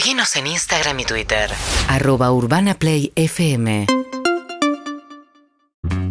Seguinos 0.00 0.34
en 0.36 0.46
Instagram 0.46 0.98
y 1.00 1.04
Twitter. 1.04 1.50
Arroba 1.86 2.32
Urbana 2.32 2.72
Play 2.72 3.12
FM. 3.16 3.86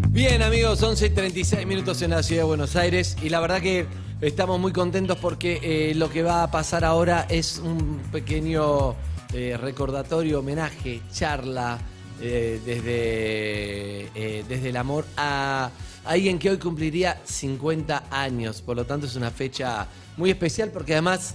Bien 0.09 0.43
amigos, 0.43 0.83
11 0.83 1.08
y 1.08 1.09
36 1.09 1.65
minutos 1.65 1.99
en 2.04 2.12
la 2.12 2.21
ciudad 2.21 2.44
de 2.44 2.46
Buenos 2.46 2.75
Aires 2.75 3.17
y 3.20 3.29
la 3.29 3.39
verdad 3.39 3.62
que 3.62 3.88
estamos 4.21 4.60
muy 4.60 4.73
contentos 4.73 5.17
porque 5.17 5.60
eh, 5.63 5.96
lo 5.96 6.12
que 6.12 6.21
va 6.21 6.44
a 6.44 6.52
pasar 6.52 6.86
ahora 6.86 7.25
es 7.31 7.57
un 7.57 7.99
pequeño 8.12 8.96
eh, 9.34 9.57
recordatorio, 9.60 10.42
homenaje, 10.42 11.02
charla 11.12 11.80
eh, 12.21 12.62
desde, 12.64 14.12
eh, 14.14 14.46
desde 14.48 14.70
el 14.70 14.78
amor 14.78 15.06
a 15.18 15.71
alguien 16.06 16.38
que 16.38 16.52
hoy 16.52 16.60
cumpliría 16.60 17.20
50 17.24 18.04
años. 18.12 18.62
Por 18.62 18.76
lo 18.76 18.86
tanto 18.86 19.08
es 19.08 19.16
una 19.16 19.32
fecha 19.32 19.88
muy 20.16 20.30
especial 20.30 20.70
porque 20.70 20.94
además 20.94 21.34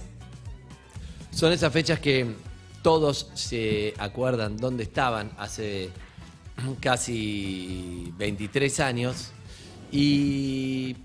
son 1.35 1.51
esas 1.51 1.73
fechas 1.73 1.99
que 1.99 2.33
todos 2.81 3.29
se 3.33 3.93
acuerdan 3.97 4.55
dónde 4.55 4.83
estaban 4.83 5.31
hace 5.37 5.89
casi 6.79 8.13
23 8.17 8.79
años 8.79 9.31
y 9.91 10.95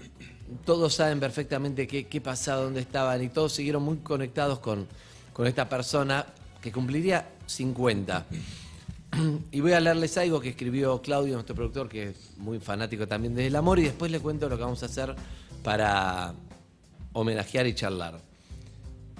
todos 0.65 0.95
saben 0.95 1.19
perfectamente 1.19 1.88
qué, 1.88 2.07
qué 2.07 2.21
pasaba, 2.21 2.62
dónde 2.62 2.80
estaban 2.80 3.21
y 3.24 3.29
todos 3.29 3.52
siguieron 3.52 3.83
muy 3.83 3.97
conectados 3.98 4.61
con, 4.61 4.87
con 5.33 5.48
esta 5.48 5.69
persona 5.69 6.24
que 6.62 6.71
cumpliría 6.71 7.29
50. 7.47 8.27
Y 9.51 9.60
voy 9.60 9.73
a 9.73 9.80
leerles 9.80 10.16
algo 10.19 10.41
que 10.41 10.51
escribió 10.51 11.02
Claudio, 11.02 11.35
nuestro 11.35 11.57
productor, 11.57 11.88
que 11.88 12.10
es 12.10 12.37
muy 12.37 12.60
fanático 12.60 13.09
también 13.09 13.35
del 13.35 13.57
amor, 13.57 13.80
y 13.80 13.83
después 13.83 14.09
le 14.12 14.21
cuento 14.21 14.49
lo 14.49 14.57
que 14.57 14.62
vamos 14.62 14.85
a 14.85 14.87
hacer 14.87 15.16
para 15.65 16.33
homenajear 17.12 17.66
y 17.66 17.74
charlar. 17.74 18.30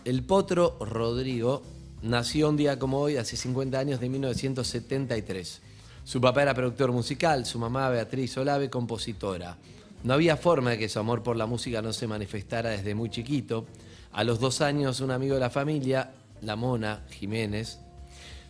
El 0.05 0.23
potro 0.25 0.79
Rodrigo 0.81 1.63
nació 2.03 2.49
un 2.49 2.57
día 2.57 2.79
como 2.79 3.01
hoy, 3.01 3.19
hace 3.19 3.37
50 3.37 3.79
años, 3.79 4.01
de 4.01 4.09
1973. 4.09 5.61
Su 6.05 6.21
papá 6.23 6.43
era 6.43 6.55
productor 6.55 6.91
musical, 6.91 7.45
su 7.45 7.59
mamá 7.59 7.91
Beatriz 7.91 8.35
Olave, 8.39 8.71
compositora. 8.71 9.59
No 10.03 10.15
había 10.15 10.39
forma 10.39 10.71
de 10.71 10.79
que 10.79 10.89
su 10.89 10.99
amor 10.99 11.23
por 11.23 11.37
la 11.37 11.45
música 11.45 11.83
no 11.83 11.93
se 11.93 12.07
manifestara 12.07 12.71
desde 12.71 12.95
muy 12.95 13.11
chiquito. 13.11 13.67
A 14.13 14.25
los 14.25 14.41
dos 14.41 14.63
años, 14.63 15.01
un 15.01 15.11
amigo 15.11 15.35
de 15.35 15.41
la 15.41 15.51
familia, 15.51 16.13
la 16.41 16.57
Mona 16.57 17.05
Jiménez, 17.11 17.79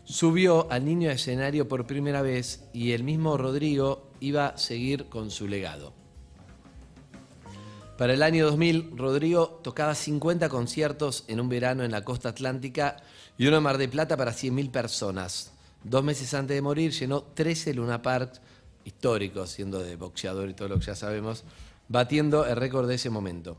subió 0.04 0.70
al 0.70 0.84
niño 0.84 1.10
a 1.10 1.14
escenario 1.14 1.66
por 1.66 1.84
primera 1.84 2.22
vez 2.22 2.62
y 2.72 2.92
el 2.92 3.02
mismo 3.02 3.36
Rodrigo 3.36 4.12
iba 4.20 4.46
a 4.46 4.56
seguir 4.56 5.06
con 5.06 5.32
su 5.32 5.48
legado. 5.48 5.99
Para 8.00 8.14
el 8.14 8.22
año 8.22 8.46
2000, 8.46 8.96
Rodrigo 8.96 9.60
tocaba 9.62 9.94
50 9.94 10.48
conciertos 10.48 11.24
en 11.28 11.38
un 11.38 11.50
verano 11.50 11.84
en 11.84 11.90
la 11.90 12.02
costa 12.02 12.30
atlántica 12.30 12.96
y 13.36 13.46
uno 13.46 13.60
Mar 13.60 13.76
de 13.76 13.88
Plata 13.88 14.16
para 14.16 14.32
100.000 14.32 14.70
personas. 14.70 15.52
Dos 15.84 16.02
meses 16.02 16.32
antes 16.32 16.54
de 16.54 16.62
morir 16.62 16.92
llenó 16.92 17.22
13 17.22 17.74
Luna 17.74 18.00
Parks 18.00 18.40
históricos, 18.86 19.50
siendo 19.50 19.80
de 19.80 19.96
boxeador 19.96 20.48
y 20.48 20.54
todo 20.54 20.68
lo 20.68 20.78
que 20.78 20.86
ya 20.86 20.94
sabemos, 20.94 21.44
batiendo 21.88 22.46
el 22.46 22.56
récord 22.56 22.88
de 22.88 22.94
ese 22.94 23.10
momento. 23.10 23.58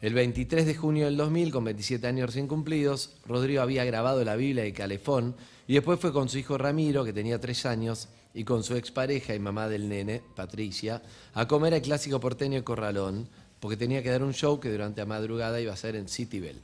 El 0.00 0.14
23 0.14 0.66
de 0.66 0.76
junio 0.76 1.06
del 1.06 1.16
2000, 1.16 1.50
con 1.50 1.64
27 1.64 2.06
años 2.06 2.26
recién 2.26 2.46
cumplidos, 2.46 3.14
Rodrigo 3.26 3.60
había 3.60 3.84
grabado 3.84 4.24
la 4.24 4.36
Biblia 4.36 4.62
de 4.62 4.72
Calefón 4.72 5.34
y 5.66 5.74
después 5.74 5.98
fue 5.98 6.12
con 6.12 6.28
su 6.28 6.38
hijo 6.38 6.56
Ramiro, 6.56 7.04
que 7.04 7.12
tenía 7.12 7.40
3 7.40 7.66
años, 7.66 8.08
y 8.34 8.44
con 8.44 8.62
su 8.62 8.76
expareja 8.76 9.34
y 9.34 9.40
mamá 9.40 9.68
del 9.68 9.88
nene, 9.88 10.22
Patricia, 10.36 11.02
a 11.34 11.48
comer 11.48 11.74
el 11.74 11.82
clásico 11.82 12.20
porteño 12.20 12.62
Corralón, 12.62 13.28
porque 13.60 13.76
tenía 13.76 14.02
que 14.02 14.10
dar 14.10 14.22
un 14.22 14.32
show 14.32 14.58
que 14.58 14.70
durante 14.70 15.02
la 15.02 15.06
madrugada 15.06 15.60
iba 15.60 15.72
a 15.72 15.76
ser 15.76 15.94
en 15.94 16.08
Citybel. 16.08 16.60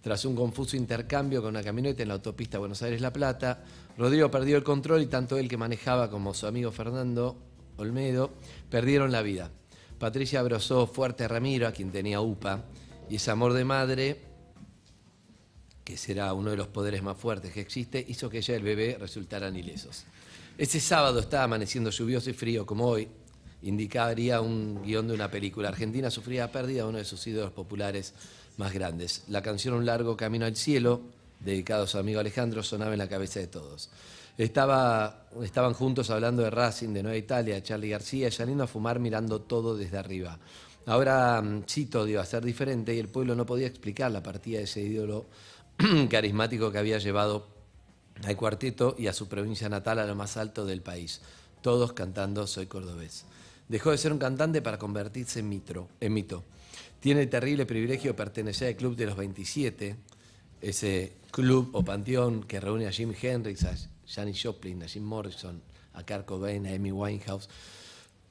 Tras 0.00 0.24
un 0.24 0.36
confuso 0.36 0.76
intercambio 0.76 1.42
con 1.42 1.50
una 1.50 1.64
camioneta 1.64 2.02
en 2.02 2.08
la 2.08 2.14
autopista 2.14 2.58
Buenos 2.58 2.80
Aires-La 2.82 3.12
Plata, 3.12 3.64
Rodrigo 3.98 4.30
perdió 4.30 4.56
el 4.56 4.62
control 4.62 5.02
y 5.02 5.06
tanto 5.06 5.36
él 5.36 5.48
que 5.48 5.56
manejaba 5.56 6.08
como 6.08 6.32
su 6.32 6.46
amigo 6.46 6.70
Fernando 6.70 7.36
Olmedo 7.76 8.30
perdieron 8.70 9.10
la 9.10 9.22
vida. 9.22 9.50
Patricia 9.98 10.40
abrazó 10.40 10.86
fuerte 10.86 11.24
a 11.24 11.28
Ramiro, 11.28 11.66
a 11.66 11.72
quien 11.72 11.90
tenía 11.90 12.20
UPA, 12.20 12.64
y 13.08 13.16
ese 13.16 13.30
amor 13.30 13.52
de 13.52 13.64
madre, 13.64 14.20
que 15.82 15.96
será 15.96 16.32
uno 16.34 16.50
de 16.50 16.56
los 16.56 16.68
poderes 16.68 17.02
más 17.02 17.16
fuertes 17.16 17.52
que 17.52 17.60
existe, 17.60 18.04
hizo 18.06 18.28
que 18.28 18.38
ella 18.38 18.54
y 18.54 18.56
el 18.58 18.62
bebé 18.62 18.96
resultaran 19.00 19.56
ilesos. 19.56 20.04
Ese 20.58 20.80
sábado 20.80 21.20
estaba 21.20 21.44
amaneciendo 21.44 21.90
lluvioso 21.90 22.30
y 22.30 22.32
frío 22.32 22.66
como 22.66 22.86
hoy, 22.86 23.08
indicaría 23.62 24.40
un 24.40 24.82
guion 24.82 25.08
de 25.08 25.14
una 25.14 25.30
película. 25.30 25.68
Argentina 25.68 26.10
sufría 26.10 26.50
pérdida 26.52 26.82
de 26.82 26.88
uno 26.88 26.98
de 26.98 27.04
sus 27.04 27.26
ídolos 27.26 27.52
populares 27.52 28.14
más 28.56 28.72
grandes. 28.72 29.24
La 29.28 29.42
canción 29.42 29.74
Un 29.74 29.86
largo 29.86 30.16
camino 30.16 30.46
al 30.46 30.56
cielo, 30.56 31.00
dedicado 31.40 31.84
a 31.84 31.86
su 31.86 31.98
amigo 31.98 32.20
Alejandro, 32.20 32.62
sonaba 32.62 32.92
en 32.92 32.98
la 32.98 33.08
cabeza 33.08 33.40
de 33.40 33.46
todos. 33.46 33.90
Estaba, 34.38 35.28
estaban 35.42 35.72
juntos 35.72 36.10
hablando 36.10 36.42
de 36.42 36.50
Racing, 36.50 36.92
de 36.92 37.02
Nueva 37.02 37.16
Italia, 37.16 37.62
Charlie 37.62 37.88
García, 37.88 38.30
saliendo 38.30 38.64
a 38.64 38.66
fumar 38.66 38.98
mirando 38.98 39.40
todo 39.40 39.76
desde 39.76 39.96
arriba. 39.96 40.38
Ahora 40.86 41.40
mm, 41.42 41.64
todo 41.90 42.06
iba 42.06 42.22
a 42.22 42.26
ser 42.26 42.44
diferente 42.44 42.94
y 42.94 42.98
el 42.98 43.08
pueblo 43.08 43.34
no 43.34 43.46
podía 43.46 43.66
explicar 43.66 44.10
la 44.10 44.22
partida 44.22 44.58
de 44.58 44.64
ese 44.64 44.82
ídolo 44.82 45.26
carismático 46.10 46.70
que 46.70 46.78
había 46.78 46.98
llevado 46.98 47.46
al 48.24 48.36
cuarteto 48.36 48.94
y 48.98 49.08
a 49.08 49.12
su 49.12 49.28
provincia 49.28 49.68
natal 49.68 49.98
a 49.98 50.06
lo 50.06 50.14
más 50.14 50.36
alto 50.36 50.64
del 50.64 50.82
país. 50.82 51.20
Todos 51.62 51.92
cantando 51.92 52.46
Soy 52.46 52.66
cordobés. 52.66 53.24
Dejó 53.68 53.90
de 53.90 53.98
ser 53.98 54.12
un 54.12 54.18
cantante 54.18 54.62
para 54.62 54.78
convertirse 54.78 55.40
en, 55.40 55.48
mitro, 55.48 55.88
en 56.00 56.12
mito. 56.12 56.44
Tiene 57.00 57.22
el 57.22 57.28
terrible 57.28 57.66
privilegio 57.66 58.12
de 58.12 58.14
pertenecer 58.14 58.68
al 58.68 58.76
Club 58.76 58.96
de 58.96 59.06
los 59.06 59.16
27, 59.16 59.96
ese 60.60 61.12
club 61.30 61.70
o 61.72 61.84
panteón 61.84 62.44
que 62.44 62.60
reúne 62.60 62.86
a 62.86 62.92
Jim 62.92 63.12
Hendrix, 63.20 63.64
a 63.64 63.74
Janis 64.06 64.42
Joplin, 64.42 64.82
a 64.82 64.88
Jim 64.88 65.04
Morrison, 65.04 65.60
a 65.94 66.02
Kurt 66.04 66.24
Cobain, 66.24 66.66
a 66.66 66.74
Amy 66.74 66.92
Winehouse. 66.92 67.48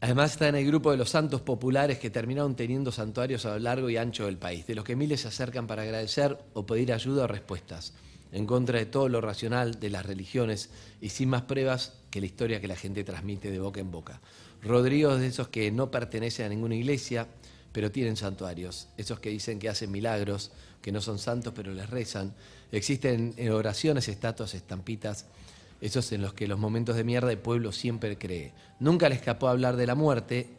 Además 0.02 0.34
está 0.34 0.50
en 0.50 0.56
el 0.56 0.66
grupo 0.68 0.92
de 0.92 0.98
los 0.98 1.10
santos 1.10 1.42
populares 1.42 2.00
que 2.00 2.10
terminaron 2.10 2.56
teniendo 2.56 2.92
santuarios 2.92 3.46
a 3.46 3.52
lo 3.52 3.60
largo 3.60 3.90
y 3.90 3.98
ancho 3.98 4.26
del 4.26 4.38
país, 4.38 4.68
de 4.68 4.76
los 4.76 4.84
que 4.84 4.96
miles 4.96 5.22
se 5.22 5.30
acercan 5.30 5.68
para 5.68 5.84
agradecer 5.84 6.38
o 6.54 6.66
pedir 6.66 6.94
ayuda 6.94 7.24
o 7.24 7.28
respuestas, 7.28 7.94
en 8.32 8.46
contra 8.46 8.80
de 8.80 8.86
todo 8.86 9.10
lo 9.10 9.22
racional 9.22 9.80
de 9.80 9.90
las 9.90 10.06
religiones 10.06 10.70
y 11.02 11.10
sin 11.10 11.30
más 11.30 11.44
pruebas 11.44 11.94
que 12.12 12.20
la 12.20 12.26
historia 12.26 12.60
que 12.60 12.68
la 12.68 12.76
gente 12.76 13.04
transmite 13.04 13.50
de 13.50 13.60
boca 13.60 13.80
en 13.80 13.92
boca. 13.92 14.22
Rodrigo 14.66 15.12
es 15.14 15.20
de 15.20 15.28
esos 15.28 15.48
que 15.50 15.72
no 15.72 15.92
pertenecen 15.92 16.48
a 16.48 16.50
ninguna 16.50 16.76
iglesia, 16.76 17.28
pero 17.72 17.92
tienen 17.92 18.16
santuarios, 18.16 18.88
esos 18.98 19.20
que 19.20 19.30
dicen 19.30 19.60
que 19.60 19.70
hacen 19.70 19.92
milagros, 19.92 20.52
que 20.82 20.92
no 20.92 21.02
son 21.02 21.20
santos 21.20 21.54
pero 21.56 21.72
les 21.72 21.90
rezan. 21.90 22.34
Existen 22.72 23.36
oraciones, 23.52 24.08
estatuas, 24.08 24.54
estampitas, 24.54 25.28
esos 25.82 26.12
en 26.12 26.22
los 26.22 26.34
que 26.34 26.48
los 26.48 26.58
momentos 26.58 26.96
de 26.96 27.04
mierda 27.04 27.32
el 27.32 27.38
pueblo 27.38 27.72
siempre 27.72 28.18
cree. 28.18 28.54
Nunca 28.80 29.10
le 29.10 29.16
escapó 29.16 29.48
hablar 29.48 29.76
de 29.76 29.86
la 29.86 29.96
muerte, 29.96 30.50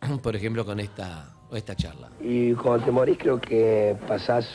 por 0.22 0.36
ejemplo 0.36 0.64
con 0.64 0.80
esta, 0.80 1.34
esta 1.52 1.76
charla. 1.76 2.10
Y 2.20 2.52
cuando 2.54 2.86
te 2.86 2.90
morís 2.92 3.18
creo 3.18 3.40
que 3.40 3.96
pasás 4.06 4.46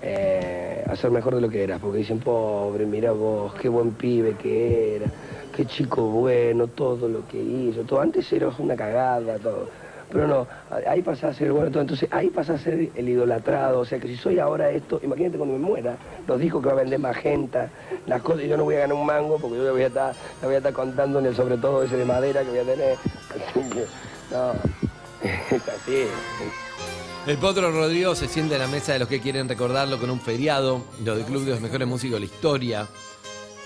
eh, 0.00 0.84
a 0.86 0.96
ser 0.96 1.10
mejor 1.10 1.36
de 1.36 1.40
lo 1.40 1.48
que 1.48 1.62
eras, 1.62 1.80
porque 1.80 1.98
dicen, 1.98 2.18
pobre, 2.18 2.86
mira 2.86 3.12
vos, 3.12 3.54
qué 3.54 3.68
buen 3.68 3.92
pibe 3.92 4.36
que 4.36 4.96
era, 4.96 5.06
qué 5.54 5.66
chico 5.66 6.02
bueno, 6.02 6.66
todo 6.66 7.08
lo 7.08 7.26
que 7.28 7.38
hizo, 7.38 7.82
todo. 7.82 8.00
Antes 8.00 8.32
eras 8.32 8.58
una 8.58 8.74
cagada, 8.74 9.38
todo. 9.38 9.68
Pero 10.10 10.26
no, 10.26 10.46
ahí 10.86 11.00
pasás 11.00 11.34
a 11.34 11.34
ser 11.34 11.52
bueno 11.52 11.70
todo, 11.70 11.80
entonces 11.80 12.06
ahí 12.12 12.28
pasás 12.28 12.60
a 12.60 12.64
ser 12.64 12.90
el 12.94 13.08
idolatrado, 13.08 13.80
o 13.80 13.84
sea 13.86 13.98
que 13.98 14.08
si 14.08 14.16
soy 14.16 14.38
ahora 14.38 14.70
esto, 14.70 15.00
imagínate 15.02 15.38
cuando 15.38 15.56
me 15.56 15.64
muera, 15.64 15.96
los 16.26 16.38
discos 16.38 16.60
que 16.60 16.66
va 16.66 16.74
a 16.74 16.82
vender 16.82 16.98
magenta, 16.98 17.70
las 18.06 18.20
cosas, 18.20 18.44
y 18.44 18.48
yo 18.48 18.58
no 18.58 18.64
voy 18.64 18.74
a 18.74 18.80
ganar 18.80 18.94
un 18.94 19.06
mango 19.06 19.38
porque 19.38 19.56
yo 19.56 19.64
le 19.64 19.70
voy 19.70 19.82
a 19.84 19.86
estar, 19.86 20.14
le 20.42 20.46
voy 20.46 20.54
a 20.54 20.58
estar 20.58 20.74
contando 20.74 21.18
en 21.18 21.26
el 21.26 21.34
sobre 21.34 21.56
todo 21.56 21.82
ese 21.82 21.96
de 21.96 22.04
madera 22.04 22.42
que 22.42 22.50
voy 22.50 22.58
a 22.58 22.64
tener. 22.64 22.96
No, 24.30 24.52
es 25.22 25.68
así. 25.68 26.06
El 27.26 27.36
Potro 27.36 27.70
Rodrigo 27.70 28.14
se 28.14 28.28
siente 28.28 28.54
en 28.54 28.62
la 28.62 28.66
mesa 28.66 28.94
de 28.94 28.98
los 28.98 29.08
que 29.08 29.20
quieren 29.20 29.46
recordarlo 29.46 29.98
con 29.98 30.08
un 30.08 30.20
feriado, 30.20 30.80
lo 31.04 31.14
del 31.14 31.26
Club 31.26 31.44
de 31.44 31.50
los 31.50 31.60
Mejores 31.60 31.86
Músicos 31.86 32.14
de 32.14 32.20
la 32.20 32.26
Historia 32.26 32.88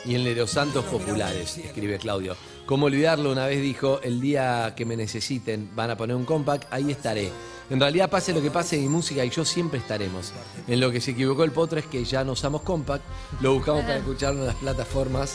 y 0.07 0.15
en 0.15 0.37
los 0.37 0.51
Santos 0.51 0.85
Populares, 0.85 1.59
escribe 1.59 1.99
Claudio. 1.99 2.37
Como 2.65 2.87
olvidarlo, 2.87 3.33
una 3.33 3.47
vez 3.47 3.61
dijo, 3.61 4.01
el 4.03 4.21
día 4.21 4.75
que 4.77 4.85
me 4.85 4.97
necesiten 4.97 5.71
van 5.75 5.91
a 5.91 5.97
poner 5.97 6.17
un 6.17 6.25
compact, 6.25 6.73
ahí 6.73 6.91
estaré. 6.91 7.31
En 7.69 7.81
realidad, 7.81 8.09
pase 8.09 8.33
lo 8.33 8.41
que 8.41 8.51
pase, 8.51 8.79
mi 8.79 8.89
música 8.89 9.25
y 9.25 9.31
yo 9.31 9.45
siempre 9.45 9.79
estaremos. 9.81 10.33
En 10.69 10.81
lo 10.81 10.91
que 10.93 11.01
se 11.01 11.11
equivocó 11.11 11.43
el 11.43 11.51
Potro 11.51 11.81
es 11.81 11.87
que 11.87 12.05
ya 12.05 12.23
no 12.23 12.33
usamos 12.33 12.63
compact, 12.63 13.05
lo 13.41 13.55
buscamos 13.55 13.83
para 13.83 13.97
escucharlo 13.97 14.41
en 14.41 14.47
las 14.47 14.57
plataformas, 14.57 15.35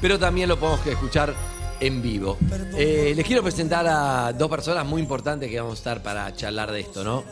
pero 0.00 0.18
también 0.18 0.48
lo 0.48 0.58
podemos 0.58 0.86
escuchar 0.86 1.34
en 1.80 2.00
vivo. 2.00 2.38
Eh, 2.76 3.12
les 3.16 3.26
quiero 3.26 3.42
presentar 3.42 3.86
a 3.88 4.32
dos 4.32 4.48
personas 4.48 4.86
muy 4.86 5.02
importantes 5.02 5.50
que 5.50 5.58
vamos 5.60 5.74
a 5.74 5.78
estar 5.78 6.02
para 6.02 6.34
charlar 6.34 6.70
de 6.70 6.80
esto, 6.80 7.02
¿no? 7.02 7.24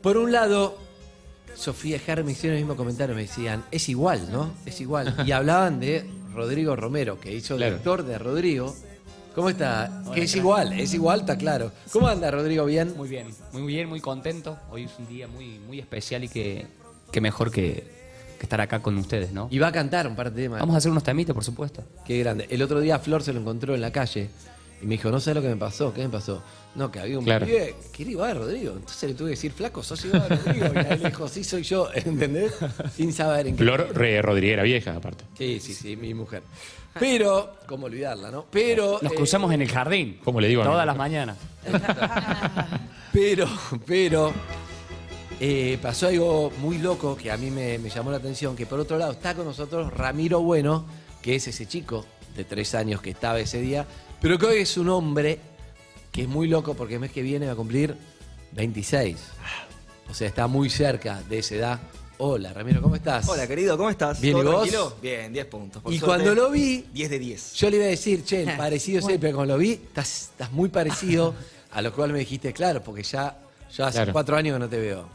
Por 0.00 0.16
un 0.16 0.30
lado, 0.30 0.85
Sofía 1.56 1.98
me 2.24 2.32
hicieron 2.32 2.56
el 2.58 2.64
mismo 2.64 2.76
comentario, 2.76 3.14
me 3.14 3.22
decían, 3.22 3.64
es 3.70 3.88
igual, 3.88 4.30
¿no? 4.30 4.52
Es 4.66 4.80
igual. 4.80 5.14
Y 5.26 5.32
hablaban 5.32 5.80
de 5.80 6.08
Rodrigo 6.34 6.76
Romero, 6.76 7.18
que 7.18 7.34
hizo 7.34 7.54
el 7.54 7.58
Claro. 7.60 7.72
director 7.72 8.02
de 8.04 8.18
Rodrigo. 8.18 8.76
¿Cómo 9.34 9.50
está? 9.50 10.02
Hola, 10.04 10.14
que 10.14 10.22
es 10.22 10.34
igual, 10.36 10.72
es 10.78 10.94
igual, 10.94 11.20
está 11.20 11.36
claro. 11.36 11.72
¿Cómo 11.92 12.08
anda 12.08 12.30
Rodrigo? 12.30 12.64
¿Bien? 12.64 12.94
Muy 12.96 13.08
bien, 13.08 13.28
muy 13.52 13.62
bien, 13.66 13.88
muy 13.88 14.00
contento. 14.00 14.58
Hoy 14.70 14.84
es 14.84 14.92
un 14.98 15.06
día 15.08 15.28
muy, 15.28 15.58
muy 15.60 15.78
especial 15.78 16.24
y 16.24 16.28
que, 16.28 16.66
que 17.12 17.20
mejor 17.20 17.50
que, 17.50 17.84
que 18.38 18.42
estar 18.42 18.60
acá 18.60 18.80
con 18.80 18.96
ustedes, 18.96 19.32
¿no? 19.32 19.48
Y 19.50 19.58
va 19.58 19.68
a 19.68 19.72
cantar 19.72 20.06
un 20.06 20.16
par 20.16 20.32
de 20.32 20.42
temas. 20.44 20.60
Vamos 20.60 20.74
a 20.74 20.78
hacer 20.78 20.90
unos 20.90 21.02
temitas, 21.02 21.34
por 21.34 21.44
supuesto. 21.44 21.82
Qué 22.06 22.18
grande. 22.20 22.46
El 22.50 22.62
otro 22.62 22.80
día 22.80 22.98
Flor 22.98 23.22
se 23.22 23.32
lo 23.34 23.40
encontró 23.40 23.74
en 23.74 23.80
la 23.82 23.92
calle 23.92 24.30
y 24.82 24.86
me 24.86 24.92
dijo, 24.92 25.10
no 25.10 25.20
sé 25.20 25.34
lo 25.34 25.42
que 25.42 25.48
me 25.48 25.56
pasó. 25.56 25.92
¿Qué 25.92 26.02
me 26.02 26.08
pasó? 26.08 26.42
No, 26.76 26.92
que 26.92 27.00
había 27.00 27.18
un 27.18 27.24
Claro. 27.24 27.46
pibe 27.46 27.74
que 27.92 28.02
era 28.02 28.10
igual 28.12 28.30
a 28.30 28.34
Rodrigo. 28.34 28.74
Entonces 28.76 29.08
le 29.10 29.14
tuve 29.16 29.28
que 29.28 29.36
decir, 29.36 29.52
flaco, 29.52 29.82
sos 29.82 30.04
igual 30.04 30.22
a 30.22 30.28
Rodrigo. 30.28 30.66
Y 30.74 30.92
él 30.92 31.02
dijo, 31.04 31.26
sí, 31.28 31.42
soy 31.42 31.62
yo. 31.62 31.88
¿Entendés? 31.94 32.52
Sin 32.94 33.12
saber 33.12 33.46
en 33.48 33.56
qué. 33.56 33.62
Flor 33.64 33.88
re 33.94 34.20
Rodriguera 34.22 34.62
vieja, 34.62 34.94
aparte. 34.96 35.24
Sí, 35.38 35.58
sí, 35.60 35.72
sí, 35.74 35.96
mi 35.96 36.12
mujer. 36.14 36.42
Pero, 37.00 37.54
¿cómo 37.66 37.86
olvidarla, 37.86 38.30
no? 38.30 38.46
Pero. 38.50 38.98
Nos 39.02 39.12
eh, 39.12 39.16
cruzamos 39.16 39.52
en 39.52 39.62
el 39.62 39.68
jardín. 39.70 40.18
¿Cómo 40.24 40.40
le 40.40 40.48
digo 40.48 40.62
Todas 40.62 40.86
las 40.86 40.96
mañanas. 40.96 41.36
Pero, 43.12 43.48
pero. 43.86 44.32
eh, 45.40 45.78
pasó 45.80 46.08
algo 46.08 46.50
muy 46.60 46.78
loco 46.78 47.16
que 47.16 47.30
a 47.30 47.36
mí 47.36 47.50
me, 47.50 47.78
me 47.78 47.88
llamó 47.88 48.10
la 48.10 48.18
atención, 48.18 48.54
que 48.56 48.66
por 48.66 48.78
otro 48.80 48.98
lado 48.98 49.12
está 49.12 49.34
con 49.34 49.46
nosotros 49.46 49.92
Ramiro 49.94 50.40
Bueno, 50.42 50.84
que 51.22 51.36
es 51.36 51.48
ese 51.48 51.66
chico 51.66 52.04
de 52.36 52.44
tres 52.44 52.74
años 52.74 53.00
que 53.00 53.10
estaba 53.10 53.38
ese 53.40 53.60
día, 53.60 53.86
pero 54.20 54.38
que 54.38 54.46
hoy 54.46 54.58
es 54.58 54.76
un 54.76 54.90
hombre 54.90 55.38
que 56.16 56.22
es 56.22 56.28
muy 56.28 56.48
loco 56.48 56.72
porque 56.72 56.94
el 56.94 57.00
mes 57.00 57.12
que 57.12 57.20
viene 57.20 57.44
va 57.46 57.52
a 57.52 57.56
cumplir 57.56 57.94
26. 58.52 59.18
O 60.10 60.14
sea, 60.14 60.26
está 60.26 60.46
muy 60.46 60.70
cerca 60.70 61.22
de 61.28 61.40
esa 61.40 61.54
edad. 61.54 61.80
Hola, 62.16 62.54
Ramiro, 62.54 62.80
¿cómo 62.80 62.96
estás? 62.96 63.28
Hola, 63.28 63.46
querido, 63.46 63.76
¿cómo 63.76 63.90
estás? 63.90 64.18
Bien, 64.18 64.32
¿Todo 64.32 64.42
¿y 64.42 64.46
vos? 64.46 64.54
tranquilo? 64.62 64.96
Bien, 65.02 65.30
10 65.30 65.46
puntos. 65.46 65.82
por 65.82 65.92
Y 65.92 65.98
suerte. 65.98 66.24
cuando 66.24 66.34
lo 66.34 66.50
vi, 66.50 66.86
10 66.94 67.10
de 67.10 67.18
10. 67.18 67.52
Yo 67.52 67.68
le 67.68 67.76
iba 67.76 67.84
a 67.84 67.88
decir, 67.88 68.24
che, 68.24 68.46
parecido 68.56 69.06
sí, 69.06 69.18
pero 69.20 69.36
cuando 69.36 69.52
lo 69.54 69.58
vi, 69.58 69.72
estás, 69.72 70.30
estás 70.30 70.50
muy 70.52 70.70
parecido 70.70 71.34
a 71.72 71.82
lo 71.82 71.92
cual 71.92 72.14
me 72.14 72.20
dijiste, 72.20 72.54
claro, 72.54 72.82
porque 72.82 73.02
ya, 73.02 73.36
ya 73.76 73.88
hace 73.88 73.98
Claro. 73.98 74.12
cuatro 74.14 74.36
años 74.38 74.54
que 74.54 74.58
no 74.60 74.68
te 74.70 74.78
veo. 74.78 75.06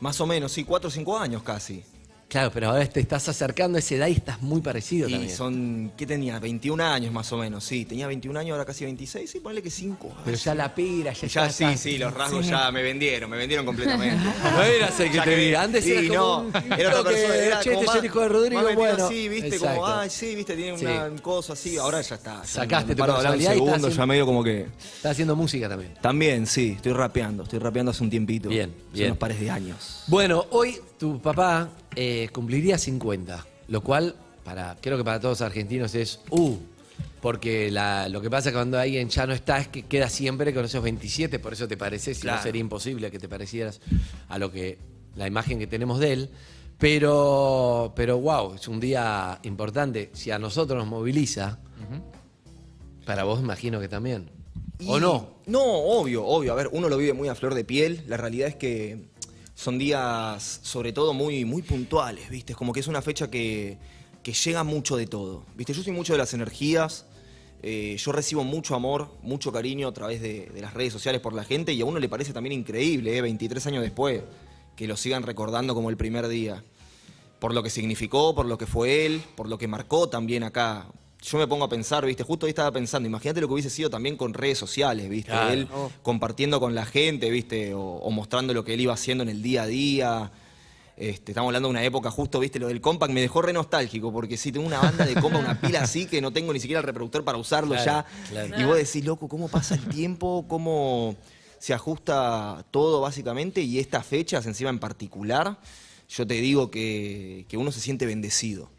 Más 0.00 0.20
o 0.20 0.26
menos, 0.26 0.52
sí, 0.52 0.64
4 0.64 0.88
o 0.88 0.90
5 0.90 1.18
años 1.18 1.42
casi. 1.42 1.82
Claro, 2.28 2.50
pero 2.52 2.70
ahora 2.70 2.84
te 2.86 2.98
estás 2.98 3.28
acercando 3.28 3.76
a 3.76 3.78
esa 3.78 3.94
edad 3.94 4.08
y 4.08 4.12
estás 4.12 4.42
muy 4.42 4.60
parecido 4.60 5.08
Y 5.08 5.12
también. 5.12 5.34
son, 5.36 5.92
¿qué 5.96 6.06
tenía? 6.06 6.40
21 6.40 6.82
años 6.84 7.12
más 7.12 7.32
o 7.32 7.36
menos, 7.36 7.62
sí. 7.62 7.84
Tenía 7.84 8.08
21 8.08 8.40
años, 8.40 8.52
ahora 8.52 8.64
casi 8.64 8.84
26, 8.84 9.30
sí, 9.30 9.38
ponle 9.38 9.62
que 9.62 9.70
5. 9.70 10.12
Pero 10.24 10.36
ya 10.36 10.54
la 10.56 10.74
pira, 10.74 11.12
ya 11.12 11.28
Ya 11.28 11.50
sí, 11.50 11.64
sí, 11.78 11.98
los 11.98 12.12
rasgos 12.12 12.44
ya 12.48 12.68
me 12.72 12.82
vendieron, 12.82 13.30
me 13.30 13.36
vendieron 13.36 13.64
completamente. 13.64 14.16
No 14.56 14.62
eras 14.62 14.98
el 14.98 15.10
que 15.10 15.16
Ya 15.16 15.24
te 15.24 15.36
vi. 15.36 15.54
Antes 15.54 15.84
sí, 15.84 15.92
era 15.92 16.08
como 16.08 16.18
no, 16.20 16.38
un 16.40 16.52
era 16.56 16.72
otra 16.72 16.90
tipo 16.90 17.04
que, 17.04 17.14
persona, 17.14 17.34
era 17.36 17.60
che, 17.60 17.70
como 17.70 17.80
este 17.80 17.84
es 17.84 17.86
más- 17.86 17.96
el 17.96 18.04
hijo 18.04 18.20
de 18.20 18.28
Rodrigo, 18.28 18.54
más 18.56 18.64
metido 18.64 18.80
bueno. 18.80 19.06
así, 19.06 19.28
viste, 19.28 19.48
Exacto. 19.48 19.74
como, 19.80 19.86
ay, 19.86 20.10
sí, 20.10 20.34
viste, 20.34 20.56
tiene 20.56 20.72
una 20.72 21.22
cosa 21.22 21.52
así, 21.52 21.76
ahora 21.78 22.00
ya 22.00 22.14
está. 22.16 22.40
ya 22.42 22.44
Sacaste 22.46 22.88
me 22.88 22.94
tu 22.96 22.98
paro 23.00 23.12
de 23.12 23.18
hablar 23.18 23.32
un 23.34 23.38
personalidad 23.38 23.38
y 23.38 23.42
estás 23.42 23.54
segundo, 23.54 23.72
haciendo- 23.86 23.96
ya 23.96 24.06
medio 24.06 24.26
como 24.26 24.42
que... 24.42 24.66
Está 24.96 25.10
haciendo 25.10 25.36
música 25.36 25.68
también. 25.68 25.94
También, 26.02 26.46
sí, 26.48 26.72
estoy 26.74 26.92
rapeando, 26.92 27.44
estoy 27.44 27.60
rapeando 27.60 27.92
hace 27.92 28.02
un 28.02 28.10
tiempito. 28.10 28.48
Bien, 28.48 28.70
Hace 28.88 28.92
bien. 28.98 29.06
unos 29.12 29.18
pares 29.18 29.38
de 29.38 29.48
años. 29.48 30.02
Bueno, 30.08 30.44
hoy 30.50 30.76
tu 30.98 31.20
papá 31.20 31.70
eh, 31.94 32.28
cumpliría 32.32 32.78
50, 32.78 33.44
lo 33.68 33.80
cual 33.82 34.14
para 34.44 34.76
creo 34.80 34.96
que 34.96 35.04
para 35.04 35.18
todos 35.20 35.40
los 35.40 35.46
argentinos 35.46 35.94
es 35.94 36.20
uh, 36.30 36.56
porque 37.20 37.70
la- 37.70 38.08
lo 38.08 38.20
que 38.20 38.30
pasa 38.30 38.52
cuando 38.52 38.78
alguien 38.78 39.08
ya 39.08 39.26
no 39.26 39.32
está 39.32 39.58
es 39.58 39.68
que 39.68 39.82
queda 39.82 40.08
siempre 40.08 40.54
con 40.54 40.64
esos 40.64 40.82
27, 40.82 41.38
por 41.38 41.52
eso 41.52 41.66
te 41.66 41.76
pareces, 41.76 42.18
si 42.18 42.26
no 42.26 42.32
Claro. 42.32 42.42
sería 42.44 42.60
imposible 42.60 43.10
que 43.10 43.18
te 43.18 43.28
parecieras 43.28 43.80
a 44.28 44.38
lo 44.38 44.50
que 44.52 44.78
la 45.16 45.26
imagen 45.26 45.58
que 45.58 45.66
tenemos 45.66 45.98
de 45.98 46.12
él. 46.12 46.30
Pero, 46.78 47.94
pero 47.96 48.18
wow, 48.18 48.54
es 48.54 48.68
un 48.68 48.78
día 48.80 49.38
importante. 49.44 50.10
Si 50.12 50.30
a 50.30 50.38
nosotros 50.38 50.78
nos 50.78 50.86
moviliza, 50.86 51.58
para 53.06 53.24
vos 53.24 53.40
imagino 53.40 53.80
que 53.80 53.88
también. 53.88 54.28
¿O 54.86 55.00
no? 55.00 55.36
No, 55.46 55.62
obvio, 55.64 56.24
obvio. 56.26 56.52
A 56.52 56.54
ver, 56.54 56.68
uno 56.72 56.88
lo 56.90 56.98
vive 56.98 57.14
muy 57.14 57.28
a 57.28 57.34
flor 57.34 57.54
de 57.54 57.64
piel. 57.64 58.04
La 58.08 58.18
realidad 58.18 58.48
es 58.48 58.56
que 58.56 59.06
son 59.56 59.78
días, 59.78 60.60
sobre 60.62 60.92
todo, 60.92 61.14
muy, 61.14 61.46
muy 61.46 61.62
puntuales, 61.62 62.28
¿viste? 62.28 62.52
Es 62.52 62.56
como 62.56 62.74
que 62.74 62.80
es 62.80 62.88
una 62.88 63.00
fecha 63.00 63.30
que, 63.30 63.78
que 64.22 64.32
llega 64.32 64.62
mucho 64.64 64.96
de 64.96 65.06
todo, 65.06 65.44
¿viste? 65.56 65.72
Yo 65.72 65.82
soy 65.82 65.94
mucho 65.94 66.12
de 66.12 66.18
las 66.18 66.34
energías. 66.34 67.06
eh, 67.62 67.96
yo 67.98 68.12
recibo 68.12 68.44
mucho 68.44 68.74
amor, 68.74 69.08
mucho 69.22 69.50
cariño 69.50 69.88
a 69.88 69.92
través 69.92 70.20
de, 70.20 70.52
las 70.60 70.74
redes 70.74 70.92
sociales 70.92 71.22
por 71.22 71.32
la 71.32 71.42
gente 71.42 71.72
y 71.72 71.80
a 71.80 71.86
uno 71.86 71.98
le 71.98 72.08
parece 72.08 72.34
también 72.34 72.52
increíble, 72.52 73.16
¿eh? 73.16 73.22
23 73.22 73.66
años 73.66 73.82
después, 73.82 74.22
que 74.76 74.86
lo 74.86 74.96
sigan 74.96 75.22
recordando 75.22 75.74
como 75.74 75.88
el 75.88 75.96
primer 75.96 76.28
día 76.28 76.62
por 77.38 77.54
lo 77.54 77.62
que 77.62 77.70
significó, 77.70 78.34
por 78.34 78.46
lo 78.46 78.58
que 78.58 78.66
fue 78.66 79.06
él, 79.06 79.22
por 79.36 79.48
lo 79.48 79.56
que 79.58 79.68
marcó 79.68 80.08
también 80.08 80.42
acá. 80.42 80.86
Yo 81.28 81.38
me 81.38 81.48
pongo 81.48 81.64
a 81.64 81.68
pensar, 81.68 82.06
¿viste? 82.06 82.22
Justo 82.22 82.46
hoy 82.46 82.50
estaba 82.50 82.70
pensando, 82.70 83.08
imagínate 83.08 83.40
lo 83.40 83.48
que 83.48 83.54
hubiese 83.54 83.70
sido 83.70 83.90
también 83.90 84.16
con 84.16 84.32
redes 84.32 84.58
sociales, 84.58 85.08
¿viste? 85.08 85.32
Claro. 85.32 85.52
Él 85.52 85.68
compartiendo 86.02 86.60
con 86.60 86.76
la 86.76 86.86
gente, 86.86 87.30
¿viste? 87.30 87.74
O, 87.74 87.80
o 87.80 88.10
mostrando 88.12 88.54
lo 88.54 88.64
que 88.64 88.74
él 88.74 88.80
iba 88.82 88.94
haciendo 88.94 89.22
en 89.24 89.30
el 89.30 89.42
día 89.42 89.62
a 89.62 89.66
día. 89.66 90.32
Este, 90.96 91.32
estamos 91.32 91.48
hablando 91.48 91.68
de 91.68 91.70
una 91.70 91.84
época 91.84 92.12
justo, 92.12 92.38
¿viste? 92.38 92.60
Lo 92.60 92.68
del 92.68 92.80
compact 92.80 93.12
me 93.12 93.20
dejó 93.20 93.42
re 93.42 93.52
nostálgico, 93.52 94.12
porque 94.12 94.36
sí, 94.36 94.52
tengo 94.52 94.66
una 94.66 94.78
banda 94.78 95.04
de 95.04 95.14
compact, 95.14 95.44
una 95.44 95.60
pila 95.60 95.82
así, 95.82 96.06
que 96.06 96.20
no 96.20 96.32
tengo 96.32 96.52
ni 96.52 96.60
siquiera 96.60 96.78
el 96.80 96.86
reproductor 96.86 97.24
para 97.24 97.38
usarlo 97.38 97.74
Claro, 97.74 97.84
ya. 97.84 98.06
claro. 98.30 98.62
Y 98.62 98.64
vos 98.64 98.76
decís, 98.76 99.04
loco, 99.04 99.28
¿cómo 99.28 99.48
pasa 99.48 99.74
el 99.74 99.84
tiempo? 99.88 100.46
¿Cómo 100.48 101.16
se 101.58 101.74
ajusta 101.74 102.64
todo 102.70 103.00
básicamente? 103.00 103.62
Y 103.62 103.80
estas 103.80 104.06
fechas 104.06 104.46
encima 104.46 104.70
en 104.70 104.78
particular, 104.78 105.58
yo 106.08 106.24
te 106.24 106.34
digo 106.34 106.70
que, 106.70 107.46
que 107.48 107.56
uno 107.56 107.72
se 107.72 107.80
siente 107.80 108.06
bendecido. 108.06 108.70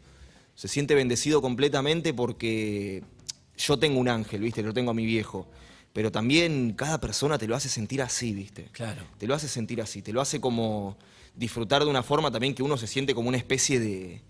Se 0.58 0.66
siente 0.66 0.96
bendecido 0.96 1.40
completamente 1.40 2.12
porque 2.12 3.04
yo 3.56 3.78
tengo 3.78 4.00
un 4.00 4.08
ángel, 4.08 4.40
¿viste? 4.40 4.60
Lo 4.60 4.74
tengo 4.74 4.90
a 4.90 4.94
mi 4.94 5.06
viejo. 5.06 5.46
Pero 5.92 6.10
también 6.10 6.72
cada 6.72 7.00
persona 7.00 7.38
te 7.38 7.46
lo 7.46 7.54
hace 7.54 7.68
sentir 7.68 8.02
así, 8.02 8.34
¿viste? 8.34 8.64
Claro. 8.72 9.02
Te 9.18 9.28
lo 9.28 9.36
hace 9.36 9.46
sentir 9.46 9.80
así, 9.80 10.02
te 10.02 10.12
lo 10.12 10.20
hace 10.20 10.40
como 10.40 10.96
disfrutar 11.36 11.84
de 11.84 11.88
una 11.90 12.02
forma 12.02 12.32
también 12.32 12.56
que 12.56 12.64
uno 12.64 12.76
se 12.76 12.88
siente 12.88 13.14
como 13.14 13.28
una 13.28 13.36
especie 13.38 13.78
de, 13.78 14.20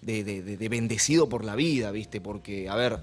de, 0.00 0.24
de- 0.24 0.42
de- 0.42 0.56
de 0.56 0.68
bendecido 0.70 1.28
por 1.28 1.44
la 1.44 1.54
vida, 1.54 1.90
¿viste? 1.90 2.18
Porque, 2.18 2.66
a 2.70 2.76
ver, 2.76 3.00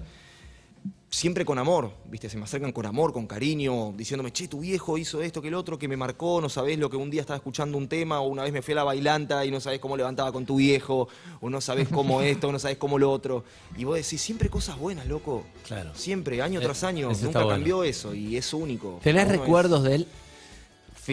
siempre 1.12 1.44
con 1.44 1.58
amor, 1.58 1.90
¿viste? 2.06 2.30
Se 2.30 2.38
me 2.38 2.44
acercan 2.44 2.72
con 2.72 2.86
amor, 2.86 3.12
con 3.12 3.26
cariño, 3.26 3.92
diciéndome, 3.94 4.32
che, 4.32 4.48
tu 4.48 4.60
viejo 4.60 4.96
hizo 4.96 5.20
esto, 5.20 5.42
que 5.42 5.48
el 5.48 5.54
otro, 5.54 5.78
que 5.78 5.86
me 5.86 5.96
marcó, 5.96 6.40
no 6.40 6.48
sabés 6.48 6.78
lo 6.78 6.88
que 6.88 6.96
un 6.96 7.10
día 7.10 7.20
estaba 7.20 7.36
escuchando 7.36 7.76
un 7.76 7.86
tema, 7.86 8.20
o 8.20 8.28
una 8.28 8.42
vez 8.44 8.52
me 8.52 8.62
fui 8.62 8.72
a 8.72 8.76
la 8.76 8.84
bailanta 8.84 9.44
y 9.44 9.50
no 9.50 9.60
sabés 9.60 9.78
cómo 9.78 9.94
levantaba 9.94 10.32
con 10.32 10.46
tu 10.46 10.56
viejo, 10.56 11.08
o 11.42 11.50
no 11.50 11.60
sabés 11.60 11.88
cómo 11.88 12.22
esto, 12.22 12.48
o 12.48 12.52
no 12.52 12.58
sabés 12.58 12.78
cómo 12.78 12.98
lo 12.98 13.12
otro. 13.12 13.44
Y 13.76 13.84
vos 13.84 13.96
decís, 13.96 14.22
siempre 14.22 14.48
cosas 14.48 14.78
buenas, 14.78 15.06
loco. 15.06 15.44
Claro. 15.66 15.90
Siempre, 15.94 16.40
año 16.40 16.60
Eh, 16.60 16.62
tras 16.64 16.82
año, 16.82 17.10
nunca 17.10 17.40
bueno. 17.40 17.48
cambió 17.50 17.84
eso, 17.84 18.14
y 18.14 18.38
es 18.38 18.52
único. 18.54 18.98
¿Tenés 19.02 19.24
es- 19.26 19.32
recuerdos 19.32 19.82
de 19.84 19.94
él? 19.96 20.06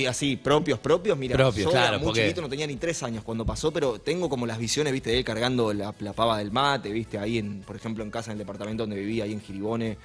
Así, 0.07 0.36
propios, 0.36 0.77
propios, 0.80 1.18
mira, 1.18 1.36
Propios, 1.36 1.65
yo 1.65 1.71
claro, 1.71 1.97
muy 1.97 2.06
porque- 2.06 2.21
chiquito, 2.21 2.41
no 2.41 2.50
tenía 2.50 2.68
ni 2.68 2.75
tres 2.75 3.01
años 3.01 3.24
cuando 3.24 3.44
pasó, 3.45 3.71
pero 3.71 4.00
tengo 4.00 4.30
como 4.30 4.45
las 4.45 4.59
visiones, 4.59 4.94
viste, 4.94 5.09
de 5.09 5.18
él 5.18 5.24
cargando 5.24 5.74
la, 5.74 5.95
la 6.00 6.13
pava 6.13 6.38
del 6.38 6.51
mate, 6.51 6.92
viste, 6.92 7.18
ahí 7.18 7.40
en, 7.40 7.61
por 7.61 7.75
ejemplo, 7.75 8.04
en 8.04 8.11
casa, 8.11 8.30
en 8.31 8.33
el 8.33 8.37
departamento 8.40 8.83
donde 8.83 8.97
vivía, 8.97 9.23
ahí 9.23 9.33
en 9.33 9.42
Giribone, 9.42 9.97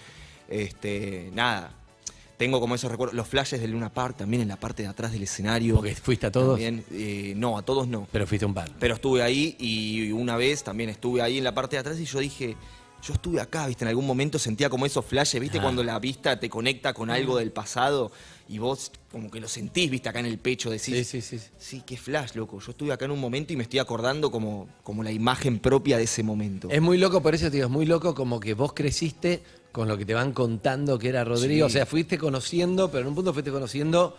este, 0.48 1.30
nada. 1.34 1.72
Tengo 2.36 2.60
como 2.60 2.74
esos 2.74 2.90
recuerdos, 2.90 3.14
los 3.14 3.28
flashes 3.28 3.60
de 3.60 3.68
Luna 3.68 3.92
Park 3.92 4.16
también 4.16 4.42
en 4.42 4.48
la 4.48 4.56
parte 4.56 4.82
de 4.82 4.88
atrás 4.88 5.12
del 5.12 5.22
escenario. 5.22 5.76
Porque 5.76 5.94
fuiste 5.94 6.26
a 6.26 6.32
todos. 6.32 6.58
También, 6.58 6.84
eh, 6.90 7.32
no, 7.36 7.56
a 7.56 7.62
todos 7.62 7.86
no. 7.86 8.08
Pero 8.10 8.26
fuiste 8.26 8.44
un 8.44 8.54
par. 8.54 8.70
Pero 8.80 8.94
estuve 8.94 9.22
ahí 9.22 9.54
y 9.60 10.10
una 10.10 10.36
vez 10.36 10.64
también 10.64 10.90
estuve 10.90 11.22
ahí 11.22 11.38
en 11.38 11.44
la 11.44 11.54
parte 11.54 11.76
de 11.76 11.80
atrás 11.80 11.98
y 12.00 12.04
yo 12.06 12.18
dije, 12.18 12.56
yo 13.06 13.14
estuve 13.14 13.40
acá, 13.40 13.66
viste, 13.68 13.84
en 13.84 13.88
algún 13.88 14.06
momento 14.06 14.38
sentía 14.40 14.68
como 14.68 14.84
esos 14.84 15.04
flashes, 15.04 15.40
viste, 15.40 15.58
Ah. 15.58 15.62
cuando 15.62 15.84
la 15.84 15.98
vista 16.00 16.40
te 16.40 16.48
conecta 16.50 16.92
con 16.92 17.08
algo 17.10 17.36
del 17.36 17.52
pasado 17.52 18.10
y 18.48 18.58
vos 18.58 18.92
como 19.10 19.30
que 19.30 19.40
lo 19.40 19.48
sentís, 19.48 19.90
viste, 19.90 20.08
acá 20.08 20.20
en 20.20 20.26
el 20.26 20.38
pecho, 20.38 20.70
decís, 20.70 21.08
Sí, 21.08 21.20
sí, 21.22 21.38
sí. 21.38 21.46
sí, 21.58 21.82
qué 21.86 21.96
flash, 21.96 22.34
loco. 22.34 22.60
Yo 22.60 22.72
estuve 22.72 22.92
acá 22.92 23.06
en 23.06 23.12
un 23.12 23.20
momento 23.20 23.52
y 23.52 23.56
me 23.56 23.62
estoy 23.62 23.78
acordando 23.78 24.30
como, 24.30 24.68
como 24.82 25.02
la 25.02 25.12
imagen 25.12 25.58
propia 25.58 25.96
de 25.96 26.04
ese 26.04 26.22
momento. 26.22 26.68
Es 26.70 26.82
muy 26.82 26.98
loco, 26.98 27.22
por 27.22 27.34
eso 27.34 27.46
te 27.46 27.52
digo, 27.52 27.66
es 27.66 27.72
muy 27.72 27.86
loco 27.86 28.14
como 28.14 28.40
que 28.40 28.54
vos 28.54 28.72
creciste 28.74 29.42
con 29.72 29.88
lo 29.88 29.96
que 29.98 30.04
te 30.04 30.14
van 30.14 30.32
contando 30.32 30.98
que 30.98 31.08
era 31.08 31.24
Rodrigo. 31.24 31.66
O 31.66 31.70
sea, 31.70 31.86
fuiste 31.86 32.18
conociendo, 32.18 32.90
pero 32.90 33.02
en 33.02 33.08
un 33.08 33.14
punto 33.14 33.32
fuiste 33.32 33.50
conociendo 33.50 34.16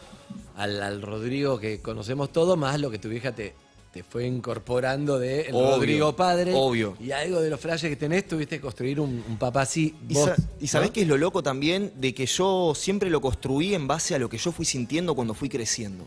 al, 0.58 0.82
al 0.82 1.02
Rodrigo 1.02 1.60
que 1.60 1.82
conocemos 1.82 2.32
todos, 2.32 2.58
más 2.58 2.80
lo 2.80 2.90
que 2.92 3.00
tu 3.00 3.08
vieja 3.10 3.34
te, 3.34 3.54
te 3.96 4.04
fue 4.04 4.28
incorporando 4.28 5.18
de 5.18 5.44
el 5.44 5.56
Obvio, 5.56 5.76
Rodrigo 5.78 6.16
padre. 6.18 6.52
obvio. 6.54 6.98
Y 7.00 7.12
algo 7.12 7.40
de 7.40 7.50
los 7.50 7.58
flashes 7.62 7.90
que 7.90 7.96
tenés, 7.96 8.28
tuviste 8.28 8.58
que 8.58 8.62
construir 8.62 9.00
un, 9.00 9.24
un 9.26 9.38
papá 9.38 9.62
así. 9.62 9.96
Y, 10.10 10.16
vos, 10.16 10.26
sa- 10.26 10.36
y 10.60 10.68
sabés 10.68 10.90
¿no? 10.90 10.94
qué 10.94 11.02
es 11.04 11.08
lo 11.08 11.18
loco 11.18 11.42
también 11.42 11.94
de 11.96 12.14
que 12.14 12.26
yo 12.26 12.74
siempre 12.76 13.10
lo 13.10 13.22
construí 13.22 13.74
en 13.74 13.88
base 13.88 14.14
a 14.14 14.20
lo 14.20 14.28
que 14.28 14.38
yo 14.38 14.52
fui 14.52 14.66
sintiendo 14.66 15.16
cuando 15.16 15.34
fui 15.34 15.48
creciendo. 15.48 16.06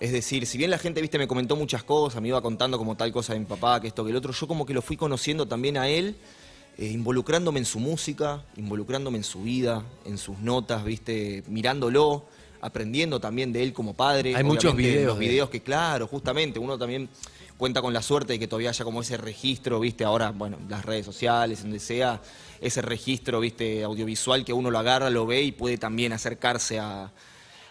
Es 0.00 0.10
decir, 0.10 0.46
si 0.48 0.58
bien 0.58 0.68
la 0.72 0.78
gente, 0.78 1.00
viste, 1.00 1.16
me 1.16 1.28
comentó 1.28 1.54
muchas 1.54 1.84
cosas, 1.84 2.20
me 2.20 2.26
iba 2.26 2.42
contando 2.42 2.76
como 2.76 2.96
tal 2.96 3.12
cosa 3.12 3.34
de 3.34 3.38
mi 3.38 3.46
papá, 3.46 3.80
que 3.80 3.86
esto, 3.86 4.02
que 4.04 4.10
el 4.10 4.16
otro, 4.16 4.32
yo 4.32 4.48
como 4.48 4.66
que 4.66 4.74
lo 4.74 4.82
fui 4.82 4.96
conociendo 4.96 5.46
también 5.46 5.76
a 5.76 5.88
él, 5.88 6.16
eh, 6.76 6.86
involucrándome 6.88 7.60
en 7.60 7.66
su 7.66 7.78
música, 7.78 8.44
involucrándome 8.56 9.18
en 9.18 9.22
su 9.24 9.42
vida, 9.42 9.84
en 10.04 10.18
sus 10.18 10.40
notas, 10.40 10.84
viste, 10.84 11.44
mirándolo, 11.46 12.24
aprendiendo 12.62 13.20
también 13.20 13.52
de 13.52 13.62
él 13.62 13.74
como 13.74 13.92
padre. 13.92 14.34
Hay 14.34 14.44
muchos 14.44 14.74
videos 14.74 15.08
Los 15.08 15.18
videos 15.18 15.50
que, 15.50 15.60
claro, 15.60 16.06
justamente, 16.06 16.58
uno 16.58 16.78
también 16.78 17.10
cuenta 17.58 17.82
con 17.82 17.92
la 17.92 18.00
suerte 18.00 18.32
de 18.32 18.38
que 18.38 18.48
todavía 18.48 18.70
haya 18.70 18.84
como 18.84 19.02
ese 19.02 19.16
registro, 19.18 19.78
viste, 19.78 20.04
ahora, 20.04 20.30
bueno, 20.30 20.58
las 20.68 20.84
redes 20.84 21.04
sociales, 21.04 21.62
donde 21.62 21.80
sea, 21.80 22.22
ese 22.60 22.80
registro, 22.80 23.40
viste, 23.40 23.82
audiovisual 23.82 24.44
que 24.44 24.52
uno 24.52 24.70
lo 24.70 24.78
agarra, 24.78 25.10
lo 25.10 25.26
ve 25.26 25.42
y 25.42 25.52
puede 25.52 25.76
también 25.76 26.12
acercarse 26.12 26.78
a, 26.78 27.10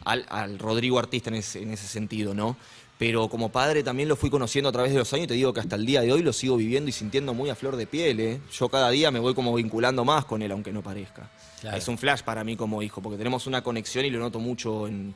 al, 0.04 0.26
al 0.30 0.60
Rodrigo 0.60 1.00
artista 1.00 1.30
en 1.30 1.38
ese, 1.38 1.64
en 1.64 1.72
ese 1.72 1.88
sentido, 1.88 2.34
¿no? 2.34 2.58
Pero 2.98 3.30
como 3.30 3.50
padre 3.50 3.82
también 3.82 4.08
lo 4.08 4.16
fui 4.16 4.30
conociendo 4.30 4.70
a 4.70 4.72
través 4.72 4.92
de 4.92 5.00
los 5.00 5.12
años 5.14 5.24
y 5.26 5.28
te 5.30 5.34
digo 5.34 5.54
que 5.54 5.60
hasta 5.60 5.76
el 5.76 5.88
día 5.88 6.02
de 6.02 6.12
hoy 6.12 6.22
lo 6.22 6.34
sigo 6.34 6.56
viviendo 6.56 6.88
y 6.88 6.92
sintiendo 6.92 7.34
muy 7.34 7.50
a 7.50 7.56
flor 7.56 7.76
de 7.76 7.88
piel. 7.88 8.20
¿eh? 8.20 8.40
Yo 8.54 8.70
cada 8.70 8.92
día 8.92 9.10
me 9.10 9.18
voy 9.18 9.34
como 9.34 9.56
vinculando 9.56 10.06
más 10.06 10.26
con 10.26 10.44
él, 10.44 10.52
aunque 10.52 10.72
no 10.72 10.84
parezca. 10.84 11.28
Claro. 11.62 11.78
Es 11.78 11.88
un 11.88 11.98
flash 11.98 12.22
para 12.24 12.44
mí 12.44 12.58
como 12.58 12.82
hijo, 12.82 13.02
porque 13.02 13.18
tenemos 13.18 13.48
una 13.48 13.64
conexión 13.64 14.04
y 14.04 14.10
lo 14.10 14.20
noto 14.20 14.40
mucho 14.40 14.88
en, 14.88 15.14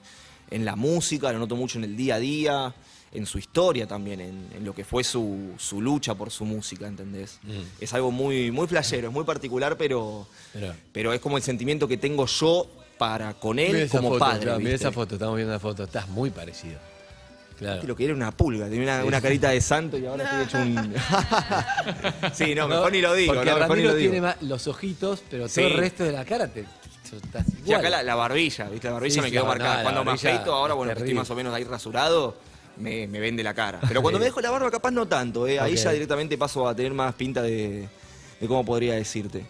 en 0.51 0.63
la 0.63 0.75
música, 0.75 1.31
lo 1.33 1.39
noto 1.39 1.55
mucho 1.55 1.77
en 1.79 1.83
el 1.85 1.97
día 1.97 2.15
a 2.15 2.19
día, 2.19 2.73
en 3.11 3.25
su 3.25 3.37
historia 3.39 3.87
también, 3.87 4.21
en, 4.21 4.47
en 4.55 4.63
lo 4.65 4.73
que 4.75 4.83
fue 4.85 5.03
su, 5.03 5.53
su 5.57 5.81
lucha 5.81 6.13
por 6.15 6.29
su 6.31 6.45
música, 6.45 6.85
¿entendés? 6.87 7.39
Es 7.79 7.93
algo 7.93 8.11
muy, 8.11 8.51
muy 8.51 8.67
flashero, 8.67 9.07
es 9.07 9.13
muy 9.13 9.23
particular, 9.23 9.75
pero, 9.77 10.27
Pero- 10.53 10.73
pero 10.93 11.13
es 11.13 11.19
como 11.19 11.37
el 11.37 11.43
sentimiento 11.43 11.87
que 11.87 11.97
tengo 11.97 12.25
yo 12.27 12.67
para 12.97 13.33
con 13.33 13.57
él 13.59 13.89
como 13.89 14.09
foto, 14.09 14.19
padre. 14.19 14.41
claro, 14.43 14.59
mira 14.59 14.75
esa 14.75 14.91
foto, 14.91 15.15
estamos 15.15 15.35
viendo 15.35 15.51
la 15.53 15.59
foto. 15.59 15.83
Estás 15.83 16.07
muy 16.09 16.29
parecido. 16.29 16.79
Claro. 17.57 17.81
Lo 17.87 17.95
que 17.95 18.03
era 18.05 18.13
una 18.13 18.31
pulga, 18.31 18.65
tenía 18.67 18.83
una, 18.97 19.05
una 19.05 19.21
carita 19.21 19.49
de 19.49 19.61
santo 19.61 19.97
y 19.97 20.05
ahora 20.05 20.23
estoy 20.25 20.43
hecho 20.43 20.57
un. 20.57 20.93
sí, 22.33 22.53
no, 22.55 22.67
mejor 22.67 22.91
ni 22.91 23.01
lo 23.01 23.13
digo, 23.13 23.33
Porque 23.33 23.49
no, 23.49 23.57
mejor 23.57 23.77
ni 23.77 23.83
Ramiro 23.83 23.91
lo 23.91 23.95
digo. 23.95 24.11
tiene 24.11 24.27
más 24.27 24.41
los 24.41 24.67
ojitos, 24.67 25.23
pero 25.29 25.47
Sí. 25.47 25.61
todo 25.61 25.67
el 25.71 25.77
resto 25.77 26.03
de 26.03 26.11
la 26.11 26.25
cara 26.25 26.47
te, 26.47 26.65
Y 27.65 27.71
acá 27.73 27.89
la, 27.89 28.03
la 28.03 28.15
barbilla, 28.15 28.67
¿viste? 28.69 28.87
La 28.87 28.93
barbilla 28.93 29.13
Sí, 29.15 29.21
me 29.21 29.31
quedó 29.31 29.45
marcada. 29.45 29.77
no, 29.77 29.83
Cuando 29.83 30.03
me 30.03 30.11
afeito, 30.11 30.53
ahora 30.53 30.73
bueno, 30.73 30.93
que 30.93 30.99
estoy 30.99 31.13
más 31.13 31.29
o 31.29 31.35
menos 31.35 31.53
ahí 31.53 31.63
rasurado, 31.63 32.35
me, 32.77 33.07
me 33.07 33.19
vende 33.19 33.41
la 33.43 33.53
cara. 33.53 33.79
Pero 33.87 34.01
cuando 34.01 34.19
me 34.19 34.25
dejo 34.25 34.41
la 34.41 34.51
barba, 34.51 34.69
capaz 34.69 34.91
no 34.91 35.07
tanto, 35.07 35.47
¿eh? 35.47 35.59
Ahí 35.59 35.75
ya 35.77 35.91
directamente 35.91 36.37
paso 36.37 36.67
a 36.67 36.75
tener 36.75 36.93
más 36.93 37.13
pinta 37.15 37.41
de, 37.41 37.87
de 38.39 38.47
cómo 38.47 38.65
podría 38.65 38.95
decirte. 38.95 39.45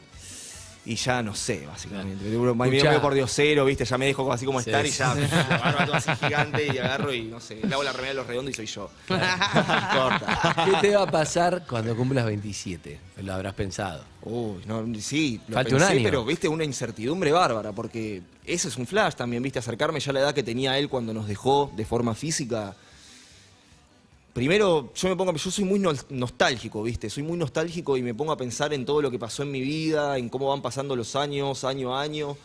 Y 0.87 0.95
ya 0.95 1.23
no 1.23 1.33
sé, 1.33 1.65
básicamente. 1.65 2.23
Me 2.23 2.53
medio 2.69 3.01
por 3.01 3.13
diosero, 3.15 3.65
¿viste? 3.65 3.85
Ya 3.85 3.97
me 3.97 4.05
dejo 4.05 4.31
así 4.31 4.45
como 4.45 4.61
Sí, 4.61 4.69
estar 4.69 4.85
y 4.85 4.89
ya 4.91 5.13
barba 5.57 5.85
toda 5.85 5.97
así 5.97 6.11
gigante 6.23 6.67
y 6.73 6.77
agarro 6.77 7.11
y 7.11 7.23
no 7.23 7.39
sé, 7.39 7.59
le 7.65 7.73
hago 7.73 7.81
la 7.83 7.91
remera 7.91 8.09
de 8.09 8.13
los 8.15 8.27
redondos 8.27 8.51
y 8.53 8.55
soy 8.55 8.65
yo. 8.67 8.89
Corta. 9.07 10.65
¿Qué 10.65 10.87
te 10.87 10.95
va 10.95 11.03
a 11.03 11.11
pasar 11.11 11.65
cuando 11.67 11.95
cumplas 11.95 12.25
27? 12.25 12.99
Lo 13.23 13.33
habrás 13.33 13.53
pensado. 13.55 14.03
Uy, 14.21 14.61
no, 14.65 14.83
sí, 14.99 15.41
lo 15.47 15.55
Falta 15.55 15.73
un 15.73 15.79
pensé, 15.79 15.93
año. 15.93 16.03
pero 16.03 16.25
viste 16.25 16.47
una 16.47 16.63
incertidumbre 16.63 17.31
bárbara, 17.31 17.71
porque 17.71 18.21
ese 18.45 18.67
es 18.67 18.77
un 18.77 18.85
flash 18.85 19.15
también, 19.15 19.41
viste, 19.41 19.59
acercarme 19.59 19.99
ya 19.99 20.11
a 20.11 20.13
la 20.13 20.19
edad 20.19 20.33
que 20.33 20.43
tenía 20.43 20.77
él 20.77 20.89
cuando 20.89 21.13
nos 21.13 21.27
dejó 21.27 21.71
de 21.75 21.85
forma 21.85 22.13
física. 22.15 22.75
Primero, 24.35 24.91
yo 24.93 25.07
me 25.07 25.15
pongo, 25.15 25.33
yo 25.33 25.49
soy 25.49 25.63
muy 25.63 25.79
nostálgico, 26.09 26.83
viste, 26.83 27.09
soy 27.09 27.23
muy 27.23 27.37
nostálgico 27.37 27.95
y 27.95 28.01
me 28.01 28.13
pongo 28.13 28.33
a 28.33 28.37
pensar 28.37 28.73
en 28.73 28.85
todo 28.85 29.01
lo 29.01 29.09
que 29.09 29.17
pasó 29.17 29.43
en 29.43 29.51
mi 29.51 29.61
vida, 29.61 30.17
en 30.17 30.27
cómo 30.27 30.49
van 30.49 30.61
pasando 30.61 30.93
los 30.93 31.15
años, 31.15 31.63
año 31.63 31.95
a 31.95 32.01
año. 32.01 32.35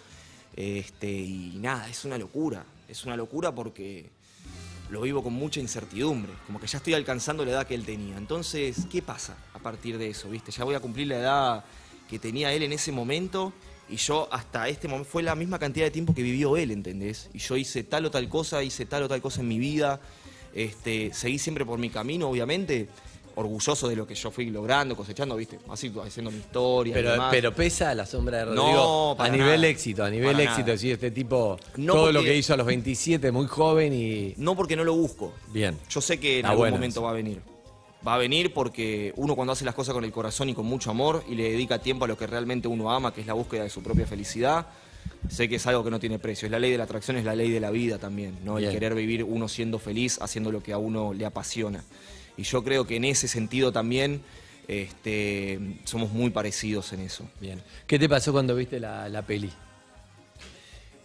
Este, 0.54 1.10
y 1.10 1.58
nada, 1.58 1.88
es 1.88 2.04
una 2.04 2.16
locura, 2.16 2.64
es 2.86 3.04
una 3.04 3.16
locura 3.16 3.52
porque 3.52 4.08
lo 4.88 5.00
vivo 5.00 5.20
con 5.20 5.32
mucha 5.32 5.58
incertidumbre, 5.58 6.30
como 6.46 6.60
que 6.60 6.68
ya 6.68 6.78
estoy 6.78 6.94
alcanzando 6.94 7.44
la 7.44 7.50
edad 7.50 7.66
que 7.66 7.74
él 7.74 7.84
tenía. 7.84 8.16
Entonces, 8.18 8.86
¿qué 8.88 9.02
pasa 9.02 9.36
a 9.52 9.58
partir 9.58 9.98
de 9.98 10.10
eso? 10.10 10.30
¿Viste? 10.30 10.52
Ya 10.52 10.62
voy 10.62 10.76
a 10.76 10.80
cumplir 10.80 11.08
la 11.08 11.18
edad 11.18 11.64
que 12.08 12.20
tenía 12.20 12.52
él 12.52 12.62
en 12.62 12.72
ese 12.72 12.92
momento 12.92 13.52
y 13.88 13.96
yo 13.96 14.28
hasta 14.30 14.68
este 14.68 14.86
momento 14.86 15.10
fue 15.10 15.24
la 15.24 15.34
misma 15.34 15.58
cantidad 15.58 15.86
de 15.86 15.90
tiempo 15.90 16.14
que 16.14 16.22
vivió 16.22 16.56
él, 16.56 16.70
¿entendés? 16.70 17.30
Y 17.34 17.38
yo 17.38 17.56
hice 17.56 17.82
tal 17.82 18.06
o 18.06 18.12
tal 18.12 18.28
cosa, 18.28 18.62
hice 18.62 18.86
tal 18.86 19.02
o 19.02 19.08
tal 19.08 19.20
cosa 19.20 19.40
en 19.40 19.48
mi 19.48 19.58
vida, 19.58 20.00
este, 20.54 21.12
seguí 21.12 21.38
siempre 21.38 21.64
por 21.64 21.78
mi 21.78 21.90
camino, 21.90 22.28
obviamente, 22.28 22.88
orgulloso 23.36 23.88
de 23.88 23.96
lo 23.96 24.06
que 24.06 24.14
yo 24.14 24.30
fui 24.30 24.50
logrando, 24.50 24.96
cosechando, 24.96 25.36
¿viste? 25.36 25.58
Así 25.70 25.90
haciendo 26.04 26.30
mi 26.30 26.38
historia. 26.38 26.90
y 26.90 26.94
Pero, 26.94 27.12
demás. 27.12 27.28
pero 27.30 27.54
pesa 27.54 27.94
la 27.94 28.04
sombra 28.04 28.38
de 28.38 28.44
Rodrigo 28.46 28.66
No, 28.66 29.16
a 29.22 29.28
nivel 29.28 29.46
nada. 29.60 29.66
éxito, 29.68 30.04
a 30.04 30.10
nivel 30.10 30.32
Para 30.32 30.42
éxito. 30.44 30.66
nada. 30.66 30.78
Sí, 30.78 30.90
este 30.90 31.10
tipo, 31.10 31.56
No 31.76 31.94
todo 31.94 32.12
lo 32.12 32.22
que 32.22 32.36
hizo 32.36 32.52
a 32.54 32.56
los 32.56 32.66
27, 32.66 33.30
muy 33.30 33.46
joven 33.46 33.92
y. 33.94 34.34
No 34.36 34.56
porque 34.56 34.76
no 34.76 34.84
lo 34.84 34.94
busco. 34.94 35.32
Bien. 35.52 35.78
Yo 35.88 36.00
sé 36.00 36.18
que 36.20 36.32
en 36.32 36.36
Está 36.38 36.50
algún 36.50 36.62
bueno 36.64 36.76
momento 36.76 37.02
va 37.02 37.10
a 37.10 37.14
venir. 37.14 37.40
Va 38.06 38.14
a 38.14 38.18
venir 38.18 38.52
porque 38.54 39.12
uno 39.16 39.36
cuando 39.36 39.52
hace 39.52 39.64
las 39.64 39.74
cosas 39.74 39.92
con 39.94 40.04
el 40.04 40.10
corazón 40.12 40.48
y 40.48 40.54
con 40.54 40.64
mucho 40.66 40.90
amor 40.90 41.22
y 41.28 41.34
le 41.34 41.44
dedica 41.52 41.78
tiempo 41.80 42.06
a 42.06 42.08
lo 42.08 42.16
que 42.16 42.26
realmente 42.26 42.66
uno 42.66 42.90
ama, 42.90 43.12
que 43.12 43.20
es 43.20 43.26
la 43.26 43.34
búsqueda 43.34 43.62
de 43.64 43.70
su 43.70 43.82
propia 43.82 44.06
felicidad, 44.06 44.66
sé 45.28 45.48
que 45.48 45.56
es 45.56 45.66
algo 45.66 45.84
que 45.84 45.90
no 45.90 46.00
tiene 46.00 46.18
precio. 46.18 46.46
Es 46.46 46.52
la 46.52 46.58
ley 46.58 46.70
de 46.70 46.78
la 46.78 46.84
atracción, 46.84 47.16
es 47.16 47.24
la 47.24 47.34
ley 47.34 47.50
de 47.50 47.60
la 47.60 47.70
vida 47.70 47.98
también, 47.98 48.38
¿no? 48.44 48.58
El 48.58 48.64
querer 48.72 48.94
vivir 48.94 49.24
uno 49.24 49.48
siendo 49.48 49.78
feliz, 49.78 50.18
haciendo 50.20 50.50
lo 50.52 50.62
que 50.62 50.72
a 50.72 50.78
uno 50.78 51.12
le 51.14 51.24
apasiona. 51.26 51.84
Y 52.36 52.42
yo 52.44 52.62
creo 52.64 52.86
que 52.86 52.96
en 52.96 53.04
ese 53.04 53.28
sentido 53.28 53.70
también 53.72 54.22
este, 54.68 55.58
somos 55.84 56.10
muy 56.12 56.30
parecidos 56.30 56.92
en 56.92 57.00
eso. 57.00 57.28
Bien. 57.40 57.60
¿Qué 57.86 57.98
te 57.98 58.08
pasó 58.08 58.32
cuando 58.32 58.54
viste 58.56 58.80
la, 58.80 59.08
la 59.08 59.22
peli? 59.22 59.50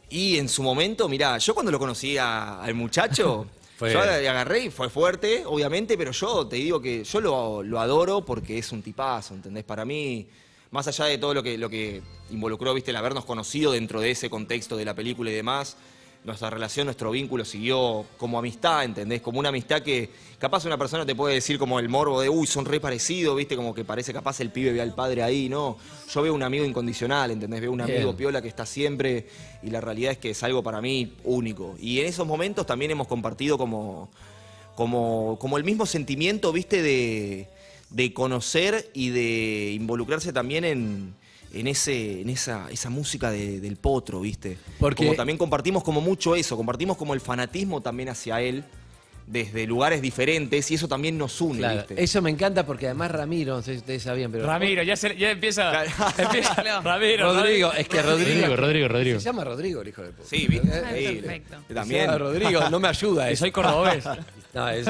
Y 0.10 0.38
en 0.38 0.48
su 0.50 0.62
momento, 0.64 1.10
mirá, 1.10 1.38
yo 1.40 1.54
cuando 1.54 1.72
lo 1.72 1.80
conocí 1.80 2.18
a- 2.18 2.62
al 2.62 2.74
muchacho, 2.76 3.48
Fue- 3.78 3.92
yo 3.92 4.06
le 4.06 4.30
agarré 4.30 4.66
y 4.66 4.70
fue 4.70 4.90
fuerte, 4.90 5.44
obviamente, 5.46 5.98
pero 5.98 6.12
yo 6.12 6.48
te 6.48 6.56
digo 6.58 6.82
que 6.82 7.04
yo 7.04 7.20
lo, 7.20 7.62
lo 7.64 7.80
adoro 7.82 8.24
porque 8.24 8.58
es 8.58 8.72
un 8.72 8.82
tipazo, 8.82 9.34
¿entendés? 9.34 9.66
Para 9.66 9.84
mí, 9.84 10.28
más 10.76 10.88
allá 10.88 11.06
de 11.06 11.18
todo 11.18 11.34
lo 11.34 11.42
que, 11.42 11.58
lo 11.58 11.70
que 11.70 12.02
involucró, 12.30 12.74
viste, 12.74 12.92
el 12.92 12.98
habernos 12.98 13.26
conocido 13.26 13.72
dentro 13.72 14.02
de 14.02 14.12
ese 14.12 14.30
contexto 14.30 14.76
de 14.76 14.84
la 14.84 14.94
película 14.94 15.32
y 15.32 15.34
demás, 15.34 15.78
nuestra 16.26 16.50
relación, 16.50 16.86
nuestro 16.86 17.12
vínculo 17.12 17.46
siguió 17.46 18.04
como 18.18 18.38
amistad, 18.38 18.84
¿entendés? 18.84 19.22
Como 19.22 19.40
una 19.40 19.50
amistad 19.50 19.82
que 19.84 20.10
capaz 20.38 20.66
una 20.66 20.78
persona 20.78 21.06
te 21.06 21.16
puede 21.16 21.36
decir 21.36 21.58
como 21.58 21.80
el 21.80 21.88
morbo 21.88 22.20
de, 22.20 22.30
uy, 22.30 22.46
son 22.46 22.66
re 22.66 22.82
parecidos, 22.82 23.38
¿viste? 23.38 23.56
Como 23.56 23.74
que 23.74 23.86
parece 23.86 24.12
capaz 24.12 24.42
el 24.42 24.50
pibe 24.50 24.74
ve 24.74 24.82
al 24.82 24.94
padre 24.94 25.24
ahí, 25.24 25.48
¿no? 25.48 25.78
Yo 26.12 26.22
veo 26.22 26.34
un 26.34 26.44
amigo 26.44 26.66
incondicional, 26.66 27.32
¿entendés? 27.32 27.62
Veo 27.62 27.72
un 27.72 27.78
Bien. 27.78 27.98
amigo 27.98 28.18
piola 28.18 28.42
que 28.42 28.50
está 28.50 28.66
siempre 28.66 29.28
y 29.64 29.70
la 29.70 29.80
realidad 29.80 30.12
es 30.12 30.18
que 30.18 30.32
es 30.32 30.44
algo 30.44 30.62
para 30.62 30.82
mí 30.82 31.14
único. 31.24 31.76
Y 31.80 32.02
en 32.02 32.08
esos 32.08 32.28
momentos 32.28 32.66
también 32.66 32.92
hemos 32.92 33.08
compartido 33.08 33.58
como, 33.58 34.10
como, 34.76 35.38
como 35.40 35.58
el 35.58 35.64
mismo 35.64 35.86
sentimiento, 35.86 36.52
¿viste? 36.52 36.82
De, 36.82 37.48
de 37.90 38.14
conocer 38.14 38.90
y 38.94 39.10
de 39.10 39.72
involucrarse 39.74 40.34
también 40.34 40.66
en, 40.66 41.14
en, 41.54 41.68
ese, 41.68 42.22
en 42.22 42.30
esa, 42.30 42.70
esa 42.72 42.90
música 42.90 43.32
de- 43.32 43.60
del 43.62 43.78
potro, 43.78 44.22
¿viste? 44.22 44.58
Porque- 44.80 45.06
Como 45.06 45.16
también 45.16 45.38
compartimos 45.38 45.84
como 45.84 46.02
mucho 46.02 46.36
eso, 46.36 46.58
compartimos 46.58 46.98
como 46.98 47.14
el 47.14 47.22
fanatismo 47.22 47.82
también 47.82 48.10
hacia 48.10 48.42
él 48.42 48.64
desde 49.28 49.66
lugares 49.66 50.02
diferentes 50.04 50.70
y 50.70 50.76
eso 50.76 50.88
también 50.88 51.18
nos 51.18 51.42
une, 51.42 51.58
Claro, 51.60 51.78
¿viste? 51.80 52.04
eso 52.04 52.22
me 52.22 52.30
encanta 52.30 52.64
porque 52.66 52.86
además 52.86 53.10
Ramiro, 53.12 53.56
no 53.56 53.62
sé 53.64 53.72
si 53.74 53.78
ustedes 53.80 54.04
sabían, 54.04 54.32
pero. 54.32 54.46
Ramiro, 54.46 54.84
ya, 54.84 54.96
se- 54.96 55.16
ya 55.18 55.32
empieza. 55.32 55.84
empieza 56.18 56.54
Ramiro, 56.84 57.34
Rodrigo, 57.34 57.74
es 57.74 57.88
que 57.88 58.02
Rodrigo. 58.04 58.42
Rodrigo, 58.48 58.56
Rodrigo, 58.56 58.88
Rodrigo. 58.88 59.20
Se 59.20 59.26
llama 59.26 59.44
Rodrigo, 59.44 59.82
el 59.82 59.88
hijo 59.88 60.04
de 60.04 60.12
puta. 60.12 60.30
Sí, 60.30 60.46
¿viste? 60.48 60.68
Eh, 60.70 60.78
Increíble. 60.80 61.22
perfecto. 61.22 61.58
Se 61.68 61.74
También. 61.74 62.06
llama 62.06 62.18
Rodrigo, 62.20 62.70
no 62.70 62.80
me 62.80 62.88
ayuda 62.88 63.30
eso. 63.32 63.40
soy 63.42 63.52
cordobés. 63.52 64.06
No, 64.54 64.70
es 64.70 64.86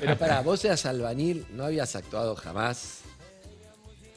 Pero 0.00 0.18
pará, 0.18 0.40
vos 0.42 0.64
eras 0.64 0.84
albanil, 0.86 1.46
no 1.52 1.64
habías 1.64 1.94
actuado 1.94 2.34
jamás 2.36 3.02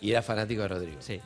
y 0.02 0.12
eras 0.12 0.26
fanático 0.26 0.64
de 0.64 0.68
Rodrigo. 0.68 0.98
Sí. 1.00 1.20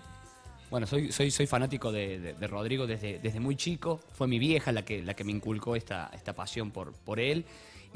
Bueno, 0.69 0.85
soy, 0.85 1.13
soy, 1.13 1.31
soy 1.31 1.47
fanático 1.47 1.93
de, 1.93 2.19
de- 2.19 2.33
de 2.33 2.47
Rodrigo 2.47 2.85
desde, 2.85 3.19
desde 3.19 3.39
muy 3.39 3.55
chico. 3.55 4.01
Fue 4.13 4.27
mi 4.27 4.37
vieja 4.37 4.73
la 4.73 4.83
que, 4.83 5.01
la 5.01 5.13
que 5.13 5.23
me 5.23 5.31
inculcó 5.31 5.77
esta, 5.77 6.11
esta 6.13 6.33
pasión 6.33 6.71
por, 6.71 6.91
por 6.93 7.21
él. 7.21 7.45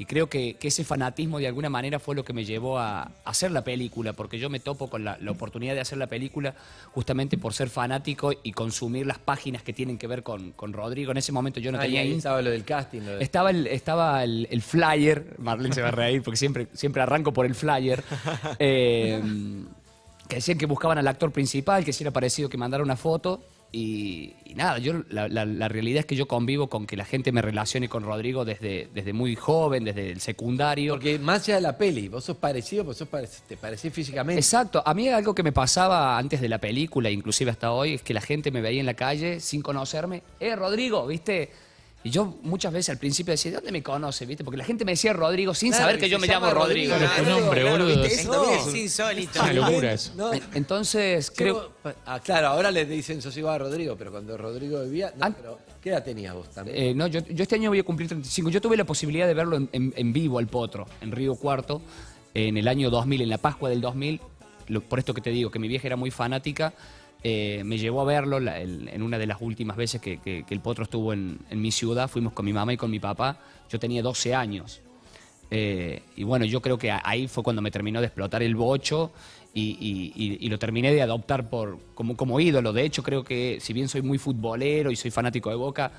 Y 0.02 0.04
creo 0.04 0.28
que, 0.28 0.54
que 0.54 0.66
ese 0.66 0.82
fanatismo 0.82 1.38
de 1.38 1.46
alguna 1.46 1.70
manera 1.70 2.00
fue 2.00 2.16
lo 2.16 2.24
que 2.24 2.32
me 2.32 2.44
llevó 2.44 2.76
a, 2.76 3.02
a 3.02 3.10
hacer 3.24 3.52
la 3.52 3.62
película, 3.62 4.12
porque 4.14 4.36
yo 4.36 4.50
me 4.50 4.58
topo 4.58 4.90
con 4.90 5.04
la, 5.04 5.16
la 5.20 5.30
oportunidad 5.30 5.74
de 5.74 5.80
hacer 5.80 5.96
la 5.96 6.08
película 6.08 6.56
justamente 6.90 7.38
por 7.38 7.54
ser 7.54 7.70
fanático 7.70 8.32
y 8.42 8.50
consumir 8.50 9.06
las 9.06 9.20
páginas 9.20 9.62
que 9.62 9.72
tienen 9.72 9.98
que 9.98 10.08
ver 10.08 10.24
con, 10.24 10.50
con 10.52 10.72
Rodrigo. 10.72 11.12
En 11.12 11.18
ese 11.18 11.30
momento 11.30 11.60
yo 11.60 11.70
no 11.70 11.78
Ah, 11.78 11.82
tenía 11.82 12.00
ahí 12.00 12.14
estaba 12.14 12.42
lo 12.42 12.50
del 12.50 12.64
casting. 12.64 13.02
Lo 13.02 13.16
de- 13.16 13.22
Estaba 13.22 13.50
el, 13.50 13.68
estaba 13.68 14.24
el, 14.24 14.48
el 14.50 14.60
flyer, 14.60 15.36
Marlene 15.38 15.72
se 15.72 15.82
va 15.82 15.88
a 15.88 15.92
reír 15.92 16.20
porque 16.20 16.36
siempre, 16.36 16.66
siempre 16.72 17.00
arranco 17.00 17.32
por 17.32 17.46
el 17.46 17.54
flyer, 17.54 18.02
eh, 18.58 19.22
que 20.28 20.34
decían 20.36 20.58
que 20.58 20.66
buscaban 20.66 20.98
al 20.98 21.06
actor 21.06 21.30
principal, 21.30 21.84
que 21.84 21.92
si 21.92 22.02
era 22.02 22.10
parecido 22.10 22.48
que 22.48 22.56
mandara 22.58 22.82
una 22.82 22.96
foto. 22.96 23.40
Y, 23.74 24.34
y 24.44 24.54
nada, 24.54 24.76
yo 24.78 25.02
la, 25.08 25.28
la- 25.28 25.46
la 25.46 25.66
realidad 25.68 26.00
es 26.00 26.06
que 26.06 26.14
yo 26.14 26.28
convivo 26.28 26.68
con 26.68 26.86
que 26.86 26.94
la 26.96 27.06
gente 27.06 27.32
me 27.32 27.40
relacione 27.40 27.88
con 27.88 28.02
Rodrigo 28.02 28.44
desde, 28.44 28.88
desde 28.92 29.14
muy 29.14 29.34
joven, 29.34 29.84
desde 29.84 30.10
el 30.10 30.20
secundario. 30.20 30.92
Porque 30.92 31.18
más 31.18 31.44
allá 31.44 31.54
de 31.54 31.60
la 31.62 31.78
peli, 31.78 32.08
vos 32.08 32.22
sos 32.24 32.36
parecido, 32.36 32.84
pues 32.84 32.98
sos 32.98 33.08
pare- 33.08 33.28
te 33.48 33.56
parecés 33.56 33.90
físicamente. 33.92 34.38
Exacto, 34.38 34.82
a 34.84 34.92
mí 34.92 35.08
algo 35.08 35.34
que 35.34 35.42
me 35.42 35.52
pasaba 35.52 36.18
antes 36.18 36.42
de 36.42 36.50
la 36.50 36.58
película, 36.58 37.08
inclusive 37.08 37.50
hasta 37.50 37.72
hoy, 37.72 37.94
es 37.94 38.02
que 38.02 38.12
la 38.12 38.20
gente 38.20 38.50
me 38.50 38.60
veía 38.60 38.80
en 38.80 38.86
la 38.86 38.94
calle 38.94 39.40
sin 39.40 39.62
conocerme. 39.62 40.22
Eh, 40.38 40.54
Rodrigo, 40.54 41.06
¿viste? 41.06 41.50
Y 42.04 42.10
yo 42.10 42.36
muchas 42.42 42.72
veces 42.72 42.90
al 42.90 42.98
principio 42.98 43.30
decía, 43.30 43.52
¿de 43.52 43.56
dónde 43.58 43.70
me 43.70 43.80
conoce? 43.82 44.26
¿Viste? 44.26 44.42
Porque 44.42 44.56
la 44.56 44.64
gente 44.64 44.84
me 44.84 44.92
decía 44.92 45.12
Rodrigo 45.12 45.54
sin 45.54 45.70
Claro, 45.70 45.84
saber 45.84 46.00
que 46.00 46.08
yo 46.08 46.18
me 46.18 46.26
llamo 46.26 46.50
Rodrigo. 46.50 46.94
Rodrigo, 46.94 47.12
Claro, 47.14 47.24
tu 47.24 47.40
nombre, 47.40 47.64
boludo. 47.70 48.02
¿viste? 48.02 48.14
Eso 48.22 48.30
también 48.32 48.54
es 48.58 48.66
un- 48.66 48.74
Es 48.76 48.82
insólito. 48.82 49.40
Una 49.42 49.52
locura 49.52 49.92
eso. 49.92 50.12
No, 50.16 50.30
Entonces, 50.54 51.30
creo... 51.34 51.70
creo. 51.82 51.94
Ah, 52.04 52.18
claro, 52.18 52.48
ahora 52.48 52.70
le 52.72 52.86
dicen 52.86 53.22
sos 53.22 53.36
igual 53.36 53.54
a 53.54 53.58
Rodrigo, 53.58 53.94
pero 53.96 54.10
cuando 54.10 54.36
Rodrigo 54.36 54.82
vivía. 54.82 55.12
No, 55.16 55.32
pero, 55.32 55.58
¿Qué 55.80 55.90
edad 55.90 56.02
tenías 56.04 56.34
vos 56.34 56.48
también? 56.50 56.76
Eh, 56.76 56.94
no, 56.94 57.06
yo, 57.06 57.20
yo 57.28 57.42
este 57.42 57.54
año 57.56 57.70
voy 57.70 57.78
a 57.78 57.84
cumplir 57.84 58.08
35. 58.08 58.50
Yo 58.50 58.60
tuve 58.60 58.76
la 58.76 58.84
posibilidad 58.84 59.26
de 59.26 59.34
verlo 59.34 59.56
en, 59.56 59.68
en- 59.72 59.92
en 59.96 60.12
vivo 60.12 60.38
al 60.38 60.46
Potro, 60.48 60.86
en 61.00 61.12
Río 61.12 61.34
Cuarto, 61.36 61.82
en 62.34 62.56
el 62.56 62.66
año 62.68 62.90
2000, 62.90 63.20
en 63.22 63.28
la 63.28 63.38
Pascua 63.38 63.68
del 63.70 63.80
2000. 63.80 64.20
Lo- 64.68 64.80
por 64.80 64.98
esto 64.98 65.12
que 65.14 65.20
te 65.20 65.30
digo, 65.30 65.50
que 65.50 65.58
mi 65.58 65.68
vieja 65.68 65.86
era 65.86 65.96
muy 65.96 66.10
fanática, 66.10 66.72
eh, 67.24 67.62
me 67.64 67.78
llevó 67.78 68.00
a 68.00 68.04
verlo 68.04 68.38
en 68.38 69.02
una 69.02 69.16
de 69.16 69.26
las 69.26 69.40
últimas 69.40 69.76
veces 69.76 70.00
que, 70.00 70.44
el 70.48 70.60
Potro 70.60 70.84
estuvo 70.84 71.12
en, 71.12 71.38
mi 71.50 71.70
ciudad. 71.70 72.08
Fuimos 72.08 72.32
con 72.32 72.44
mi 72.44 72.52
mamá 72.52 72.72
y 72.72 72.76
con 72.76 72.90
mi 72.90 72.98
papá. 72.98 73.38
Yo 73.70 73.78
tenía 73.78 74.02
12 74.02 74.34
años. 74.34 74.80
Eh, 75.50 76.02
y 76.16 76.24
bueno, 76.24 76.44
yo 76.46 76.60
creo 76.60 76.78
que 76.78 76.90
ahí 76.90 77.28
fue 77.28 77.44
cuando 77.44 77.62
me 77.62 77.70
terminó 77.70 78.00
de 78.00 78.06
explotar 78.06 78.42
el 78.42 78.56
bocho 78.56 79.12
y, 79.54 80.48
lo 80.48 80.58
terminé 80.58 80.92
de 80.92 81.02
adoptar 81.02 81.48
por, 81.48 81.78
como, 81.94 82.16
como 82.16 82.40
ídolo. 82.40 82.72
De 82.72 82.84
hecho, 82.84 83.02
creo 83.02 83.22
que 83.22 83.58
si 83.60 83.72
bien 83.72 83.88
soy 83.88 84.02
muy 84.02 84.18
futbolero 84.18 84.90
y 84.90 84.96
soy 84.96 85.10
fanático 85.10 85.50
de 85.50 85.56
Boca, 85.56 85.92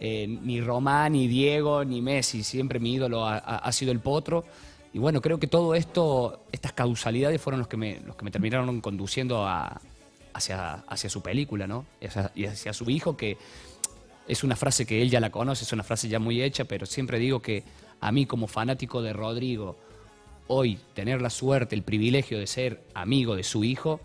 eh, 0.00 0.26
ni 0.26 0.60
Román, 0.60 1.12
ni 1.12 1.28
Diego, 1.28 1.84
ni 1.84 2.02
Messi, 2.02 2.42
siempre 2.42 2.80
mi 2.80 2.94
ídolo 2.94 3.26
ha, 3.26 3.70
sido 3.70 3.92
el 3.92 4.00
Potro. 4.00 4.44
Y 4.92 4.98
bueno, 4.98 5.20
creo 5.20 5.38
que 5.38 5.46
todo 5.46 5.74
esto, 5.74 6.44
estas 6.50 6.72
causalidades 6.72 7.40
fueron 7.40 7.60
los 7.60 7.68
que 7.68 8.00
los 8.04 8.16
que 8.16 8.24
me 8.24 8.30
terminaron 8.30 8.80
conduciendo 8.80 9.46
a- 9.46 9.80
hacia, 10.34 10.74
hacia 10.86 11.08
su 11.08 11.22
película, 11.22 11.66
¿no? 11.66 11.86
Y 12.00 12.06
hacia, 12.06 12.30
y 12.34 12.44
hacia 12.46 12.72
su 12.72 12.90
hijo, 12.90 13.16
que 13.16 13.38
es 14.28 14.44
una 14.44 14.56
frase 14.56 14.84
que 14.86 15.00
él 15.02 15.10
ya 15.10 15.20
la 15.20 15.30
conoce, 15.30 15.64
es 15.64 15.72
una 15.72 15.82
frase 15.82 16.08
ya 16.08 16.18
muy 16.18 16.42
hecha, 16.42 16.64
pero 16.64 16.86
siempre 16.86 17.18
digo 17.18 17.40
que 17.40 17.62
a 18.00 18.12
mí 18.12 18.26
como 18.26 18.46
fanático 18.46 19.00
de 19.02 19.12
Rodrigo, 19.12 19.76
hoy 20.48 20.78
tener 20.94 21.22
la 21.22 21.30
suerte, 21.30 21.74
el 21.74 21.82
privilegio 21.82 22.38
de 22.38 22.46
ser 22.46 22.82
amigo 22.94 23.34
de 23.36 23.42
su 23.44 23.64
hijo, 23.64 24.00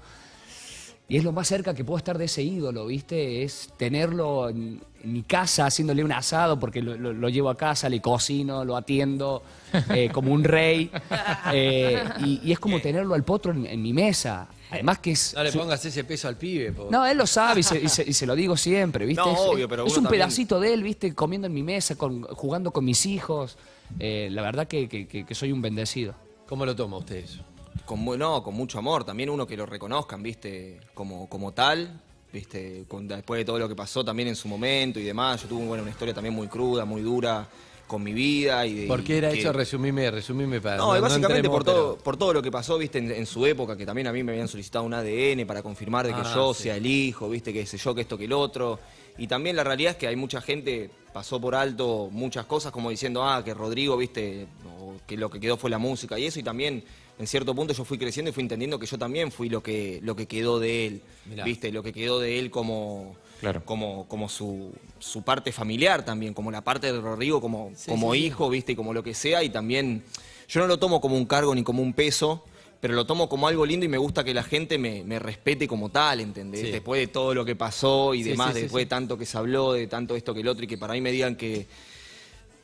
y 1.08 1.18
es 1.18 1.24
lo 1.24 1.32
más 1.32 1.48
cerca 1.48 1.74
que 1.74 1.84
puedo 1.84 1.98
estar 1.98 2.20
de 2.20 2.26
ese 2.26 2.44
ídolo, 2.44 2.86
¿viste? 2.86 3.42
Es 3.44 3.74
tenerlo 3.78 4.48
en, 4.50 4.80
mi 5.04 5.24
casa 5.24 5.66
haciéndole 5.66 6.04
un 6.04 6.12
asado, 6.12 6.60
porque 6.60 6.82
lo, 6.84 6.96
lo- 6.98 7.14
lo 7.14 7.30
llevo 7.30 7.50
a 7.50 7.56
casa, 7.58 7.88
le 7.90 8.00
cocino, 8.02 8.64
lo 8.66 8.76
atiendo 8.76 9.42
eh, 9.92 10.10
como 10.14 10.32
un 10.34 10.44
rey. 10.44 10.92
eh, 11.54 12.04
y, 12.20 12.42
y 12.44 12.52
es 12.52 12.60
como 12.60 12.80
tenerlo 12.80 13.16
al 13.16 13.24
potro 13.24 13.52
en, 13.54 13.66
en 13.66 13.82
mi 13.82 13.92
mesa. 13.94 14.48
Además 14.72 15.00
que 15.00 15.12
es... 15.12 15.34
No 15.34 15.44
le 15.44 15.52
su- 15.52 15.58
pongas 15.60 15.84
ese 15.84 16.04
peso 16.04 16.28
al 16.28 16.36
pibe. 16.38 16.72
po. 16.72 16.88
no, 16.92 17.06
él 17.06 17.18
lo 17.18 17.26
sabe 17.26 17.62
y 17.62 17.64
se, 17.64 17.80
y 17.82 17.90
se- 17.90 18.04
y 18.08 18.14
se 18.14 18.26
lo 18.26 18.36
digo 18.36 18.56
siempre, 18.56 19.06
¿viste? 19.06 19.22
No, 19.26 19.34
es, 19.34 19.40
obvio, 19.40 19.68
pero 19.68 19.84
es 19.86 19.92
uno 19.92 20.00
un 20.00 20.04
también- 20.06 20.22
pedacito 20.22 20.60
de 20.60 20.74
él, 20.74 20.84
¿viste? 20.84 21.14
Comiendo 21.16 21.48
en 21.48 21.54
mi 21.54 21.64
mesa, 21.64 21.96
con- 21.96 22.24
jugando 22.24 22.72
con 22.72 22.86
mis 22.86 23.06
hijos. 23.06 23.58
Eh, 24.00 24.30
la 24.32 24.42
verdad 24.44 24.68
que, 24.68 24.88
que- 24.88 25.08
que- 25.08 25.26
que 25.26 25.36
soy 25.36 25.52
un 25.52 25.62
bendecido. 25.62 26.14
¿Cómo 26.48 26.66
lo 26.66 26.76
toma 26.76 26.98
usted 26.98 27.16
eso? 27.18 27.40
Con, 27.86 28.00
mu- 28.00 28.18
no, 28.18 28.44
con 28.44 28.54
mucho 28.54 28.78
amor. 28.78 29.04
También 29.04 29.30
uno 29.30 29.48
que 29.48 29.58
lo 29.58 29.66
reconozcan, 29.66 30.22
¿viste? 30.22 30.80
Como, 30.94 31.28
como 31.30 31.52
tal. 31.52 32.02
¿Viste? 32.32 32.86
Con- 32.88 33.08
después 33.08 33.40
de 33.40 33.46
todo 33.46 33.58
lo 33.58 33.68
que 33.68 33.76
pasó 33.76 34.06
también 34.06 34.30
en 34.30 34.36
su 34.36 34.48
momento 34.48 35.00
y 35.00 35.04
demás. 35.04 35.42
Yo 35.42 35.48
tuve 35.48 35.66
bueno, 35.66 35.82
una 35.82 35.92
historia 35.92 36.14
también 36.14 36.36
muy 36.36 36.48
cruda, 36.48 36.86
muy 36.86 37.02
dura 37.02 37.48
con 37.90 38.02
mi 38.04 38.14
vida. 38.14 38.66
Y 38.66 38.74
de, 38.76 38.88
¿Por 38.88 39.04
qué 39.04 39.18
era 39.18 39.32
que- 39.32 39.40
eso? 39.40 39.52
Resumime, 39.52 40.10
resumime 40.12 40.62
para. 40.62 40.78
No, 40.78 40.88
básicamente 40.90 41.26
entremos, 41.40 41.50
por, 41.58 41.64
todo, 41.66 41.92
pero- 41.96 42.04
por 42.04 42.16
todo 42.18 42.34
lo 42.34 42.42
que 42.42 42.52
pasó, 42.52 42.78
viste, 42.78 43.00
en, 43.00 43.12
en 43.12 43.26
su 43.26 43.46
época, 43.46 43.76
que 43.76 43.86
también 43.86 44.08
a 44.08 44.14
mí 44.14 44.24
me 44.24 44.32
habían 44.32 44.48
solicitado 44.48 44.86
un 44.86 44.94
ADN 44.94 45.46
para 45.46 45.62
confirmar 45.62 46.06
de 46.08 46.14
que 46.14 46.22
Ah, 46.24 46.32
yo 46.34 46.54
sí. 46.54 46.64
sea 46.64 46.78
el 46.78 46.86
hijo, 46.86 47.28
viste, 47.30 47.52
que 47.52 47.66
sé 47.66 47.78
yo, 47.78 47.94
que 47.94 48.02
esto, 48.02 48.18
que 48.18 48.26
el 48.26 48.34
otro. 48.34 48.80
Y 49.18 49.28
también 49.28 49.56
la 49.58 49.66
realidad 49.66 49.92
es 49.92 49.98
que 49.98 50.08
hay 50.08 50.16
mucha 50.16 50.40
gente, 50.40 50.90
pasó 51.12 51.42
por 51.42 51.54
alto 51.56 52.08
muchas 52.12 52.46
cosas, 52.46 52.72
como 52.72 52.90
diciendo, 52.90 53.24
ah, 53.28 53.44
que 53.44 53.54
Rodrigo, 53.54 53.98
viste, 53.98 54.48
o 54.80 54.94
que 55.06 55.18
lo 55.18 55.30
que 55.30 55.42
quedó 55.42 55.58
fue 55.58 55.70
la 55.70 55.78
música 55.80 56.18
y 56.18 56.26
eso, 56.28 56.40
y 56.40 56.44
también 56.44 56.84
en 57.18 57.28
cierto 57.28 57.54
punto 57.54 57.74
yo 57.74 57.84
fui 57.84 57.98
creciendo 57.98 58.30
y 58.30 58.34
fui 58.34 58.44
entendiendo 58.44 58.80
que 58.80 58.86
yo 58.86 58.98
también 58.98 59.30
fui 59.30 59.50
lo 59.50 59.62
que, 59.62 60.00
lo 60.04 60.16
que 60.16 60.26
quedó 60.26 60.58
de 60.60 60.86
él, 60.88 61.02
Mirá. 61.26 61.44
viste, 61.44 61.70
lo 61.74 61.84
que 61.84 61.92
quedó 61.92 62.20
de 62.22 62.40
él 62.40 62.50
como, 62.50 63.18
Claro. 63.40 63.64
como, 63.66 64.08
como 64.08 64.28
su, 64.30 64.72
su 65.00 65.22
parte 65.24 65.52
familiar 65.52 66.04
también, 66.04 66.34
como 66.34 66.52
la 66.52 66.62
parte 66.64 66.92
de 66.92 67.00
Rodrigo 67.00 67.40
como, 67.40 67.72
Sí, 67.76 67.90
como 67.90 68.14
sí, 68.14 68.20
sí. 68.20 68.26
hijo, 68.28 68.50
viste, 68.50 68.74
y 68.74 68.76
como 68.76 68.94
lo 68.94 69.04
que 69.04 69.14
sea, 69.14 69.44
y 69.44 69.50
también 69.50 70.04
yo 70.48 70.60
no 70.60 70.68
lo 70.68 70.78
tomo 70.80 71.00
como 71.00 71.16
un 71.16 71.26
cargo 71.26 71.54
ni 71.56 71.64
como 71.64 71.82
un 71.82 71.94
peso, 71.94 72.44
pero 72.82 72.94
lo 72.94 73.06
tomo 73.06 73.28
como 73.30 73.48
algo 73.48 73.66
lindo 73.66 73.86
y 73.86 73.90
me 73.90 73.98
gusta 73.98 74.24
que 74.24 74.34
la 74.34 74.44
gente 74.44 74.78
me, 74.78 75.04
me 75.04 75.20
respete 75.20 75.68
como 75.68 75.90
tal, 75.90 76.20
¿entendés? 76.22 76.62
Sí. 76.62 76.72
Después 76.72 77.00
de 77.02 77.08
todo 77.08 77.34
lo 77.34 77.44
que 77.46 77.56
pasó 77.56 78.14
y 78.14 78.24
Sí, 78.24 78.30
demás, 78.30 78.50
sí, 78.50 78.56
sí, 78.56 78.62
después 78.64 78.82
sí. 78.82 78.86
de 78.86 78.90
tanto 78.90 79.18
que 79.18 79.26
se 79.26 79.38
habló, 79.38 79.74
de 79.74 79.88
tanto 79.88 80.16
esto 80.16 80.34
que 80.34 80.40
el 80.42 80.48
otro, 80.48 80.64
y 80.64 80.68
que 80.68 80.78
para 80.78 80.94
mí 80.94 81.02
me 81.02 81.12
digan 81.12 81.36
que 81.36 81.68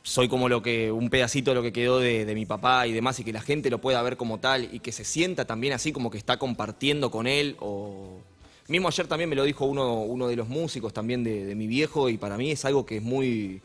soy 0.02 0.28
como 0.28 0.48
lo 0.48 0.62
que 0.62 0.92
un 0.92 1.10
pedacito 1.10 1.50
de 1.50 1.54
lo 1.56 1.62
que 1.62 1.72
quedó 1.72 1.98
de, 1.98 2.24
de 2.24 2.34
mi 2.34 2.46
papá 2.46 2.86
y 2.86 2.92
demás 2.92 3.18
y 3.18 3.24
que 3.24 3.32
la 3.32 3.40
gente 3.40 3.70
lo 3.70 3.80
pueda 3.80 4.00
ver 4.02 4.16
como 4.16 4.38
tal 4.38 4.68
y 4.72 4.78
que 4.80 4.92
se 4.92 5.04
sienta 5.04 5.46
también 5.46 5.72
así 5.72 5.90
como 5.92 6.10
que 6.10 6.18
está 6.18 6.38
compartiendo 6.38 7.10
con 7.10 7.26
él 7.26 7.56
o 7.58 8.20
mismo 8.68 8.88
ayer 8.88 9.06
también 9.06 9.28
me 9.30 9.36
lo 9.36 9.44
dijo 9.44 9.64
uno, 9.64 10.02
uno 10.02 10.28
de 10.28 10.36
los 10.36 10.48
músicos 10.48 10.92
también 10.92 11.22
de, 11.24 11.44
de 11.44 11.54
mi 11.54 11.66
viejo 11.66 12.08
y 12.08 12.18
para 12.18 12.36
mí 12.36 12.50
es 12.50 12.64
algo 12.64 12.84
que 12.84 12.96
es 12.96 13.02
muy 13.02 13.60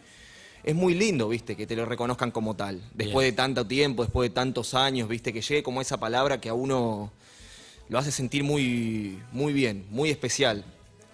es 0.63 0.76
muy 0.76 0.93
lindo, 0.93 1.28
viste, 1.30 1.56
que 1.56 1.65
te 1.65 1.76
lo 1.76 1.86
reconozcan 1.86 2.32
como 2.32 2.56
tal. 2.56 2.82
Después 2.93 3.26
de 3.26 3.32
tanto 3.32 3.65
tiempo, 3.65 4.04
después 4.04 4.30
de 4.30 4.34
tantos 4.36 4.73
años, 4.73 5.10
viste, 5.10 5.34
que 5.34 5.41
llegue 5.41 5.63
como 5.63 5.82
esa 5.82 5.99
palabra 5.99 6.39
que 6.39 6.49
a 6.49 6.54
uno 6.54 7.12
lo 7.89 7.97
hace 7.97 8.12
sentir 8.12 8.43
muy, 8.43 9.19
muy 9.32 9.54
bien, 9.54 9.86
muy 9.89 10.10
especial. 10.10 10.63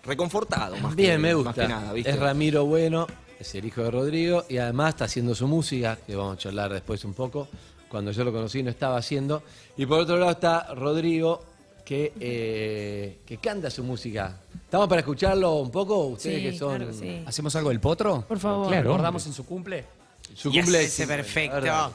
Reconfortado, 0.04 0.78
más 0.78 0.96
Bien, 0.96 1.14
que, 1.14 1.18
me 1.18 1.36
más 1.36 1.46
gusta. 1.46 1.62
que 1.62 1.68
nada, 1.68 1.94
¿viste? 1.94 2.12
Es 2.12 2.20
Ramiro 2.20 2.66
Bueno, 2.66 3.08
es 3.40 3.56
el 3.56 3.66
hijo 3.66 3.84
de 3.84 3.92
Rodrigo 3.92 4.46
y 4.48 4.58
además 4.58 4.90
está 4.90 5.06
haciendo 5.06 5.34
su 5.36 5.48
música, 5.48 5.98
que 6.06 6.16
vamos 6.16 6.36
a 6.36 6.38
charlar 6.38 6.72
después 6.74 7.04
un 7.06 7.14
poco. 7.14 7.48
Cuando 7.90 8.12
yo 8.12 8.24
lo 8.24 8.32
conocí 8.34 8.64
no 8.64 8.70
estaba 8.70 8.98
haciendo. 8.98 9.44
Y 9.78 9.86
por 9.86 10.00
otro 10.00 10.18
lado 10.18 10.32
está 10.32 10.74
Rodrigo, 10.76 11.44
que, 11.88 12.12
eh, 12.20 13.20
que 13.26 13.38
canta 13.38 13.70
su 13.72 13.82
música. 13.82 14.36
¿Estamos 14.66 14.90
para 14.90 15.00
escucharlo 15.00 15.54
un 15.56 15.72
poco? 15.72 16.00
Ustedes 16.08 16.40
Sí, 16.44 16.44
que 16.52 16.58
son... 16.58 16.76
claro 16.76 16.92
que 16.92 16.98
sí. 16.98 17.24
¿Hacemos 17.26 17.56
algo 17.56 17.70
del 17.70 17.80
potro? 17.80 18.26
Por 18.28 18.38
favor. 18.40 18.68
Claro. 18.68 18.84
¿Recordamos 18.90 19.26
en 19.26 19.32
su 19.32 19.46
cumple? 19.46 19.86
Su 20.36 20.52
Yes, 20.52 20.66
cumple 20.66 20.84
ese 20.84 21.04
es- 21.04 21.08
perfecto. 21.08 21.94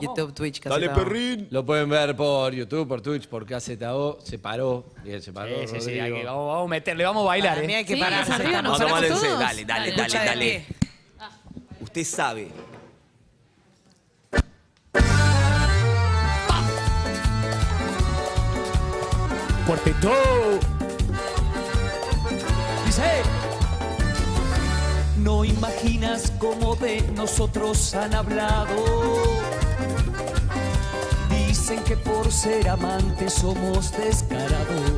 YouTube, 0.00 0.32
Twitch, 0.34 0.60
Dale, 0.62 0.86
Caseta. 0.86 1.04
perrín. 1.04 1.48
Lo 1.50 1.64
pueden 1.66 1.88
ver 1.88 2.14
por 2.14 2.52
YouTube, 2.54 2.86
por 2.86 3.00
Twitch, 3.00 3.26
por 3.26 3.44
KZO. 3.46 4.18
Se 4.22 4.38
paró. 4.38 4.84
Bien, 5.02 5.20
se 5.20 5.32
paró. 5.32 5.56
Sí, 5.62 5.66
sí, 5.66 5.80
sí, 5.80 5.98
Rodrigo. 5.98 6.18
vamos, 6.24 6.46
vamos 6.52 6.66
a 6.66 6.68
meterle, 6.68 7.04
vamos 7.04 7.22
a 7.22 7.26
bailar, 7.26 7.54
Para 7.56 7.66
mí 7.66 7.72
¿eh? 7.72 7.76
hay 7.78 7.84
que 7.84 7.94
Sí, 7.94 8.00
pararse. 8.00 8.32
arriba, 8.32 8.62
nos 8.62 8.78
No, 8.78 8.86
paramos 8.86 9.00
párense, 9.00 9.26
todos. 9.26 9.40
dale, 9.40 9.64
dale, 9.64 9.92
dale, 9.96 10.14
dale. 10.14 10.44
pie. 10.66 10.76
Usted 11.80 12.04
sabe. 12.04 12.48
Cuarteto. 19.68 20.10
Dice. 22.86 23.02
No 25.18 25.44
imaginas 25.44 26.32
cómo 26.38 26.74
de 26.76 27.02
nosotros 27.14 27.94
han 27.94 28.14
hablado. 28.14 28.74
Dicen 31.28 31.84
que 31.84 31.98
por 31.98 32.32
ser 32.32 32.66
amantes 32.66 33.34
somos 33.34 33.92
descarados. 33.92 34.90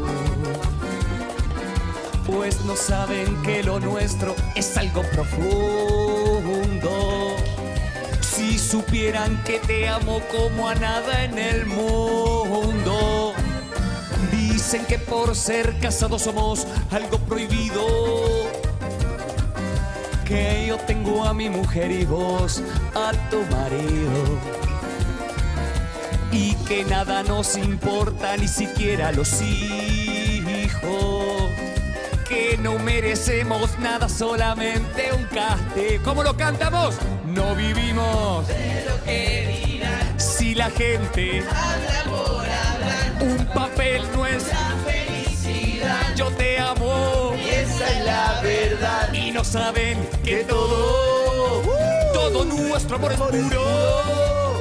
Pues 2.25 2.65
no 2.65 2.77
saben 2.77 3.43
que 3.43 3.65
lo 3.65 3.81
nuestro 3.81 4.37
es 4.55 4.77
algo 4.77 5.03
profundo. 5.11 6.91
Si 8.21 8.57
supieran 8.57 9.43
que 9.43 9.59
te 9.59 9.89
amo 9.89 10.21
como 10.31 10.69
a 10.69 10.77
nada 10.77 11.25
en 11.25 11.37
el 11.39 11.67
mundo. 11.67 12.10
Dicen 14.71 14.87
que 14.87 15.01
por 15.01 15.35
ser 15.35 15.81
casados 15.81 16.23
somos 16.23 16.65
algo 16.93 17.19
prohibido 17.19 17.85
que 20.25 20.67
yo 20.69 20.79
tengo 20.87 21.25
a 21.25 21.35
mi 21.35 21.51
mujer 21.51 21.91
y 21.91 22.05
vos 22.05 22.63
a 22.95 23.11
tu 23.31 23.41
marido. 23.47 24.39
Y 26.31 26.55
que 26.69 26.85
nada 26.85 27.25
nos 27.25 27.57
importa, 27.57 28.37
ni 28.37 28.47
siquiera 28.47 29.11
los 29.11 29.43
hijos. 29.43 30.85
Que 32.29 32.57
no 32.63 32.79
merecemos 32.79 33.77
nada, 33.81 34.09
solamente 34.09 35.13
un 35.13 35.25
castigo. 35.25 36.05
¿Cómo 36.05 36.23
lo 36.23 36.37
cantamos? 36.37 36.95
No 37.27 37.57
vivimos 37.57 38.47
de 38.47 38.85
lo 38.89 39.03
que 39.03 39.65
dirán. 39.67 40.21
Si 40.21 40.55
la 40.55 40.71
gente 40.71 41.43
habla 41.51 41.90
un 43.21 43.47
papel 43.47 44.03
no 44.15 44.27
es 44.27 44.49
la 44.49 44.75
felicidad. 44.85 46.15
Yo 46.17 46.31
te 46.33 46.59
amo 46.59 47.35
y 47.37 47.49
esa 47.49 47.89
es 47.91 48.05
la 48.05 48.41
verdad. 48.43 49.13
Y 49.13 49.31
no 49.31 49.45
saben 49.45 49.99
que 50.25 50.45
todo, 50.45 51.63
todo 52.13 52.45
nuestro 52.45 52.97
amor 52.97 53.13
es 53.13 53.19
puro. 53.19 54.61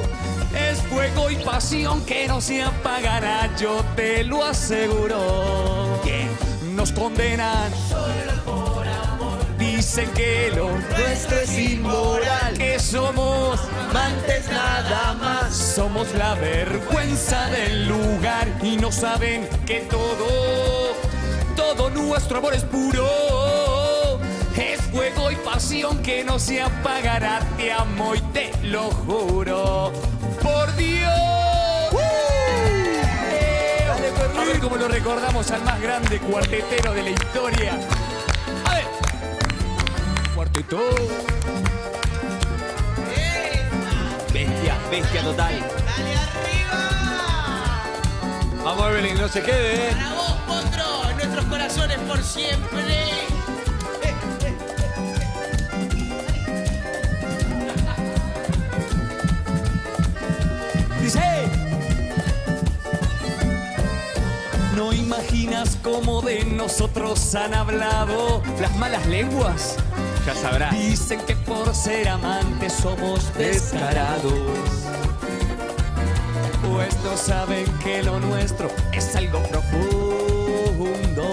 Es 0.54 0.78
fuego 0.82 1.30
y 1.30 1.36
pasión 1.36 2.04
que 2.04 2.26
no 2.28 2.40
se 2.40 2.62
apagará, 2.62 3.50
yo 3.56 3.84
te 3.96 4.24
lo 4.24 4.44
aseguro. 4.44 6.00
Nos 6.74 6.92
condenan 6.92 7.70
solo. 7.88 8.29
Dicen 9.92 10.12
que 10.12 10.52
lo 10.54 10.68
nuestro 10.70 11.40
es 11.40 11.58
inmoral, 11.58 12.56
que 12.56 12.78
somos 12.78 13.58
amantes 13.88 14.48
nada 14.48 15.14
más. 15.14 15.52
Somos 15.52 16.14
la 16.14 16.36
vergüenza 16.36 17.46
del 17.46 17.88
lugar 17.88 18.46
y 18.62 18.76
no 18.76 18.92
saben 18.92 19.48
que 19.66 19.80
todo, 19.90 20.94
todo 21.56 21.90
nuestro 21.90 22.38
amor 22.38 22.54
es 22.54 22.62
puro. 22.62 24.20
Es 24.56 24.80
fuego 24.92 25.32
y 25.32 25.34
pasión 25.34 26.00
que 26.04 26.22
no 26.22 26.38
se 26.38 26.62
apagará, 26.62 27.40
te 27.56 27.72
amo 27.72 28.14
y 28.14 28.20
te 28.32 28.52
lo 28.62 28.92
juro. 28.92 29.92
Por 30.40 30.76
Dios. 30.76 31.10
A 34.38 34.44
ver 34.44 34.60
cómo 34.60 34.76
lo 34.76 34.86
recordamos 34.86 35.50
al 35.50 35.64
más 35.64 35.80
grande 35.82 36.20
cuartetero 36.20 36.94
de 36.94 37.02
la 37.02 37.10
historia. 37.10 37.72
Cuarteto. 40.52 40.80
Bestia, 44.32 44.76
bestia 44.90 45.22
total. 45.22 45.52
Vamos, 48.64 48.86
Evelyn, 48.88 49.18
no 49.18 49.28
se 49.28 49.42
quede. 49.42 49.92
Para 49.92 50.14
vos, 50.14 50.32
Potro, 50.46 51.08
en 51.10 51.16
nuestros 51.16 51.44
corazones 51.46 51.98
por 52.00 52.22
siempre. 52.22 53.10
Dice. 61.00 61.48
No 64.76 64.92
imaginas 64.92 65.76
cómo 65.82 66.20
de 66.22 66.44
nosotros 66.44 67.34
han 67.34 67.54
hablado 67.54 68.42
las 68.60 68.74
malas 68.76 69.06
lenguas. 69.06 69.76
Dicen 70.70 71.20
que 71.26 71.34
por 71.34 71.74
ser 71.74 72.08
amantes 72.08 72.72
somos 72.74 73.34
descarados. 73.34 74.32
Pues 76.62 76.96
no 77.02 77.16
saben 77.16 77.66
que 77.82 78.00
lo 78.04 78.20
nuestro 78.20 78.70
es 78.92 79.16
algo 79.16 79.42
profundo. 79.42 81.24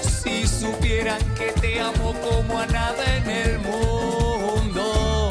Si 0.00 0.46
supieran 0.46 1.20
que 1.34 1.52
te 1.60 1.78
amo 1.78 2.14
como 2.22 2.58
a 2.58 2.66
nada 2.66 3.16
en 3.16 3.28
el 3.30 3.58
mundo. 3.58 5.30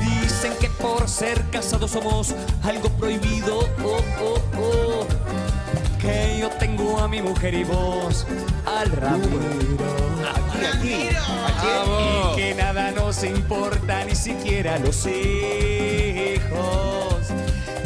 Dicen 0.00 0.54
que 0.60 0.68
por 0.68 1.08
ser 1.08 1.40
casados 1.50 1.92
somos 1.92 2.34
algo 2.64 2.88
prohibido. 2.98 3.60
Oh, 3.84 4.00
oh, 4.20 4.40
oh. 4.58 5.06
Que 6.00 6.38
yo 6.40 6.50
tengo 6.58 6.98
a 6.98 7.06
mi 7.06 7.22
mujer 7.22 7.54
y 7.54 7.62
vos 7.62 8.26
al 8.66 8.90
rapero. 8.90 9.42
Aquí, 10.32 10.64
aquí, 10.66 11.08
aquí. 11.46 11.68
Y 12.32 12.36
que 12.36 12.54
nada 12.54 12.90
nos 12.92 13.24
importa, 13.24 14.04
ni 14.04 14.14
siquiera 14.14 14.78
los 14.78 15.06
hijos. 15.06 16.42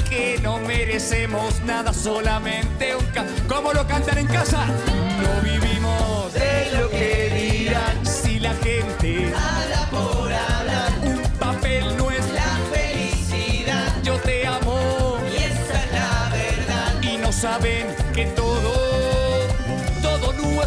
Que 0.08 0.38
no 0.42 0.58
merecemos 0.60 1.60
nada, 1.62 1.92
solamente 1.92 2.94
un 2.96 3.04
ca... 3.06 3.24
¿Cómo 3.48 3.72
lo 3.72 3.86
cantan 3.86 4.18
en 4.18 4.26
casa? 4.26 4.66
No 4.66 5.40
vivimos 5.42 6.32
de 6.32 6.70
lo 6.78 6.90
que 6.90 7.30
dirán. 7.34 8.06
Si 8.06 8.38
la 8.38 8.54
gente 8.54 9.32
habla 9.34 9.88
por 9.90 10.32
hablar, 10.32 10.92
un 11.02 11.22
papel 11.38 11.96
no 11.96 12.10
es 12.10 12.26
la 12.32 12.58
felicidad. 12.72 14.02
Yo 14.02 14.14
te 14.20 14.46
amo 14.46 15.18
y 15.32 15.36
esa 15.36 15.84
es 15.84 15.92
la 15.92 16.30
verdad. 16.30 17.02
Y 17.02 17.18
no 17.18 17.32
saben 17.32 17.86
que 18.14 18.26
todo 18.26 18.45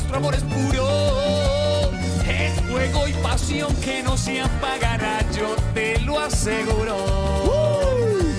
nuestro 0.10 0.18
amor 0.18 0.36
es 0.36 0.44
puro. 0.44 1.92
Es 2.28 2.62
fuego 2.62 3.08
y 3.08 3.14
pasión 3.22 3.76
que 3.76 4.02
no 4.02 4.18
se 4.18 4.42
apagará, 4.42 5.20
yo 5.38 5.56
te 5.74 6.00
lo 6.00 6.20
aseguro. 6.20 6.98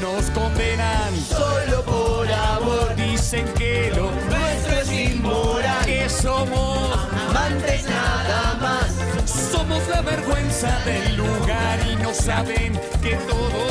Nos 0.00 0.24
condenan 0.30 1.14
solo 1.16 1.83
por 1.85 2.30
amor. 2.30 2.94
Dicen 2.96 3.46
que 3.56 3.92
lo 3.94 4.11
nuestro 4.11 4.80
es 4.80 4.92
inmoral. 4.92 5.85
Que 5.85 6.09
somos 6.09 6.98
amantes 7.28 7.85
nada 7.85 8.59
más. 8.61 9.30
Somos 9.30 9.87
la 9.88 10.02
vergüenza 10.02 10.76
del 10.85 11.16
lugar 11.16 11.78
y 11.88 12.02
no 12.02 12.12
saben 12.12 12.72
que 13.02 13.14
todo, 13.28 13.66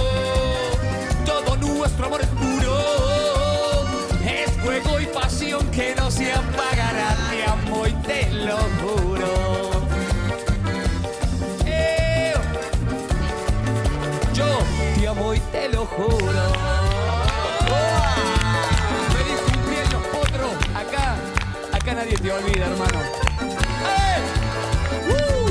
todo 1.26 1.58
nuestro 1.58 2.06
amor 2.06 2.22
es 2.22 2.28
puro. 2.28 2.39
Te 15.52 15.70
lo 15.70 15.86
juro. 15.86 16.42
Feliz 19.14 19.40
cumpleaños, 19.52 20.04
potro. 20.12 20.50
Acá, 20.76 21.16
acá 21.74 21.94
nadie 21.94 22.18
te 22.18 22.32
olvida, 22.32 22.66
hermano. 22.68 23.00
¡Eh! 23.86 24.20
¡Uh! 25.10 25.50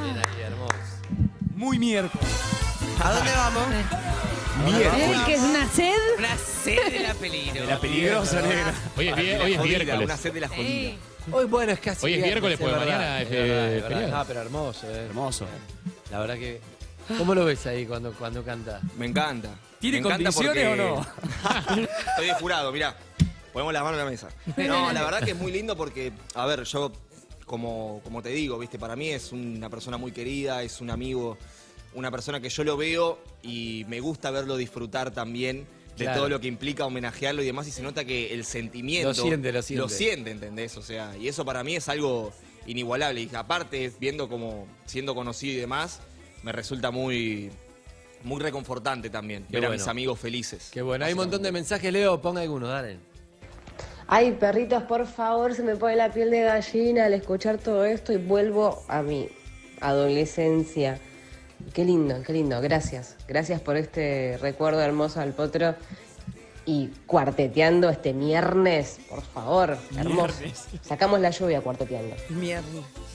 Ahí, 0.00 0.42
hermoso. 0.42 0.74
Muy 1.54 1.78
miércoles. 1.78 2.28
¿A 3.02 3.12
dónde 3.12 3.32
vamos? 3.32 4.07
¿Es 4.66 5.24
que 5.26 5.34
es 5.34 5.40
una 5.40 5.68
sed? 5.68 5.94
Una 6.18 6.36
sed 6.36 6.92
de 6.92 7.00
la 7.00 7.14
peligro. 7.14 7.64
Era 7.64 7.80
peligroso, 7.80 8.40
negro. 8.40 8.72
Hoy 8.96 9.08
es, 9.08 9.16
vie- 9.16 9.40
hoy 9.40 9.52
es 9.52 9.58
Jodida, 9.58 9.78
miércoles. 9.78 10.04
Una 10.04 10.16
sed 10.16 10.32
de 10.32 10.40
la 10.40 10.48
jodida. 10.48 10.92
Hoy, 11.30 11.44
bueno, 11.44 11.72
es 11.72 11.80
casi 11.80 12.06
Hoy 12.06 12.14
es 12.14 12.22
miércoles, 12.22 12.58
porque 12.58 12.76
mañana 12.76 13.20
es, 13.22 13.28
eh, 13.30 13.84
feriado. 13.86 14.16
Ah, 14.16 14.24
pero 14.26 14.40
hermoso, 14.40 14.86
¿eh? 14.90 15.06
Hermoso. 15.06 15.46
La 16.10 16.18
verdad 16.20 16.34
que... 16.36 16.60
¿Cómo 17.16 17.34
lo 17.34 17.44
ves 17.44 17.66
ahí 17.66 17.86
cuando, 17.86 18.12
cuando 18.12 18.42
canta? 18.44 18.80
Me 18.98 19.06
encanta. 19.06 19.50
¿Tiene 19.80 20.00
Me 20.00 20.08
encanta 20.08 20.30
condiciones 20.32 20.66
porque- 20.68 20.82
o 20.82 21.76
no? 21.76 21.82
Estoy 22.10 22.26
de 22.26 22.34
jurado, 22.34 22.72
mirá. 22.72 22.96
Ponemos 23.52 23.72
las 23.72 23.82
manos 23.82 23.98
en 23.98 24.04
la 24.04 24.10
mesa. 24.10 24.28
No, 24.56 24.92
la 24.92 25.02
verdad 25.04 25.20
que 25.22 25.30
es 25.32 25.36
muy 25.36 25.52
lindo 25.52 25.76
porque, 25.76 26.12
a 26.34 26.44
ver, 26.46 26.64
yo, 26.64 26.92
como, 27.46 28.00
como 28.04 28.22
te 28.22 28.28
digo, 28.30 28.58
viste, 28.58 28.78
para 28.78 28.94
mí 28.96 29.08
es 29.10 29.32
una 29.32 29.70
persona 29.70 29.96
muy 29.96 30.12
querida, 30.12 30.62
es 30.62 30.80
un 30.80 30.90
amigo, 30.90 31.38
una 31.98 32.10
persona 32.10 32.40
que 32.40 32.48
yo 32.48 32.64
lo 32.64 32.76
veo 32.76 33.18
y 33.42 33.84
me 33.88 34.00
gusta 34.00 34.30
verlo 34.30 34.56
disfrutar 34.56 35.10
también 35.10 35.66
de 35.96 36.04
Claro. 36.04 36.20
todo 36.20 36.28
lo 36.28 36.40
que 36.40 36.46
implica 36.46 36.86
homenajearlo 36.86 37.42
y 37.42 37.46
demás, 37.46 37.66
y 37.66 37.72
se 37.72 37.82
nota 37.82 38.04
que 38.04 38.32
el 38.32 38.44
sentimiento. 38.44 39.08
Lo 39.08 39.14
siente, 39.14 39.52
lo 39.52 39.62
siente. 39.62 39.82
Lo 39.82 39.88
siente, 39.88 40.30
¿entendés? 40.30 40.76
O 40.76 40.82
sea, 40.82 41.16
y 41.16 41.26
eso 41.26 41.44
para 41.44 41.64
mí 41.64 41.74
es 41.74 41.88
algo 41.88 42.32
inigualable. 42.68 43.22
Y 43.22 43.30
aparte, 43.34 43.90
viendo 43.98 44.28
como 44.28 44.68
siendo 44.86 45.14
conocido 45.16 45.54
y 45.54 45.60
demás, 45.60 46.00
me 46.42 46.52
resulta 46.52 46.90
muy. 46.90 47.50
Muy 48.24 48.40
reconfortante 48.40 49.10
también 49.10 49.44
Qué 49.48 49.60
ver 49.60 49.66
a 49.66 49.70
mis 49.70 49.86
amigos 49.86 50.18
felices. 50.18 50.70
Qué 50.72 50.82
bueno, 50.82 51.04
hay 51.04 51.12
un 51.12 51.18
montón 51.18 51.40
de 51.40 51.52
mensajes, 51.52 51.92
Leo, 51.92 52.20
ponga 52.20 52.40
algunos, 52.40 52.68
dale. 52.68 52.98
Ay, 54.08 54.32
perritos, 54.32 54.82
por 54.84 55.06
favor, 55.06 55.54
se 55.54 55.62
me 55.62 55.76
pone 55.76 55.94
la 55.94 56.12
piel 56.12 56.30
de 56.30 56.40
gallina 56.42 57.04
al 57.04 57.12
escuchar 57.14 57.58
todo 57.58 57.84
esto 57.84 58.12
y 58.12 58.16
vuelvo 58.16 58.82
a 58.88 59.02
mi 59.02 59.28
adolescencia. 59.80 61.00
Qué 61.72 61.84
lindo, 61.84 62.22
qué 62.26 62.32
lindo. 62.32 62.60
Gracias. 62.60 63.16
Gracias 63.26 63.60
por 63.60 63.76
este 63.76 64.38
recuerdo 64.40 64.80
hermoso 64.80 65.20
al 65.20 65.32
potro. 65.32 65.74
Y 66.66 66.88
cuarteteando 67.06 67.88
este 67.88 68.12
viernes, 68.12 68.98
por 69.08 69.22
favor, 69.22 69.78
hermoso. 69.96 70.34
Sacamos 70.82 71.18
la 71.18 71.30
lluvia 71.30 71.62
cuarteteando. 71.62 72.14
Mierda. 72.28 72.68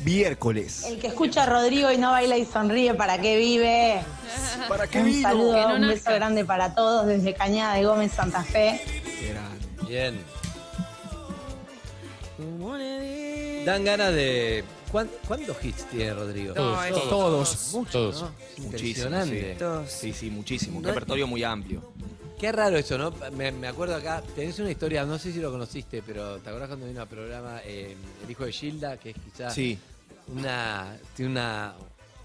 Miércoles. 0.04 0.86
El 0.88 1.00
que 1.00 1.06
escucha 1.08 1.44
a 1.44 1.46
Rodrigo 1.46 1.92
y 1.92 1.98
no 2.00 2.10
baila 2.10 2.36
y 2.36 2.46
sonríe, 2.46 2.96
¿para 2.96 3.20
qué 3.22 3.38
vive? 3.38 4.02
¿Para 4.68 4.88
qué 4.88 5.00
Un 5.00 5.06
vivo? 5.06 5.22
saludo, 5.22 5.70
no 5.70 5.76
un 5.76 5.88
beso 5.88 6.12
grande 6.12 6.44
para 6.46 6.74
todos 6.74 7.06
desde 7.06 7.36
Cañada 7.36 7.76
de 7.76 7.86
Gómez, 7.86 8.12
Santa 8.14 8.42
Fe. 8.44 8.82
Bien. 9.88 10.20
Dan 13.66 13.84
ganas 13.86 14.14
de... 14.14 14.64
¿cuán- 14.94 15.10
¿Cuántos 15.28 15.58
hits 15.66 15.90
tiene 15.90 16.14
Rodrigo? 16.14 16.54
No, 16.56 16.82
es- 16.84 16.94
Todos. 16.94 17.70
Muchos, 17.74 17.92
Todos. 17.92 18.22
¿no? 18.22 18.32
Impresionante. 18.64 19.56
Todos. 19.60 19.90
Sí, 19.92 20.14
sí, 20.14 20.30
muchísimo. 20.30 20.78
Un 20.78 20.86
repertorio 20.86 21.28
muy 21.28 21.44
amplio. 21.44 21.92
Qué 22.40 22.52
raro 22.52 22.78
eso, 22.78 22.98
¿no? 22.98 23.12
Me, 23.32 23.52
me 23.52 23.68
acuerdo 23.68 23.96
acá, 23.96 24.22
tenés 24.36 24.60
una 24.60 24.70
historia, 24.72 25.06
no 25.06 25.18
sé 25.18 25.32
si 25.32 25.40
lo 25.40 25.50
conociste, 25.52 26.02
pero 26.06 26.38
¿te 26.40 26.50
acordás 26.50 26.68
cuando 26.68 26.86
vino 26.88 27.02
al 27.02 27.08
programa 27.08 27.62
eh, 27.66 27.96
El 28.24 28.32
hijo 28.32 28.46
de 28.46 28.52
Gilda? 28.52 28.98
Que 28.98 29.10
es 29.12 29.16
quizás 29.18 29.54
Sí. 29.54 29.78
una, 30.28 30.98
tiene 31.16 31.32
una, 31.32 31.74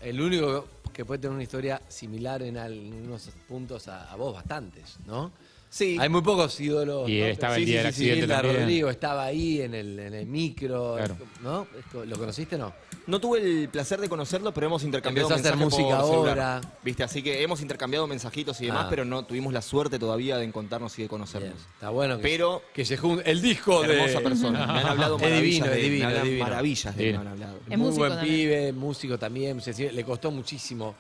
el 0.03 0.21
único 0.21 0.67
que 0.93 1.05
puede 1.05 1.21
tener 1.21 1.35
una 1.35 1.43
historia 1.45 1.81
similar 1.89 2.43
en 2.43 2.57
algunos 2.57 3.29
puntos 3.49 3.87
a, 3.89 4.11
a 4.11 4.17
vos, 4.17 4.35
bastantes, 4.35 4.97
¿no? 5.07 5.31
Sí. 5.71 5.97
Hay 6.01 6.09
muy 6.09 6.23
pocos 6.23 6.59
ídolos. 6.61 7.09
Y 7.09 7.21
¿no? 7.21 7.27
estaba 7.27 7.57
el 7.57 7.67
día 7.67 7.79
del 7.79 7.87
accidente 7.89 8.21
Gilda 8.23 8.37
también. 8.37 8.57
Rodrigo 8.63 8.89
estaba 8.91 9.25
ahí 9.25 9.61
en 9.61 9.75
el, 9.75 9.99
en 9.99 10.15
el 10.15 10.27
micro, 10.27 10.95
Claro. 10.97 11.17
¿no? 11.43 11.67
¿Lo 12.07 12.19
conociste 12.19 12.57
o 12.57 12.59
no? 12.59 12.73
No 13.07 13.21
tuve 13.21 13.41
el 13.41 13.69
placer 13.71 14.01
de 14.01 14.09
conocerlo, 14.09 14.53
pero 14.53 14.67
hemos 14.67 14.83
intercambiado 14.83 15.29
Empezó 15.31 15.39
a 15.39 15.41
hacer 15.51 15.59
mensajes 15.59 15.79
música 15.85 16.01
por 16.01 16.11
celular. 16.11 16.39
ahora. 16.41 16.61
Viste, 16.85 17.03
así 17.03 17.23
que 17.23 17.43
hemos 17.43 17.61
intercambiado 17.63 18.07
mensajitos 18.07 18.61
y 18.61 18.67
demás, 18.67 18.85
Ah. 18.87 18.91
pero 18.91 19.05
no 19.05 19.25
tuvimos 19.25 19.53
la 19.53 19.63
suerte 19.63 19.99
todavía 19.99 20.37
de 20.37 20.45
encontrarnos 20.45 20.93
y 20.95 20.97
de 20.97 21.03
Bien, 21.05 21.09
conocernos. 21.09 21.59
está 21.75 21.91
bueno 21.91 22.17
que, 22.17 22.23
Pero- 22.23 22.63
que 22.75 22.85
se 22.85 22.97
junte 22.97 23.31
el 23.31 23.41
disco 23.41 23.83
de... 23.83 23.95
Hermosa 23.95 24.21
persona. 24.21 24.67
Me 24.67 24.81
han 24.81 24.87
hablado 24.87 25.17
Es 25.17 25.23
maravillas 25.23 25.43
divino, 25.43 25.67
de 25.67 25.73
es 25.73 25.77
él, 25.79 25.83
divino, 25.91 26.09
me 26.11 26.17
es 26.17 26.23
divino. 26.25 26.45
maravillas 26.45 26.85
de 26.85 26.91
él, 26.91 26.97
me 26.99 27.03
Divino. 27.13 27.21
han 27.21 27.29
hablado. 27.29 27.57
Es 27.59 27.69
Muy 27.69 27.77
músico 27.79 27.99
buen 28.01 28.13
también. 28.13 28.35
pibe, 28.37 28.73
músico 28.73 29.19
también. 29.19 29.61
se 29.61 29.93
le 29.93 30.05
costó 30.05 30.31
muchísimo 30.31 30.95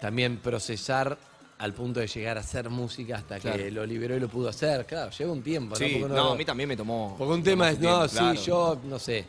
también 0.00 0.38
procesar 0.38 1.16
al 1.58 1.72
punto 1.72 2.00
de 2.00 2.06
llegar 2.06 2.36
a 2.36 2.40
hacer 2.40 2.68
música 2.68 3.16
hasta 3.16 3.38
que 3.40 3.70
lo 3.70 3.86
liberó 3.86 4.16
y 4.16 4.20
lo 4.20 4.28
pudo 4.28 4.48
hacer. 4.48 4.84
Claro, 4.86 5.10
lleva 5.10 5.32
un 5.32 5.42
tiempo. 5.42 5.76
Sí, 5.76 5.98
¿no? 6.00 6.08
no, 6.08 6.32
a 6.32 6.36
mí 6.36 6.44
también 6.44 6.68
me 6.68 6.76
tomó. 6.76 7.14
Porque 7.16 7.34
un 7.34 7.42
tema 7.42 7.70
es, 7.70 7.78
no, 7.78 8.08
sí, 8.08 8.16
claro. 8.18 8.40
yo, 8.40 8.80
no 8.84 8.98
sé. 8.98 9.24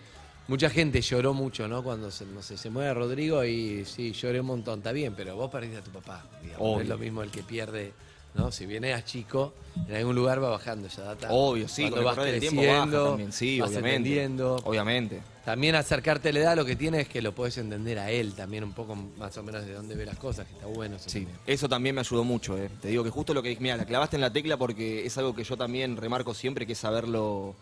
Mucha 0.47 0.69
gente 0.69 1.01
lloró 1.01 1.33
mucho, 1.33 1.67
¿no? 1.67 1.83
Cuando 1.83 2.11
se, 2.11 2.25
no 2.25 2.43
sé, 2.43 2.55
se 2.55 2.69
muere 2.69 2.93
Rodrigo 2.93 3.43
y 3.43 3.83
sí, 3.85 4.11
lloré 4.11 4.39
un 4.39 4.45
montón, 4.45 4.79
está 4.79 4.91
bien, 4.91 5.13
pero 5.15 5.35
vos 5.35 5.49
perdiste 5.49 5.77
a 5.77 5.81
tu 5.81 5.89
papá, 5.89 6.23
digamos. 6.41 6.75
No 6.75 6.81
es 6.81 6.87
lo 6.87 6.97
mismo 6.99 7.23
el 7.23 7.31
que 7.31 7.41
pierde 7.41 7.93
¿no? 8.35 8.51
Si 8.51 8.65
viene 8.65 8.93
a 8.93 9.03
chico, 9.03 9.53
en 9.87 9.95
algún 9.95 10.15
lugar 10.15 10.43
va 10.43 10.49
bajando 10.49 10.87
esa 10.87 11.03
data. 11.03 11.27
Obvio, 11.31 11.67
sí, 11.67 11.83
Cuando 11.89 11.99
el 11.99 12.05
vas 12.05 12.15
tiempo 12.15 12.25
baja 12.27 12.39
creciendo, 12.39 13.07
también, 13.09 13.31
sí, 13.33 13.59
vas 13.59 13.69
obviamente. 13.69 13.95
entendiendo. 13.97 14.55
Obviamente. 14.65 15.21
También 15.45 15.75
acercarte 15.75 16.29
a 16.29 16.33
la 16.33 16.39
edad 16.39 16.55
lo 16.55 16.65
que 16.65 16.75
tiene 16.75 17.01
es 17.01 17.07
que 17.07 17.21
lo 17.21 17.31
puedes 17.33 17.57
entender 17.59 17.99
a 17.99 18.09
él 18.09 18.33
también 18.33 18.63
un 18.63 18.73
poco 18.73 18.95
más 18.95 19.37
o 19.37 19.43
menos 19.43 19.63
de 19.65 19.73
dónde 19.73 19.93
ve 19.95 20.03
las 20.05 20.17
cosas, 20.17 20.47
que 20.47 20.53
está 20.53 20.65
bueno 20.65 20.95
eso 20.95 21.07
Sí, 21.07 21.19
también. 21.19 21.39
eso 21.45 21.69
también 21.69 21.93
me 21.95 22.01
ayudó 22.01 22.23
mucho, 22.23 22.57
eh. 22.57 22.69
Te 22.81 22.87
digo 22.87 23.03
que 23.03 23.11
justo 23.11 23.33
lo 23.33 23.43
que 23.43 23.55
mira, 23.59 23.77
la 23.77 23.85
clavaste 23.85 24.17
en 24.17 24.21
la 24.21 24.33
tecla 24.33 24.57
porque 24.57 25.05
es 25.05 25.15
algo 25.19 25.35
que 25.35 25.43
yo 25.43 25.55
también 25.55 25.97
remarco 25.97 26.33
siempre, 26.33 26.65
que 26.65 26.73
es 26.73 26.79
saberlo, 26.79 27.53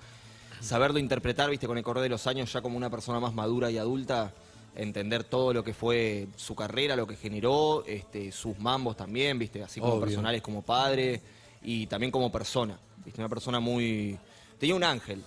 saberlo 0.62 0.98
interpretar, 0.98 1.50
viste, 1.50 1.68
con 1.68 1.78
el 1.78 1.84
correr 1.84 2.04
de 2.04 2.10
los 2.10 2.26
años 2.26 2.54
ya 2.54 2.62
como 2.62 2.78
una 2.78 2.90
persona 2.90 3.20
más 3.20 3.34
madura 3.34 3.70
y 3.70 3.78
adulta, 3.78 4.32
entender 4.76 5.24
todo 5.24 5.54
lo 5.54 5.64
que 5.64 5.74
fue 5.74 6.28
su 6.36 6.56
carrera, 6.56 6.96
lo 6.96 7.08
que 7.08 7.16
generó, 7.16 7.84
este, 7.86 8.32
sus 8.32 8.58
mambos 8.60 8.98
también, 8.98 9.38
viste, 9.38 9.64
así 9.64 9.80
como 9.80 9.94
Obvio. 9.94 10.06
personales 10.06 10.42
como 10.42 10.62
padre 10.62 11.22
y 11.62 11.88
también 11.88 12.12
como 12.12 12.32
persona, 12.32 12.78
viste, 13.04 13.22
una 13.22 13.30
persona 13.30 13.60
muy, 13.60 14.18
tenía 14.58 14.76
un 14.76 14.84
ángel 14.84 15.22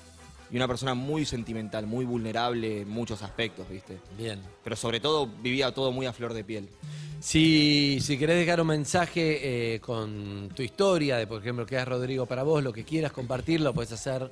y 0.50 0.56
una 0.56 0.68
persona 0.68 0.94
muy 0.94 1.24
sentimental, 1.24 1.86
muy 1.86 2.04
vulnerable 2.04 2.82
en 2.82 2.88
muchos 2.88 3.22
aspectos, 3.22 3.68
viste. 3.68 3.98
Bien. 4.16 4.40
Pero 4.62 4.76
sobre 4.76 5.00
todo 5.00 5.26
vivía 5.26 5.72
todo 5.72 5.90
muy 5.92 6.06
a 6.06 6.12
flor 6.12 6.34
de 6.34 6.44
piel. 6.44 6.68
Si, 7.20 7.98
si 8.00 8.18
querés 8.18 8.36
dejar 8.36 8.60
un 8.60 8.68
mensaje 8.68 9.74
eh, 9.74 9.80
con 9.80 10.50
tu 10.54 10.62
historia, 10.62 11.16
de 11.16 11.26
por 11.26 11.40
ejemplo 11.40 11.66
que 11.66 11.76
es 11.76 11.84
Rodrigo 11.84 12.26
para 12.26 12.42
vos, 12.42 12.62
lo 12.62 12.72
que 12.72 12.84
quieras 12.84 13.12
compartirlo, 13.12 13.72
puedes 13.74 13.92
hacer. 13.92 14.30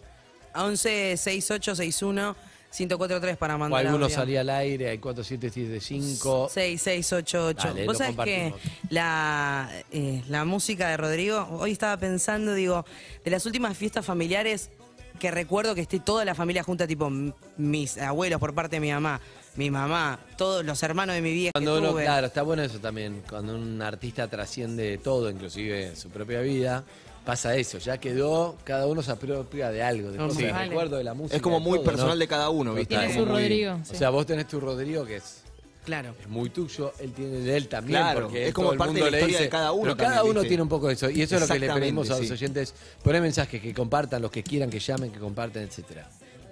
11 0.55 1.17
6861 1.17 2.37
1043 2.79 3.37
para 3.37 3.55
O 3.55 3.59
mandar 3.59 3.87
alguno 3.87 4.05
audio. 4.07 4.17
salía 4.17 4.41
al 4.41 4.51
aire, 4.51 4.91
hay 4.91 4.99
4775. 4.99 6.49
6688. 6.51 7.69
Dale, 7.69 7.87
Vos 7.87 7.99
sabés 7.99 8.17
que 8.25 8.55
la, 8.91 9.71
eh, 9.93 10.23
la 10.29 10.45
música 10.45 10.89
de 10.89 10.97
Rodrigo, 10.97 11.47
hoy 11.59 11.73
estaba 11.73 11.97
pensando, 11.97 12.55
digo, 12.55 12.85
de 13.25 13.31
las 13.31 13.47
últimas 13.47 13.77
fiestas 13.77 14.05
familiares 14.05 14.71
que 15.19 15.31
recuerdo 15.31 15.75
que 15.77 15.81
esté 15.83 16.01
toda 16.01 16.25
la 16.25 16.35
familia 16.35 16.65
junta, 16.65 16.87
tipo 16.87 17.09
mis 17.57 17.99
abuelos 17.99 18.41
por 18.41 18.53
parte 18.53 18.77
de 18.77 18.81
mi 18.81 18.91
mamá, 18.91 19.21
mi 19.55 19.71
mamá, 19.71 20.19
todos 20.37 20.65
los 20.65 20.83
hermanos 20.83 21.15
de 21.15 21.23
mi 21.23 21.33
vieja. 21.33 21.53
Cuando 21.53 21.75
que 21.75 21.79
uno, 21.81 21.91
tuve. 21.93 22.03
claro, 22.03 22.27
está 22.27 22.43
bueno 22.43 22.63
eso 22.65 22.81
también. 22.81 23.23
Cuando 23.31 23.55
un 23.55 23.81
artista 23.81 24.27
trasciende 24.29 24.99
todo, 24.99 25.31
inclusive 25.31 25.95
su 25.95 26.11
propia 26.11 26.41
vida, 26.41 26.85
pasa 27.25 27.57
eso. 27.57 27.79
Ya 27.79 27.99
quedó, 27.99 28.57
cada 28.65 28.87
uno 28.87 29.03
se 29.03 29.11
apropia 29.13 29.71
de 29.71 29.83
algo, 29.83 30.11
de 30.13 30.19
cosas, 30.19 30.37
Sí. 30.37 30.45
de 30.45 30.53
Vale. 30.53 30.69
recuerdo 30.69 30.97
de 30.97 31.05
la 31.05 31.15
música. 31.15 31.37
Es 31.37 31.43
como 31.43 31.57
de 31.59 31.63
muy 31.65 31.79
todo, 31.79 31.87
personal 31.87 32.15
¿no? 32.17 32.21
de 32.21 32.29
cada 32.29 32.51
uno, 32.51 32.75
¿viste? 32.75 32.97
Tiene 32.97 33.13
su 33.13 33.21
Como 33.21 33.33
muy- 33.33 33.43
Rodrigo, 33.43 33.73
O 33.75 33.85
sí. 33.85 33.97
sea, 33.97 34.11
vos 34.11 34.27
tenés 34.27 34.47
tu 34.49 34.61
Rodrigo 34.61 35.05
que 35.05 35.17
es. 35.17 35.41
Claro. 35.85 36.15
Es 36.19 36.29
muy 36.29 36.49
tuyo, 36.49 36.93
él 36.99 37.13
tiene 37.13 37.41
de 37.41 37.57
él 37.59 37.69
también. 37.69 38.01
Claro, 38.01 38.23
porque 38.23 38.49
es 38.49 38.55
como 38.55 38.69
todo 38.69 38.73
el 38.73 38.79
parte 38.79 38.95
de 38.95 39.01
mundo 39.01 39.05
la 39.05 39.11
le 39.11 39.17
historia 39.19 39.37
dice, 39.39 39.45
de 39.45 39.51
cada 39.51 39.73
uno 39.73 39.83
Pero 39.83 39.97
cada 39.99 40.09
también, 40.17 40.31
uno 40.31 40.41
¿viste? 40.41 40.49
tiene 40.49 40.63
un 40.63 40.69
poco 40.71 40.87
de 40.89 40.95
eso. 40.95 41.11
Y 41.11 41.21
eso 41.23 41.35
es 41.35 41.41
lo 41.43 41.47
que 41.47 41.59
le 41.59 41.73
pedimos 41.75 42.11
a 42.11 42.17
los 42.19 42.27
sí. 42.27 42.33
oyentes. 42.33 42.75
Poner 43.03 43.21
mensajes, 43.21 43.61
que 43.61 43.75
compartan, 43.75 44.23
los 44.23 44.31
que 44.31 44.43
quieran, 44.43 44.71
que 44.71 44.79
llamen, 44.79 45.11
que 45.13 45.19
compartan, 45.19 45.63
etcétera. 45.65 46.09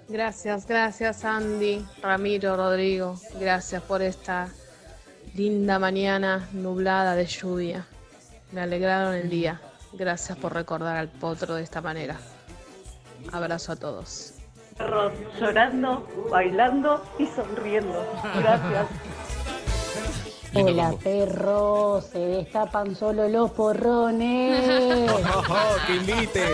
Gracias, 0.07 0.67
gracias 0.67 1.23
Andy, 1.25 1.83
Ramiro, 2.01 2.55
Rodrigo. 2.57 3.19
Gracias 3.39 3.81
por 3.81 4.01
esta 4.03 4.49
linda 5.33 5.79
mañana 5.79 6.47
nublada 6.53 7.15
de 7.15 7.25
lluvia. 7.25 7.87
Me 8.51 8.61
alegraron 8.61 9.15
el 9.15 9.29
día. 9.31 9.59
Gracias 9.93 10.37
por 10.37 10.53
recordar 10.53 10.97
al 10.97 11.09
potro 11.09 11.55
de 11.55 11.63
esta 11.63 11.81
manera. 11.81 12.17
Abrazo 13.31 13.71
a 13.73 13.75
todos. 13.75 14.33
Perros 14.77 15.13
llorando, 15.39 16.07
bailando 16.31 17.03
y 17.19 17.27
sonriendo. 17.27 18.05
Gracias. 18.35 18.87
Hola 20.55 20.93
perro, 21.03 22.01
se 22.01 22.19
destapan 22.19 22.95
solo 22.95 23.27
los 23.27 23.51
porrones. 23.51 24.63
que 25.87 25.95
invite. 25.95 26.45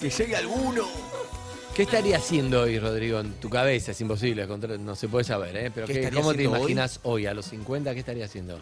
que 0.00 0.10
llegue 0.10 0.36
alguno. 0.36 0.84
¿Qué 1.74 1.82
estaría 1.84 2.16
haciendo 2.16 2.62
hoy, 2.62 2.78
Rodrigo, 2.78 3.20
en 3.20 3.32
tu 3.34 3.48
cabeza? 3.48 3.92
Es 3.92 4.00
imposible, 4.00 4.46
contra- 4.46 4.76
no 4.76 4.94
se 4.96 5.08
puede 5.08 5.24
saber, 5.24 5.56
¿eh? 5.56 5.70
Pero 5.74 5.86
¿Qué 5.86 5.92
¿qué- 5.94 5.98
estaría 6.00 6.20
¿cómo 6.20 6.32
te 6.32 6.36
haciendo 6.38 6.52
hoy? 6.56 6.60
imaginas 6.62 7.00
hoy? 7.04 7.26
a 7.26 7.34
los 7.34 7.46
50? 7.46 7.92
¿Qué 7.94 8.00
estaría 8.00 8.24
haciendo? 8.24 8.60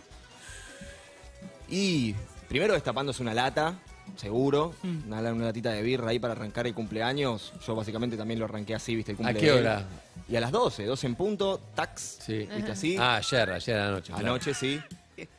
Y 1.69 2.15
primero 2.49 2.75
destapándose 2.75 3.23
una 3.23 3.35
lata, 3.35 3.79
seguro. 4.17 4.75
Una, 5.07 5.21
una 5.33 5.47
latita 5.47 5.71
de 5.73 5.83
birra 5.83 6.11
ahí 6.11 6.19
para 6.19 6.33
arrancar 6.33 6.67
el 6.67 6.75
cumpleaños. 6.75 7.53
Yo 7.67 7.75
básicamente 7.75 8.17
también 8.17 8.41
lo 8.41 8.47
arranqué 8.47 8.75
así, 8.75 8.95
¿viste? 8.95 9.13
El 9.13 9.17
cumple 9.19 9.39
qué 9.39 9.53
hora? 9.53 9.87
Y 10.29 10.37
a 10.37 10.41
las 10.41 10.53
12, 10.53 10.85
12 10.85 11.07
en 11.07 11.15
punto, 11.15 11.61
tax. 11.75 12.19
Sí. 12.21 12.49
¿Viste 12.55 12.73
así? 12.73 12.97
Ah, 12.99 13.17
ayer, 13.17 13.51
ayer 13.51 13.79
anoche. 13.79 14.13
claro. 14.13 14.27
Anoche, 14.27 14.55
sí. 14.55 14.81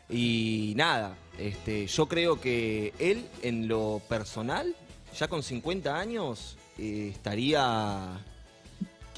Y 0.10 0.74
nada, 0.76 1.16
este, 1.38 1.88
yo 1.88 2.08
creo 2.08 2.42
que 2.42 2.94
él, 3.00 3.28
en 3.44 3.68
lo 3.68 4.02
personal, 4.10 4.76
ya 5.18 5.28
con 5.28 5.44
50 5.44 5.96
años, 5.98 6.58
eh, 6.78 7.10
estaría. 7.14 8.20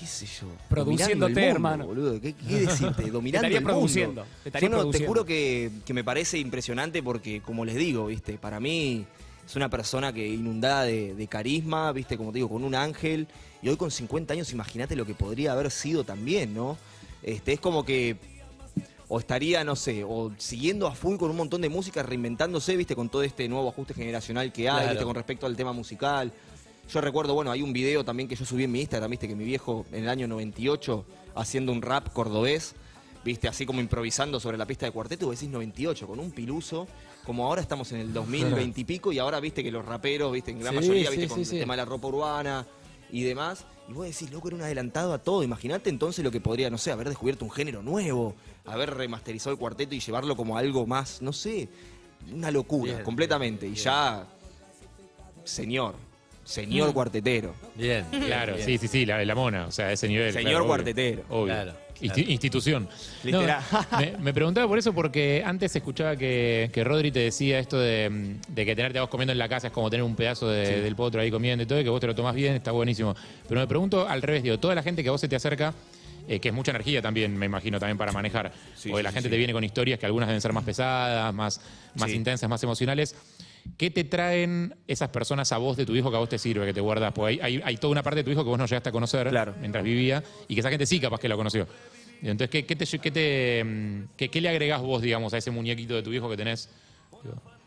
¿Qué 0.01 0.07
sé 0.07 0.25
yo? 0.25 0.47
Produciéndote, 0.67 1.33
mundo, 1.33 1.47
hermano. 1.51 1.85
Boludo. 1.85 2.19
¿Qué, 2.19 2.33
qué 2.33 2.61
decirte? 2.61 3.03
Dominando 3.11 3.47
estaría 3.47 3.57
el 3.59 3.63
mundo. 3.63 3.77
produciendo, 3.77 4.25
te 4.43 4.49
estaría 4.49 4.67
Yo 4.67 4.71
no, 4.71 4.77
te 4.77 4.81
produciendo. 4.81 5.07
juro 5.07 5.25
que, 5.25 5.71
que 5.85 5.93
me 5.93 6.03
parece 6.03 6.39
impresionante 6.39 7.03
porque, 7.03 7.41
como 7.41 7.63
les 7.65 7.75
digo, 7.75 8.07
¿viste? 8.07 8.33
Para 8.39 8.59
mí 8.59 9.05
es 9.45 9.55
una 9.55 9.69
persona 9.69 10.11
que 10.11 10.27
inundada 10.27 10.83
de, 10.83 11.13
de 11.13 11.27
carisma, 11.27 11.91
¿viste? 11.91 12.17
Como 12.17 12.31
te 12.31 12.39
digo, 12.39 12.49
con 12.49 12.63
un 12.63 12.73
ángel. 12.75 13.27
Y 13.61 13.69
hoy 13.69 13.77
con 13.77 13.91
50 13.91 14.33
años, 14.33 14.51
imagínate 14.51 14.95
lo 14.95 15.05
que 15.05 15.13
podría 15.13 15.51
haber 15.51 15.69
sido 15.69 16.03
también, 16.03 16.53
¿no? 16.55 16.77
Este, 17.21 17.53
es 17.53 17.59
como 17.59 17.85
que 17.85 18.17
o 19.13 19.19
estaría, 19.19 19.63
no 19.65 19.75
sé, 19.75 20.05
o 20.05 20.31
siguiendo 20.37 20.87
a 20.87 20.95
full 20.95 21.17
con 21.17 21.29
un 21.29 21.35
montón 21.35 21.59
de 21.61 21.67
música, 21.67 22.01
reinventándose, 22.01 22.77
viste, 22.77 22.95
con 22.95 23.09
todo 23.09 23.23
este 23.23 23.47
nuevo 23.49 23.67
ajuste 23.67 23.93
generacional 23.93 24.53
que 24.53 24.69
hay, 24.69 24.75
Claro. 24.77 24.89
viste, 24.91 25.03
con 25.03 25.15
respecto 25.15 25.45
al 25.45 25.55
tema 25.57 25.73
musical. 25.73 26.31
Yo 26.89 26.99
recuerdo, 27.01 27.33
bueno, 27.33 27.51
hay 27.51 27.61
un 27.61 27.71
video 27.71 28.03
también 28.03 28.27
que 28.27 28.35
yo 28.35 28.45
subí 28.45 28.63
en 28.65 28.71
mi 28.71 28.81
Instagram, 28.81 29.11
viste, 29.11 29.27
que 29.27 29.35
mi 29.35 29.45
viejo 29.45 29.85
en 29.91 30.03
el 30.03 30.09
año 30.09 30.27
98, 30.27 31.05
haciendo 31.35 31.71
un 31.71 31.81
rap 31.81 32.11
cordobés, 32.11 32.75
viste, 33.23 33.47
así 33.47 33.65
como 33.65 33.79
improvisando 33.79 34.39
sobre 34.39 34.57
la 34.57 34.65
pista 34.65 34.85
de 34.85 34.91
cuarteto, 34.91 35.27
vos 35.27 35.35
decís 35.39 35.49
98, 35.51 36.05
con 36.05 36.19
un 36.19 36.31
piluso, 36.31 36.87
como 37.25 37.45
ahora 37.45 37.61
estamos 37.61 37.91
en 37.93 37.99
el 37.99 38.13
2020 38.13 38.81
y 38.81 38.83
pico, 38.83 39.11
y 39.13 39.19
ahora 39.19 39.39
viste 39.39 39.63
que 39.63 39.71
los 39.71 39.85
raperos, 39.85 40.33
viste, 40.33 40.51
en 40.51 40.59
gran 40.59 40.73
Sí, 40.73 40.79
mayoría, 40.79 41.09
viste, 41.11 41.25
sí, 41.25 41.29
con 41.29 41.45
sí. 41.45 41.55
el 41.55 41.61
tema 41.61 41.73
de 41.73 41.77
la 41.77 41.85
ropa 41.85 42.07
urbana 42.07 42.67
y 43.09 43.23
demás. 43.23 43.65
Y 43.87 43.93
vos 43.93 44.05
decís, 44.05 44.31
loco, 44.31 44.47
era 44.47 44.57
un 44.57 44.63
adelantado 44.63 45.13
a 45.13 45.17
todo. 45.19 45.43
Imagínate 45.43 45.89
entonces 45.89 46.23
lo 46.23 46.31
que 46.31 46.39
podría, 46.41 46.69
no 46.69 46.77
sé, 46.77 46.91
haber 46.91 47.07
descubierto 47.09 47.45
un 47.45 47.51
género 47.51 47.81
nuevo, 47.83 48.35
haber 48.65 48.93
remasterizado 48.95 49.51
el 49.53 49.59
cuarteto 49.59 49.95
y 49.95 49.99
llevarlo 49.99 50.35
como 50.35 50.57
algo 50.57 50.85
más, 50.87 51.21
no 51.21 51.31
sé, 51.31 51.69
una 52.33 52.51
locura, 52.51 52.93
Bien, 52.93 53.03
completamente. 53.05 53.67
y 53.67 53.75
ya, 53.75 54.27
señor, 55.43 55.95
señor 56.43 56.89
Mm. 56.89 56.93
cuartetero. 56.93 57.53
Bien. 57.75 58.05
Claro, 58.25 58.55
Bien. 58.55 58.65
sí, 58.65 58.77
sí, 58.77 58.87
sí, 58.87 59.05
la, 59.05 59.23
la 59.23 59.35
mona, 59.35 59.67
o 59.67 59.71
sea, 59.71 59.91
ese 59.91 60.07
nivel. 60.07 60.31
Señor 60.33 60.51
claro, 60.51 60.67
cuartetero. 60.67 61.23
Obvio. 61.29 61.45
Claro, 61.53 61.71
Insti- 62.01 62.13
claro. 62.15 62.31
institución. 62.31 62.83
No, 63.23 63.39
Literal. 63.41 63.61
me, 63.99 64.17
me 64.17 64.33
preguntaba 64.33 64.67
por 64.67 64.77
eso 64.79 64.91
porque 64.93 65.43
antes 65.45 65.75
escuchaba 65.75 66.15
que, 66.15 66.69
que 66.73 66.83
Rodri 66.83 67.11
te 67.11 67.19
decía 67.19 67.59
esto 67.59 67.79
de, 67.79 68.37
de 68.47 68.65
que 68.65 68.75
tenerte 68.75 68.97
a 68.97 69.01
vos 69.01 69.09
comiendo 69.09 69.31
en 69.33 69.37
la 69.37 69.47
casa 69.47 69.67
es 69.67 69.73
como 69.73 69.89
tener 69.89 70.03
un 70.03 70.15
pedazo 70.15 70.49
de- 70.49 70.65
Sí. 70.65 70.73
del 70.81 70.95
potro 70.95 71.21
ahí 71.21 71.29
comiendo 71.29 71.63
y 71.63 71.67
todo, 71.67 71.79
y 71.79 71.83
que 71.83 71.89
vos 71.89 72.01
te 72.01 72.07
lo 72.07 72.15
tomás 72.15 72.33
bien, 72.35 72.55
está 72.55 72.71
buenísimo. 72.71 73.15
Pero 73.47 73.61
me 73.61 73.67
pregunto 73.67 74.07
al 74.07 74.21
revés, 74.21 74.41
digo, 74.43 74.57
toda 74.59 74.73
la 74.75 74.81
gente 74.83 75.03
que 75.03 75.09
a 75.09 75.11
vos 75.11 75.21
se 75.21 75.27
te 75.27 75.35
acerca, 75.35 75.73
eh, 76.27 76.39
que 76.39 76.49
es 76.49 76.53
mucha 76.53 76.71
energía 76.71 77.01
también, 77.01 77.35
me 77.37 77.45
imagino, 77.45 77.79
también 77.79 77.97
para 77.97 78.11
manejar. 78.11 78.51
Sí, 78.75 78.89
sí, 78.95 79.01
la 79.03 79.09
sí, 79.09 79.15
gente 79.15 79.27
sí. 79.27 79.31
te 79.31 79.37
viene 79.37 79.53
con 79.53 79.63
historias 79.63 79.99
que 79.99 80.05
algunas 80.07 80.27
deben 80.27 80.41
ser 80.41 80.53
más 80.53 80.63
pesadas, 80.63 81.33
más, 81.33 81.61
más 81.95 82.09
Sí. 82.09 82.15
intensas, 82.15 82.49
más 82.49 82.63
emocionales. 82.63 83.15
¿Qué 83.77 83.91
te 83.91 84.03
traen 84.03 84.75
esas 84.87 85.09
personas 85.09 85.51
a 85.51 85.57
vos 85.57 85.77
de 85.77 85.85
tu 85.85 85.95
hijo 85.95 86.09
que 86.09 86.17
a 86.17 86.19
vos 86.19 86.29
te 86.29 86.37
sirve, 86.37 86.65
que 86.65 86.73
te 86.73 86.81
guardas? 86.81 87.11
Porque 87.13 87.33
hay, 87.33 87.39
hay- 87.57 87.61
hay 87.63 87.77
toda 87.77 87.91
una 87.91 88.03
parte 88.03 88.17
de 88.19 88.23
tu 88.23 88.31
hijo 88.31 88.43
que 88.43 88.49
vos 88.49 88.57
no 88.59 88.65
llegaste 88.65 88.89
a 88.89 88.91
conocer 88.91 89.31
mientras 89.59 89.83
vivía 89.83 90.23
y 90.47 90.53
que 90.55 90.59
esa 90.61 90.69
gente 90.69 90.85
sí 90.85 90.99
capaz 90.99 91.19
que 91.19 91.29
la 91.29 91.35
conoció. 91.35 91.67
Entonces, 92.21 92.49
¿qué, 92.49 92.65
qué 92.65 92.75
te, 92.75 92.85
qué, 92.99 93.11
te, 93.11 93.63
mm, 93.63 94.03
qué- 94.17 94.29
qué 94.29 94.41
le 94.41 94.49
agregás 94.49 94.81
vos, 94.81 95.01
digamos, 95.01 95.33
a 95.33 95.37
ese 95.37 95.49
muñequito 95.51 95.95
de 95.95 96.03
tu 96.03 96.11
hijo 96.13 96.29
que 96.29 96.37
tenés? 96.37 96.69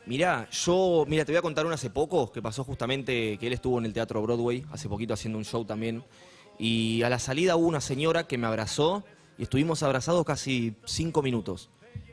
Mirá, 0.07 0.49
yo, 0.51 1.05
mira, 1.09 1.25
te 1.25 1.33
voy 1.33 1.39
a 1.39 1.43
contar 1.43 1.65
una 1.65 1.77
hace 1.77 1.89
poco 1.91 2.31
que 2.31 2.43
pasó 2.43 2.63
justamente 2.63 3.39
que 3.39 3.47
él 3.47 3.55
estuvo 3.55 3.79
en 3.79 3.87
el 3.87 3.93
Teatro 3.93 4.21
Broadway 4.23 4.65
hace 4.71 4.89
poquito 4.89 5.15
haciendo 5.15 5.39
un 5.39 5.45
show 5.45 5.65
también. 5.65 6.05
Y 6.59 7.03
a 7.03 7.09
la 7.09 7.19
salida 7.19 7.57
hubo 7.57 7.67
una 7.67 7.81
señora 7.81 8.27
que 8.27 8.37
me 8.39 8.47
abrazó 8.47 9.05
y 9.39 9.45
estuvimos 9.45 9.83
abrazados 9.83 10.25
casi 10.25 10.75
cinco 10.85 11.23
minutos. 11.23 11.71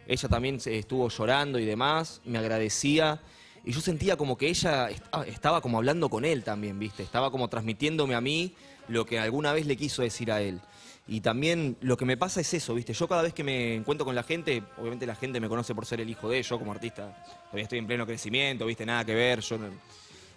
Ella 0.08 0.30
también 0.30 0.58
estuvo 0.65 1.10
llorando 1.10 1.60
y 1.60 1.65
demás, 1.65 2.22
me 2.26 2.38
agradecía. 2.39 3.20
Y 3.63 3.74
yo 3.74 3.82
sentía 3.82 4.17
como 4.17 4.38
que 4.38 4.50
ella 4.50 4.89
ah, 5.12 5.24
estaba 5.28 5.62
como 5.62 5.78
hablando 5.78 6.10
con 6.10 6.26
él 6.26 6.43
también, 6.43 6.80
¿viste? 6.80 7.04
Estaba 7.04 7.30
como 7.32 7.47
transmitiéndome 7.47 8.15
a 8.15 8.21
mí 8.21 8.56
lo 8.88 9.06
que 9.06 9.19
alguna 9.19 9.54
vez 9.54 9.65
le 9.67 9.78
quiso 9.78 10.02
decir 10.02 10.32
a 10.32 10.41
él. 10.41 10.62
Y 11.08 11.21
también 11.21 11.78
lo 11.82 11.97
que 11.97 12.06
me 12.06 12.17
pasa 12.17 12.41
es 12.41 12.54
eso, 12.54 12.74
¿viste? 12.74 12.93
Yo 12.93 13.08
cada 13.08 13.21
vez 13.21 13.34
que 13.34 13.43
me 13.43 13.76
encuentro 13.76 14.06
con 14.06 14.15
la 14.15 14.24
gente, 14.24 14.63
obviamente 14.78 15.06
la 15.06 15.15
gente 15.15 15.39
me 15.39 15.50
conoce 15.50 15.76
por 15.76 15.86
ser 15.86 16.02
el 16.02 16.10
hijo 16.10 16.30
de 16.30 16.41
yo 16.41 16.58
como 16.58 16.71
artista 16.71 17.24
todavía 17.45 17.63
estoy 17.63 17.80
en 17.80 17.88
pleno 17.88 18.06
crecimiento, 18.06 18.65
¿viste? 18.65 18.86
Nada 18.86 19.04
que 19.06 19.13
ver, 19.13 19.41
yo 19.41 19.58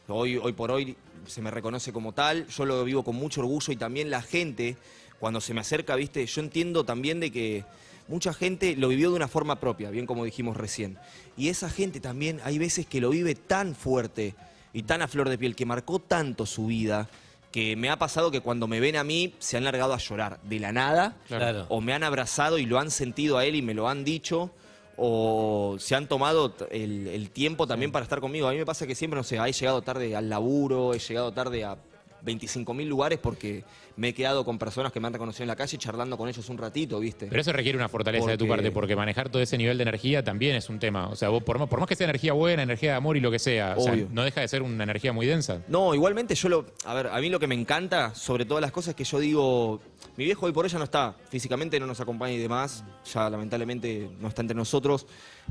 hoy, 0.08 0.36
hoy 0.36 0.52
por 0.52 0.70
hoy 0.70 0.96
se 1.26 1.40
me 1.42 1.50
reconoce 1.50 1.92
como 1.92 2.12
tal, 2.12 2.46
yo 2.48 2.64
lo 2.64 2.84
vivo 2.84 3.04
con 3.04 3.16
mucho 3.16 3.40
orgullo 3.40 3.72
y 3.72 3.76
también 3.76 4.10
la 4.10 4.22
gente, 4.22 4.76
cuando 5.18 5.40
se 5.40 5.54
me 5.54 5.60
acerca, 5.60 5.96
¿viste? 5.96 6.26
Yo 6.26 6.40
entiendo 6.42 6.84
también 6.84 7.20
de 7.20 7.30
que 7.30 7.64
mucha 8.08 8.32
gente 8.34 8.76
lo 8.76 8.88
vivió 8.88 9.10
de 9.10 9.16
una 9.16 9.28
forma 9.28 9.60
propia, 9.60 9.90
bien 9.90 10.06
como 10.06 10.24
dijimos 10.24 10.56
recién. 10.56 10.98
Y 11.36 11.48
esa 11.48 11.68
gente 11.70 12.00
también 12.00 12.40
hay 12.44 12.58
veces 12.58 12.86
que 12.86 13.00
lo 13.00 13.10
vive 13.10 13.34
tan 13.34 13.74
fuerte 13.74 14.34
y 14.72 14.82
tan 14.82 15.02
a 15.02 15.08
flor 15.08 15.28
de 15.28 15.38
piel, 15.38 15.54
que 15.56 15.66
marcó 15.66 15.98
tanto 16.00 16.46
su 16.46 16.66
vida, 16.66 17.08
que 17.52 17.76
me 17.76 17.88
ha 17.88 17.96
pasado 17.98 18.30
que 18.32 18.40
cuando 18.40 18.66
me 18.66 18.80
ven 18.80 18.96
a 18.96 19.04
mí 19.04 19.34
se 19.38 19.56
han 19.56 19.62
largado 19.64 19.94
a 19.94 19.98
llorar 19.98 20.40
de 20.42 20.58
la 20.58 20.72
nada, 20.72 21.16
Claro. 21.28 21.66
o 21.68 21.80
me 21.80 21.92
han 21.92 22.02
abrazado 22.02 22.58
y 22.58 22.66
lo 22.66 22.78
han 22.80 22.90
sentido 22.90 23.38
a 23.38 23.44
él 23.46 23.54
y 23.54 23.62
me 23.62 23.74
lo 23.74 23.88
han 23.88 24.02
dicho, 24.04 24.50
o 24.96 25.76
se 25.78 25.94
han 25.94 26.08
tomado 26.08 26.54
el 26.70 27.30
tiempo 27.30 27.66
también 27.66 27.90
para 27.92 28.02
estar 28.04 28.20
conmigo. 28.20 28.48
A 28.48 28.52
mí 28.52 28.58
me 28.58 28.66
pasa 28.66 28.86
que 28.86 28.94
siempre, 28.94 29.16
no 29.18 29.24
sé, 29.24 29.36
he 29.36 29.52
llegado 29.52 29.82
tarde 29.82 30.14
al 30.16 30.28
laburo, 30.28 30.94
he 30.94 30.98
llegado 30.98 31.32
tarde 31.32 31.64
a 31.64 31.76
25.000 32.24 32.86
lugares 32.86 33.18
porque 33.18 33.64
me 33.96 34.08
he 34.08 34.14
quedado 34.14 34.44
con 34.44 34.58
personas 34.58 34.92
que 34.92 35.00
me 35.00 35.06
han 35.06 35.12
reconocido 35.12 35.44
en 35.44 35.48
la 35.48 35.56
calle 35.56 35.78
charlando 35.78 36.16
con 36.16 36.28
ellos 36.28 36.48
un 36.48 36.58
ratito, 36.58 36.98
¿viste? 36.98 37.26
Pero 37.26 37.40
eso 37.40 37.52
requiere 37.52 37.76
una 37.78 37.88
fortaleza 37.88 38.30
de 38.30 38.38
tu 38.38 38.48
parte, 38.48 38.70
porque 38.70 38.96
manejar 38.96 39.28
todo 39.28 39.42
ese 39.42 39.58
nivel 39.58 39.76
de 39.78 39.82
energía 39.82 40.24
también 40.24 40.56
es 40.56 40.68
un 40.68 40.78
tema. 40.78 41.08
O 41.08 41.16
sea, 41.16 41.28
vos, 41.28 41.42
por, 41.42 41.58
más, 41.58 41.68
por 41.68 41.80
más 41.80 41.88
que 41.88 41.96
sea 41.96 42.04
energía 42.04 42.32
buena, 42.32 42.62
energía 42.62 42.92
de 42.92 42.96
amor 42.96 43.16
y 43.16 43.20
lo 43.20 43.30
que 43.30 43.38
sea, 43.38 43.74
o 43.76 43.80
sea, 43.80 43.96
no 44.10 44.24
deja 44.24 44.40
de 44.40 44.48
ser 44.48 44.62
una 44.62 44.84
energía 44.84 45.12
muy 45.12 45.26
densa. 45.26 45.62
No, 45.68 45.94
igualmente 45.94 46.34
yo 46.34 46.48
lo. 46.48 46.66
A 46.84 46.94
ver, 46.94 47.08
a 47.08 47.20
mí 47.20 47.28
lo 47.28 47.38
que 47.38 47.46
me 47.46 47.54
encanta 47.54 48.14
sobre 48.14 48.44
todas 48.44 48.62
las 48.62 48.72
cosas 48.72 48.90
es 48.90 48.94
que 48.96 49.04
yo 49.04 49.18
digo. 49.18 49.80
Mi 50.16 50.24
viejo 50.24 50.46
hoy 50.46 50.52
por 50.52 50.64
ella 50.64 50.78
no 50.78 50.84
está. 50.84 51.16
Físicamente 51.28 51.80
no 51.80 51.86
nos 51.86 52.00
acompaña 52.00 52.34
y 52.34 52.38
demás. 52.38 52.84
Ya 53.12 53.28
lamentablemente 53.28 54.08
no 54.20 54.28
está 54.28 54.42
entre 54.42 54.56
nosotros. 54.56 55.06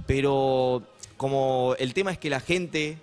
Pero 0.08 0.84
como 1.18 1.76
el 1.80 1.94
tema 1.94 2.12
es 2.12 2.18
que 2.18 2.30
la 2.30 2.40
gente 2.40 2.98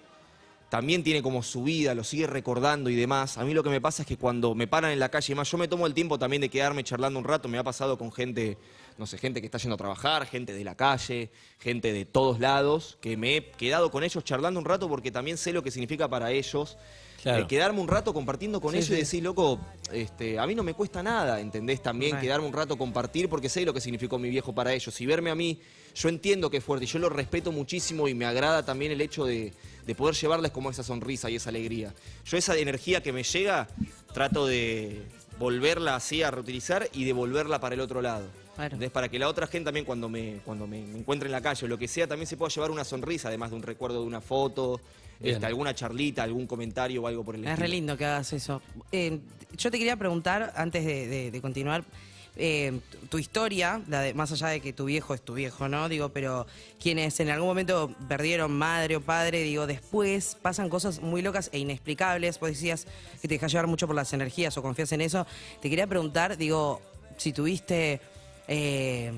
también 0.71 1.03
tiene 1.03 1.21
como 1.21 1.43
su 1.43 1.65
vida, 1.65 1.95
lo 1.97 2.05
sigue 2.05 2.29
recordando 2.29 2.91
y 2.91 2.95
demás. 2.95 3.39
A 3.39 3.45
mí 3.45 3.53
lo 3.55 3.65
que 3.65 3.71
me 3.71 3.81
pasa 3.81 4.03
es 4.03 4.09
que 4.09 4.17
cuando 4.17 4.55
me 4.55 4.69
paran 4.69 4.93
en 4.93 5.01
la 5.01 5.09
calle 5.09 5.33
y 5.33 5.37
más, 5.37 5.51
yo 5.51 5.59
me 5.59 5.67
tomo 5.67 5.85
el 5.85 5.95
tiempo 5.95 6.17
también 6.17 6.41
de 6.41 6.49
quedarme 6.49 6.85
charlando 6.85 7.19
un 7.19 7.25
rato. 7.25 7.49
Me 7.49 7.59
ha 7.59 7.65
pasado 7.65 7.99
con 7.99 8.13
gente, 8.13 8.57
no 8.97 9.05
sé, 9.05 9.19
gente 9.19 9.41
que 9.41 9.47
está 9.49 9.59
yendo 9.59 9.75
a 9.75 9.79
trabajar, 9.79 10.27
gente 10.27 10.53
de 10.55 10.63
la 10.63 10.77
calle, 10.77 11.31
gente 11.59 11.93
de 11.93 12.05
todos 12.05 12.39
lados, 12.39 12.99
que 13.01 13.17
me 13.17 13.37
he 13.37 13.51
quedado 13.51 13.91
con 13.91 14.05
ellos 14.05 14.23
charlando 14.23 14.61
un 14.61 14.65
rato 14.65 14.89
porque 14.89 15.11
también 15.11 15.39
sé 15.39 15.53
lo 15.53 15.65
que 15.65 15.73
significa 15.73 16.07
para 16.07 16.31
ellos. 16.31 16.79
Claro. 17.23 17.43
Eh, 17.45 17.47
quedarme 17.47 17.81
un 17.81 17.89
rato 17.89 18.15
compartiendo 18.15 18.61
con 18.61 18.73
Sí, 18.73 18.79
ellos 18.79 18.89
sí. 18.89 18.95
y 18.95 18.97
decir, 18.97 19.23
loco, 19.23 19.61
este, 19.93 20.39
a 20.39 20.47
mí 20.47 20.55
no 20.55 20.63
me 20.63 20.73
cuesta 20.75 21.03
nada, 21.03 21.41
¿entendés? 21.41 21.83
También 21.83 22.13
Right. 22.13 22.23
quedarme 22.23 22.47
un 22.47 22.53
rato 22.53 22.79
compartir 22.79 23.29
porque 23.29 23.49
sé 23.49 23.65
lo 23.65 23.75
que 23.75 23.81
significó 23.81 24.19
mi 24.19 24.31
viejo 24.31 24.55
para 24.55 24.73
ellos. 24.73 24.99
Y 25.01 25.07
verme 25.07 25.31
a 25.31 25.35
mí, 25.35 25.61
yo 25.95 26.09
entiendo 26.09 26.51
que 26.51 26.59
es 26.59 26.65
fuerte 26.65 26.85
y 26.87 26.89
yo 26.89 26.99
lo 26.99 27.09
respeto 27.11 27.53
muchísimo 27.53 28.09
y 28.09 28.15
me 28.15 28.25
agrada 28.25 28.65
también 28.65 28.91
el 28.93 29.01
hecho 29.03 29.25
de, 29.27 29.53
de 29.87 29.95
poder 29.95 30.15
llevarles 30.15 30.51
como 30.51 30.71
esa 30.71 30.83
sonrisa 30.83 31.29
y 31.29 31.37
esa 31.37 31.51
alegría. 31.51 31.93
Yo 32.25 32.37
esa 32.39 32.57
energía 32.57 33.03
que 33.03 33.13
me 33.13 33.23
llega, 33.23 33.69
trato 34.15 34.47
de 34.47 35.03
volverla 35.39 35.97
así 35.97 36.23
a 36.23 36.31
reutilizar 36.31 36.89
y 36.93 37.05
devolverla 37.05 37.61
para 37.61 37.75
el 37.75 37.81
otro 37.81 38.01
lado. 38.03 38.27
¿Entendés? 38.59 38.91
Para 38.91 39.09
que 39.09 39.19
la 39.19 39.27
otra 39.29 39.47
gente 39.47 39.67
también 39.67 39.87
cuando 39.87 40.09
me, 40.11 40.41
cuando 40.45 40.67
me, 40.67 40.83
me 40.83 40.99
encuentre 40.99 41.29
en 41.29 41.33
la 41.33 41.41
calle 41.41 41.65
o 41.65 41.69
lo 41.69 41.79
que 41.79 41.89
sea, 41.89 42.07
también 42.07 42.27
se 42.27 42.37
pueda 42.37 42.51
llevar 42.53 42.71
una 42.71 42.85
sonrisa, 42.85 43.29
además 43.29 43.51
de 43.51 43.57
un 43.57 43.63
recuerdo 43.63 44.01
de 44.03 44.07
una 44.07 44.21
foto. 44.21 44.81
Este, 45.23 45.47
alguna 45.47 45.75
charlita, 45.75 46.23
algún 46.23 46.47
comentario 46.47 47.03
o 47.03 47.07
algo 47.07 47.25
por 47.25 47.35
el 47.35 47.43
Es 47.45 47.51
estilo. 47.51 47.63
re 47.67 47.69
lindo 47.69 47.97
que 47.97 48.05
hagas 48.07 48.33
eso. 48.33 48.63
Eh, 48.93 49.19
yo 49.57 49.71
te 49.71 49.79
quería 49.79 49.97
preguntar, 49.97 50.53
antes 50.57 50.85
de, 50.85 51.07
de- 51.09 51.31
de 51.31 51.41
continuar, 51.41 51.85
eh, 52.37 52.79
tu- 52.91 53.07
tu 53.09 53.19
historia, 53.19 53.83
la 53.89 54.01
de, 54.01 54.15
más 54.15 54.31
allá 54.33 54.49
de 54.49 54.61
que 54.61 54.73
tu 54.73 54.85
viejo 54.87 55.13
es 55.15 55.21
tu 55.21 55.35
viejo, 55.35 55.69
¿no? 55.69 55.89
Digo, 55.89 56.09
pero 56.11 56.47
quienes 56.81 57.19
en 57.21 57.29
algún 57.29 57.49
momento 57.49 57.95
perdieron 58.09 58.53
madre 58.53 58.97
o 58.97 59.01
padre, 59.01 59.43
digo, 59.43 59.67
después 59.67 60.37
pasan 60.41 60.69
cosas 60.71 61.01
muy 61.03 61.21
locas 61.23 61.51
e 61.53 61.59
inexplicables. 61.59 62.39
Vos 62.41 62.51
decías 62.51 62.87
que 63.21 63.29
te 63.29 63.35
dejas 63.35 63.51
llevar 63.53 63.67
mucho 63.67 63.87
por 63.87 63.97
las 63.97 64.13
energías 64.13 64.57
o 64.57 64.63
confías 64.63 64.93
en 64.93 65.01
eso. 65.03 65.27
Te 65.61 65.69
quería 65.69 65.87
preguntar, 65.87 66.37
digo, 66.39 66.81
si 67.19 67.33
tuviste... 67.33 68.01
eh, 68.49 69.13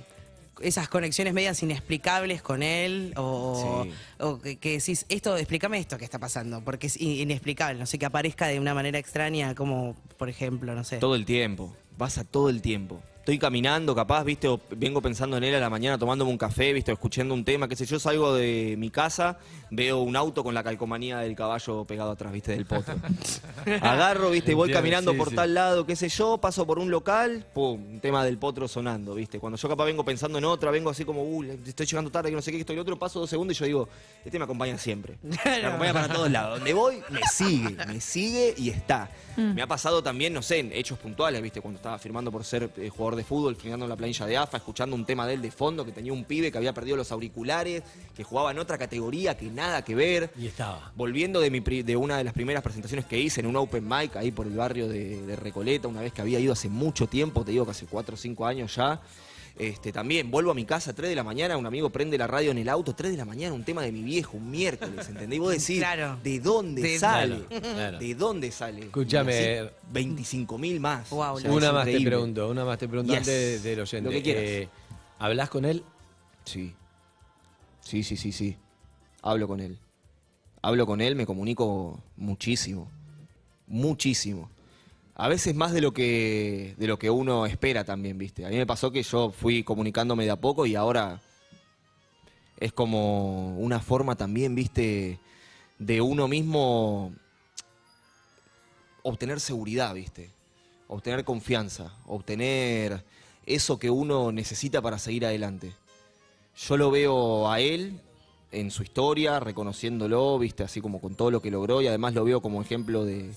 esas 0.63 0.89
conexiones 0.89 1.35
medias 1.35 1.63
inexplicables 1.63 2.43
con 2.43 2.63
él 2.63 3.13
o, 3.17 3.85
Sí. 3.85 3.93
o 4.21 4.39
que, 4.41 4.57
que 4.57 4.73
decís, 4.79 5.05
esto, 5.09 5.37
explícame 5.37 5.79
esto 5.79 5.99
que 5.99 6.05
está 6.05 6.19
pasando, 6.19 6.63
porque 6.65 6.87
es 6.87 7.01
in- 7.01 7.21
inexplicable, 7.21 7.79
no 7.79 7.87
sé, 7.87 7.99
que 7.99 8.07
aparezca 8.07 8.47
de 8.47 8.59
una 8.61 8.75
manera 8.75 8.99
extraña, 8.99 9.55
como 9.55 9.97
por 10.17 10.29
ejemplo, 10.29 10.75
no 10.75 10.85
sé. 10.85 10.99
Todo 10.99 11.15
el 11.15 11.25
tiempo, 11.25 11.75
pasa 11.99 12.25
todo 12.25 12.49
el 12.49 12.63
tiempo. 12.63 13.03
Estoy 13.23 13.39
caminando, 13.39 13.95
capaz, 13.95 14.25
viste, 14.25 14.49
o 14.49 14.61
vengo 14.73 15.01
pensando 15.01 15.37
en 15.37 15.45
él 15.45 15.55
a 15.55 15.61
la 15.61 15.71
mañana 15.71 15.97
tomándome 15.97 16.33
un 16.33 16.37
café, 16.37 16.73
viste, 16.73 16.91
o 16.91 16.95
escuchando 16.95 17.35
un 17.35 17.45
tema, 17.45 17.69
qué 17.69 17.77
sé 17.77 17.87
yo, 17.87 18.01
salgo 18.01 18.35
de 18.35 18.75
mi 18.77 18.91
casa, 18.91 19.39
veo 19.71 20.01
un 20.01 20.17
auto 20.17 20.43
con 20.43 20.55
la 20.55 20.65
calcomanía 20.65 21.19
del 21.19 21.37
caballo 21.37 21.85
pegado 21.85 22.11
atrás, 22.11 22.33
viste, 22.33 22.51
del 22.51 22.67
potro. 22.67 22.97
Agarro, 23.81 24.31
viste, 24.31 24.55
voy 24.55 24.71
Entiendo, 24.71 24.79
caminando 24.81 25.13
sí, 25.13 25.19
por 25.19 25.29
sí. 25.29 25.37
tal 25.37 25.55
lado, 25.55 25.87
qué 25.87 25.95
sé 25.95 26.09
yo, 26.09 26.39
paso 26.39 26.67
por 26.67 26.81
un 26.81 26.91
local, 26.91 27.47
pum, 27.55 27.93
un 27.93 28.01
tema 28.01 28.25
del 28.25 28.39
potro 28.39 28.67
sonando, 28.67 29.15
viste. 29.15 29.39
Cuando 29.39 29.57
yo 29.57 29.69
capaz 29.69 29.85
vengo 29.85 30.05
pensando 30.05 30.39
en 30.39 30.45
otra, 30.45 30.73
vengo 30.73 30.91
así 30.91 31.05
como, 31.05 31.23
uh, 31.23 31.45
estoy 31.65 31.87
llegando 31.87 32.11
tarde, 32.11 32.29
que 32.31 32.35
no 32.35 32.43
sé 32.43 32.51
qué, 32.51 32.59
estoy 32.59 32.75
el 32.75 32.81
otro, 32.81 32.99
paso 32.99 33.21
dos 33.21 33.31
segundos 33.31 33.57
y 33.57 33.61
yo 33.61 33.67
digo, 33.67 33.89
este 34.25 34.37
me 34.37 34.47
acompaña 34.47 34.77
siempre. 34.79 35.17
Me 35.23 35.67
acompaña 35.67 35.93
para 35.93 36.09
todos 36.13 36.29
lados. 36.29 36.59
Donde 36.59 36.75
voy, 36.75 37.01
me 37.09 37.21
sigue, 37.33 37.77
me 37.87 38.01
sigue 38.01 38.53
y 38.57 38.71
está. 38.71 39.09
Mm. 39.37 39.55
Me 39.55 39.63
ha 39.63 39.67
pasado 39.69 40.03
también, 40.03 40.33
no 40.33 40.43
sé, 40.43 40.59
en 40.59 40.73
hechos 40.73 40.99
puntuales, 40.99 41.41
viste, 41.41 41.61
cuando 41.61 41.77
estaba 41.77 41.99
firmando 42.01 42.33
por 42.33 42.45
ser 42.45 42.71
eh, 42.77 42.89
jugador 42.89 43.12
de 43.17 43.25
fútbol, 43.25 43.57
firmando 43.57 43.85
en 43.87 43.91
la 43.91 43.97
planilla 43.97 44.27
de 44.27 44.37
AFA, 44.37 44.57
escuchando 44.59 44.95
un 44.97 45.05
tema 45.05 45.27
de 45.27 45.35
él 45.35 45.43
de 45.43 45.51
fondo, 45.51 45.85
que 45.85 45.93
tenía 45.93 46.13
un 46.13 46.25
pibe 46.25 46.51
que 46.53 46.59
había 46.59 46.73
perdido 46.73 46.97
los 46.97 47.11
auriculares, 47.13 47.83
que 48.15 48.25
jugaba 48.25 48.51
en 48.51 48.59
otra 48.59 48.79
categoría 48.79 49.37
que 49.37 49.47
nada 49.47 49.83
que 49.85 49.95
ver. 49.95 50.33
Y 50.39 50.47
estaba. 50.47 50.93
Volviendo 50.97 51.41
de, 51.41 51.51
mi 51.51 51.61
pri- 51.61 51.83
de 51.83 51.97
una 51.97 52.17
de 52.19 52.25
las 52.25 52.33
primeras 52.35 52.63
presentaciones 52.63 53.07
que 53.07 53.19
hice 53.19 53.41
en 53.41 53.47
un 53.47 53.57
open 53.57 53.87
mic 53.89 54.17
ahí 54.17 54.31
por 54.31 54.47
el 54.47 54.55
barrio 54.57 54.89
de, 54.89 55.23
de 55.27 55.37
Recoleta, 55.37 55.89
una 55.89 56.01
vez 56.01 56.13
que 56.13 56.21
había 56.23 56.39
ido 56.41 56.53
hace 56.53 56.69
mucho 56.69 57.07
tiempo, 57.07 57.45
te 57.45 57.53
digo 57.53 57.65
que 57.65 57.71
hace 57.73 57.87
4 57.87 58.15
o 58.15 58.19
5 58.19 58.47
años 58.47 58.75
ya. 58.77 59.01
Este, 59.59 59.93
también 59.93 60.31
vuelvo 60.31 60.51
a 60.51 60.55
mi 60.55 60.65
casa 60.65 60.93
a 60.93 60.95
3 60.95 61.11
de 61.11 61.15
la 61.17 61.23
mañana, 61.23 61.57
un 61.57 61.67
amigo 61.67 61.91
prende 61.91 62.17
la 62.17 62.27
radio 62.27 62.51
en 62.51 62.59
el 62.59 62.69
auto, 62.69 62.95
3 62.95 63.13
de 63.13 63.19
la 63.19 63.25
mañana, 63.27 63.55
un 63.55 63.65
tema 63.65 63.83
de 63.83 63.93
mi 63.93 64.03
viejo, 64.03 64.37
un 64.39 64.51
miércoles, 64.51 65.09
¿entendés? 65.09 65.37
Y 65.37 65.41
vos 65.41 65.51
decís, 65.59 65.79
Claro. 65.79 66.19
¿de 66.23 66.41
dónde 66.41 66.83
De- 66.83 66.99
sale? 66.99 67.45
Claro. 67.45 67.99
¿De 67.99 68.15
dónde 68.15 68.51
sale? 68.51 68.81
Escúchame. 68.87 69.71
25 69.93 70.57
mil 70.59 70.81
más. 70.81 71.11
Wow, 71.11 71.35
O 71.35 71.41
sea, 71.41 71.53
Una 71.53 71.71
más 71.73 71.85
te 71.85 72.01
pregunto, 72.01 72.49
una 72.49 72.65
más 72.65 72.79
te 72.79 72.89
pregunto 72.89 73.13
Yes. 73.13 73.19
antes 73.21 73.63
de- 73.63 73.71
del 73.71 73.81
oyente. 73.81 74.05
Lo 74.09 74.11
que 74.11 74.23
quieras. 74.23 74.43
Eh, 74.45 74.69
¿Hablas 75.19 75.51
con 75.51 75.65
él? 75.67 75.85
Sí. 76.45 76.75
Sí, 77.81 78.03
sí, 78.03 78.17
sí, 78.17 78.33
sí. 78.33 78.57
Hablo 79.23 79.47
con 79.47 79.61
él. 79.61 79.79
Hablo 80.63 80.87
con 80.87 81.01
él, 81.01 81.15
me 81.15 81.27
comunico 81.27 82.01
muchísimo. 82.17 82.89
Muchísimo. 83.67 84.51
A 85.15 85.29
veces 85.29 85.55
más 85.55 85.73
de 85.73 85.81
lo 85.81 85.93
que 85.93 86.75
de 86.79 86.87
lo 86.87 86.99
que 86.99 87.11
uno 87.11 87.45
espera 87.47 87.85
también, 87.85 88.17
¿viste? 88.17 88.47
A 88.47 88.49
mí 88.49 88.57
me 88.57 88.67
pasó 88.67 88.91
que 88.91 89.03
yo 89.03 89.31
fui 89.31 89.63
comunicándome 89.63 90.25
de 90.25 90.31
a 90.31 90.41
poco 90.41 90.65
y 90.65 90.75
ahora 90.75 91.21
es 92.59 92.73
como 92.73 93.59
una 93.59 93.81
forma 93.81 94.17
también, 94.17 94.55
¿viste? 94.55 95.19
De 95.79 96.01
uno 96.01 96.29
mismo 96.29 97.13
obtener 99.03 99.41
seguridad, 99.41 99.95
¿viste? 99.95 100.31
Obtener 100.89 101.25
confianza, 101.25 101.93
obtener 102.07 103.05
eso 103.47 103.79
que 103.79 103.91
uno 103.91 104.33
necesita 104.33 104.81
para 104.81 104.99
seguir 104.99 105.27
adelante. 105.27 105.73
Yo 106.57 106.77
lo 106.77 106.91
veo 106.91 107.51
a 107.51 107.61
él 107.61 108.01
en 108.51 108.71
su 108.71 108.83
historia, 108.83 109.41
reconociéndolo, 109.41 110.39
viste, 110.39 110.63
así 110.63 110.81
como 110.81 111.01
con 111.01 111.15
todo 111.15 111.31
lo 111.31 111.43
que 111.43 111.51
logró, 111.51 111.83
y 111.83 111.87
además 111.87 112.15
lo 112.15 112.25
veo 112.25 112.43
como 112.43 112.61
ejemplo 112.61 113.05
de, 113.05 113.33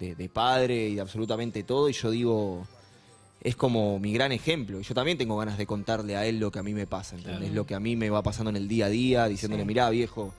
de- 0.00 0.14
de 0.16 0.28
padre 0.28 0.88
y 0.88 0.94
de 0.96 1.00
absolutamente 1.02 1.62
todo, 1.62 1.88
y 1.88 1.92
yo 1.92 2.10
digo, 2.10 2.66
es 3.42 3.54
como 3.56 3.98
mi 3.98 4.12
gran 4.12 4.32
ejemplo. 4.32 4.80
Y 4.80 4.82
yo 4.82 4.94
también 4.94 5.16
tengo 5.18 5.36
ganas 5.36 5.56
de 5.58 5.66
contarle 5.66 6.16
a 6.16 6.26
él 6.26 6.38
lo 6.40 6.50
que 6.50 6.58
a 6.58 6.62
mí 6.62 6.74
me 6.74 6.86
pasa, 6.86 7.14
¿entendés? 7.16 7.40
Claro. 7.42 7.54
Lo 7.54 7.66
que 7.66 7.74
a 7.74 7.80
mí 7.80 7.94
me 7.96 8.10
va 8.10 8.22
pasando 8.22 8.50
en 8.50 8.56
el 8.56 8.66
día 8.66 8.86
a 8.86 8.88
día, 8.88 9.26
diciéndole, 9.28 9.64
mirá, 9.64 9.88
viejo, 9.90 10.34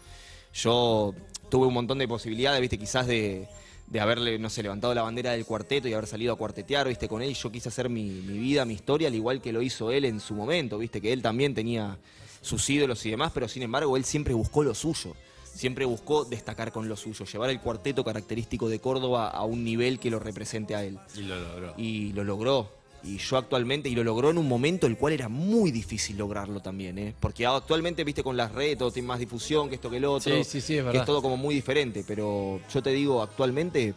yo 0.54 1.14
tuve 1.50 1.68
un 1.68 1.74
montón 1.74 1.98
de 1.98 2.08
posibilidades, 2.08 2.60
viste, 2.62 2.78
quizás 2.78 3.08
de, 3.08 3.48
de 3.88 4.00
haberle, 4.00 4.38
no 4.40 4.50
sé, 4.50 4.64
levantado 4.64 4.94
la 4.94 5.02
bandera 5.04 5.32
del 5.32 5.46
cuarteto 5.46 5.88
y 5.88 5.94
haber 5.94 6.08
salido 6.08 6.34
a 6.34 6.38
cuartetear, 6.38 6.88
viste, 6.88 7.08
con 7.08 7.22
él. 7.22 7.32
Y 7.32 7.34
yo 7.34 7.52
quise 7.52 7.70
hacer 7.70 7.90
mi, 7.90 8.04
mi 8.10 8.38
vida, 8.38 8.66
mi 8.66 8.74
historia, 8.74 9.08
al 9.08 9.16
igual 9.16 9.42
que 9.42 9.52
lo 9.52 9.62
hizo 9.62 9.92
él 9.92 10.06
en 10.06 10.20
su 10.20 10.34
momento, 10.34 10.78
viste, 10.78 11.02
que 11.02 11.12
él 11.14 11.22
también 11.22 11.54
tenía 11.54 11.98
sus 12.42 12.68
ídolos 12.70 13.06
y 13.06 13.12
demás, 13.12 13.32
pero 13.34 13.48
sin 13.48 13.64
embargo 13.64 13.96
él 13.98 14.04
siempre 14.06 14.34
buscó 14.34 14.64
lo 14.64 14.74
suyo. 14.74 15.16
Siempre 15.54 15.86
buscó 15.86 16.26
destacar 16.26 16.72
con 16.72 16.88
lo 16.90 16.96
suyo, 16.96 17.26
llevar 17.26 17.50
el 17.50 17.60
cuarteto 17.60 18.04
característico 18.04 18.70
de 18.70 18.80
Córdoba 18.80 19.30
a 19.30 19.44
un 19.44 19.64
nivel 19.64 20.00
que 20.00 20.10
lo 20.10 20.20
represente 20.20 20.76
a 20.76 20.84
él. 20.84 20.98
Y 21.16 21.22
lo 21.22 21.40
logró. 21.40 21.74
Y 21.78 22.14
lo 22.14 22.24
logró. 22.24 22.70
Y 23.04 23.18
yo 23.18 23.38
actualmente, 23.38 23.90
y 23.90 23.96
lo 23.96 24.04
logró 24.04 24.30
en 24.30 24.38
un 24.38 24.48
momento 24.48 24.86
el 24.86 24.96
cual 24.96 25.14
era 25.14 25.28
muy 25.28 25.72
difícil 25.72 26.18
lograrlo 26.18 26.60
también, 26.60 27.00
¿eh? 27.00 27.16
Porque 27.20 27.46
actualmente, 27.48 28.04
viste, 28.04 28.22
con 28.24 28.38
las 28.38 28.52
redes 28.52 28.78
todo 28.78 28.92
tiene 28.92 29.08
más 29.08 29.20
difusión 29.20 29.70
que 29.70 29.76
esto 29.76 29.90
que 29.90 29.98
el 29.98 30.06
otro. 30.06 30.36
Sí, 30.36 30.44
sí, 30.44 30.62
sí, 30.62 30.74
es 30.74 30.80
que 30.80 30.84
verdad. 30.84 31.02
es 31.02 31.06
todo 31.06 31.22
como 31.22 31.36
muy 31.36 31.56
diferente. 31.56 32.04
Pero 32.08 32.62
yo 32.72 32.84
te 32.84 32.92
digo, 32.92 33.24
actualmente, 33.24 33.96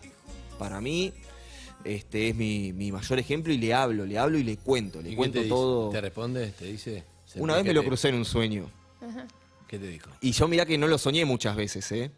para 0.59 0.80
mí, 0.80 1.12
este 1.84 2.30
es 2.30 2.34
mi, 2.34 2.72
mi 2.72 2.92
mayor 2.92 3.18
ejemplo 3.18 3.52
y 3.52 3.59
le 3.59 3.74
hablo, 3.74 4.07
le 4.07 4.18
hablo 4.18 4.38
y 4.38 4.42
le 4.42 4.57
cuento. 4.57 5.02
Le 5.02 5.09
¿Y 5.09 5.11
qué 5.12 5.16
cuento 5.16 5.34
te 5.34 5.44
dice? 5.44 5.48
todo. 5.50 5.90
¿Te 5.90 6.00
responde? 6.00 6.48
¿Te 6.59 6.64
dice? 6.64 7.05
Una 7.36 7.57
vez 7.57 7.64
me 7.64 7.74
lo 7.74 7.84
crucé 7.84 8.09
en 8.09 8.14
un 8.14 8.24
sueño. 8.24 8.70
¿Qué 9.74 9.80
te 9.80 9.86
dijo? 9.88 10.10
Y 10.20 10.30
yo 10.32 10.46
mirá 10.46 10.64
que 10.66 10.78
no 10.78 10.86
lo 10.86 10.98
soñé 10.98 11.24
muchas 11.24 11.56
veces, 11.56 11.90
¿eh? 11.92 12.10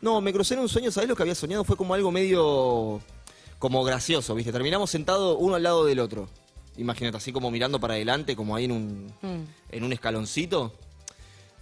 No, 0.00 0.20
me 0.20 0.32
crucé 0.32 0.54
en 0.54 0.60
un 0.60 0.68
sueño, 0.68 0.90
¿sabés 0.90 1.08
lo 1.08 1.14
que 1.16 1.22
había 1.22 1.34
soñado? 1.34 1.62
Fue 1.64 1.76
como 1.76 1.94
algo 1.94 2.10
medio 2.10 3.00
como 3.58 3.82
gracioso, 3.84 4.34
¿viste? 4.34 4.52
Terminamos 4.52 4.90
sentados 4.90 5.36
uno 5.40 5.54
al 5.54 5.62
lado 5.62 5.84
del 5.84 6.00
otro. 6.00 6.28
imagínate, 6.78 7.16
así 7.16 7.32
como 7.32 7.50
mirando 7.50 7.80
para 7.80 7.94
adelante, 7.94 8.36
como 8.36 8.54
ahí 8.54 8.66
en 8.66 8.72
un, 8.72 9.12
Mm. 9.22 9.44
en 9.72 9.84
un 9.84 9.92
escaloncito. 9.94 10.74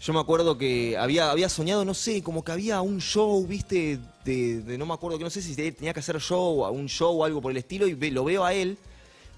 Yo 0.00 0.12
me 0.12 0.18
acuerdo 0.18 0.58
que 0.58 0.96
había, 0.98 1.30
había 1.30 1.48
soñado, 1.48 1.84
no 1.84 1.94
sé, 1.94 2.20
como 2.22 2.42
que 2.42 2.50
había 2.50 2.80
un 2.80 3.00
show, 3.00 3.46
viste, 3.46 4.00
de, 4.24 4.62
de- 4.62 4.76
no 4.76 4.86
me 4.86 4.94
acuerdo, 4.94 5.16
que 5.18 5.22
no 5.24 5.30
sé 5.30 5.40
si 5.40 5.54
tenía 5.54 5.92
que 5.94 6.00
hacer 6.00 6.18
show, 6.20 6.64
un 6.68 6.88
show 6.88 7.20
o 7.20 7.24
algo 7.24 7.40
por 7.40 7.52
el 7.52 7.58
estilo, 7.58 7.86
y 7.86 7.94
ve- 7.94 8.10
lo 8.10 8.24
veo 8.24 8.44
a 8.44 8.54
él 8.54 8.76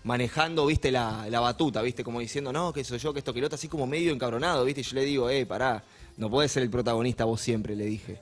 manejando, 0.02 0.64
viste, 0.64 0.90
la, 0.90 1.26
la 1.28 1.40
batuta, 1.40 1.82
viste, 1.82 2.02
como 2.02 2.20
diciendo, 2.20 2.52
no, 2.54 2.72
que 2.72 2.82
soy 2.82 2.98
yo, 2.98 3.12
que 3.12 3.18
esto, 3.18 3.34
que 3.34 3.40
lo 3.40 3.46
otro, 3.48 3.56
así 3.56 3.68
como 3.68 3.86
medio 3.86 4.12
encabronado, 4.12 4.64
viste, 4.64 4.80
y 4.80 4.84
yo 4.84 4.94
le 4.94 5.04
digo, 5.04 5.28
eh, 5.28 5.44
pará, 5.44 5.84
no 6.16 6.30
puedes 6.30 6.52
ser 6.52 6.62
el 6.62 6.70
protagonista 6.70 7.24
vos 7.24 7.40
siempre, 7.40 7.76
le 7.76 7.84
dije. 7.84 8.18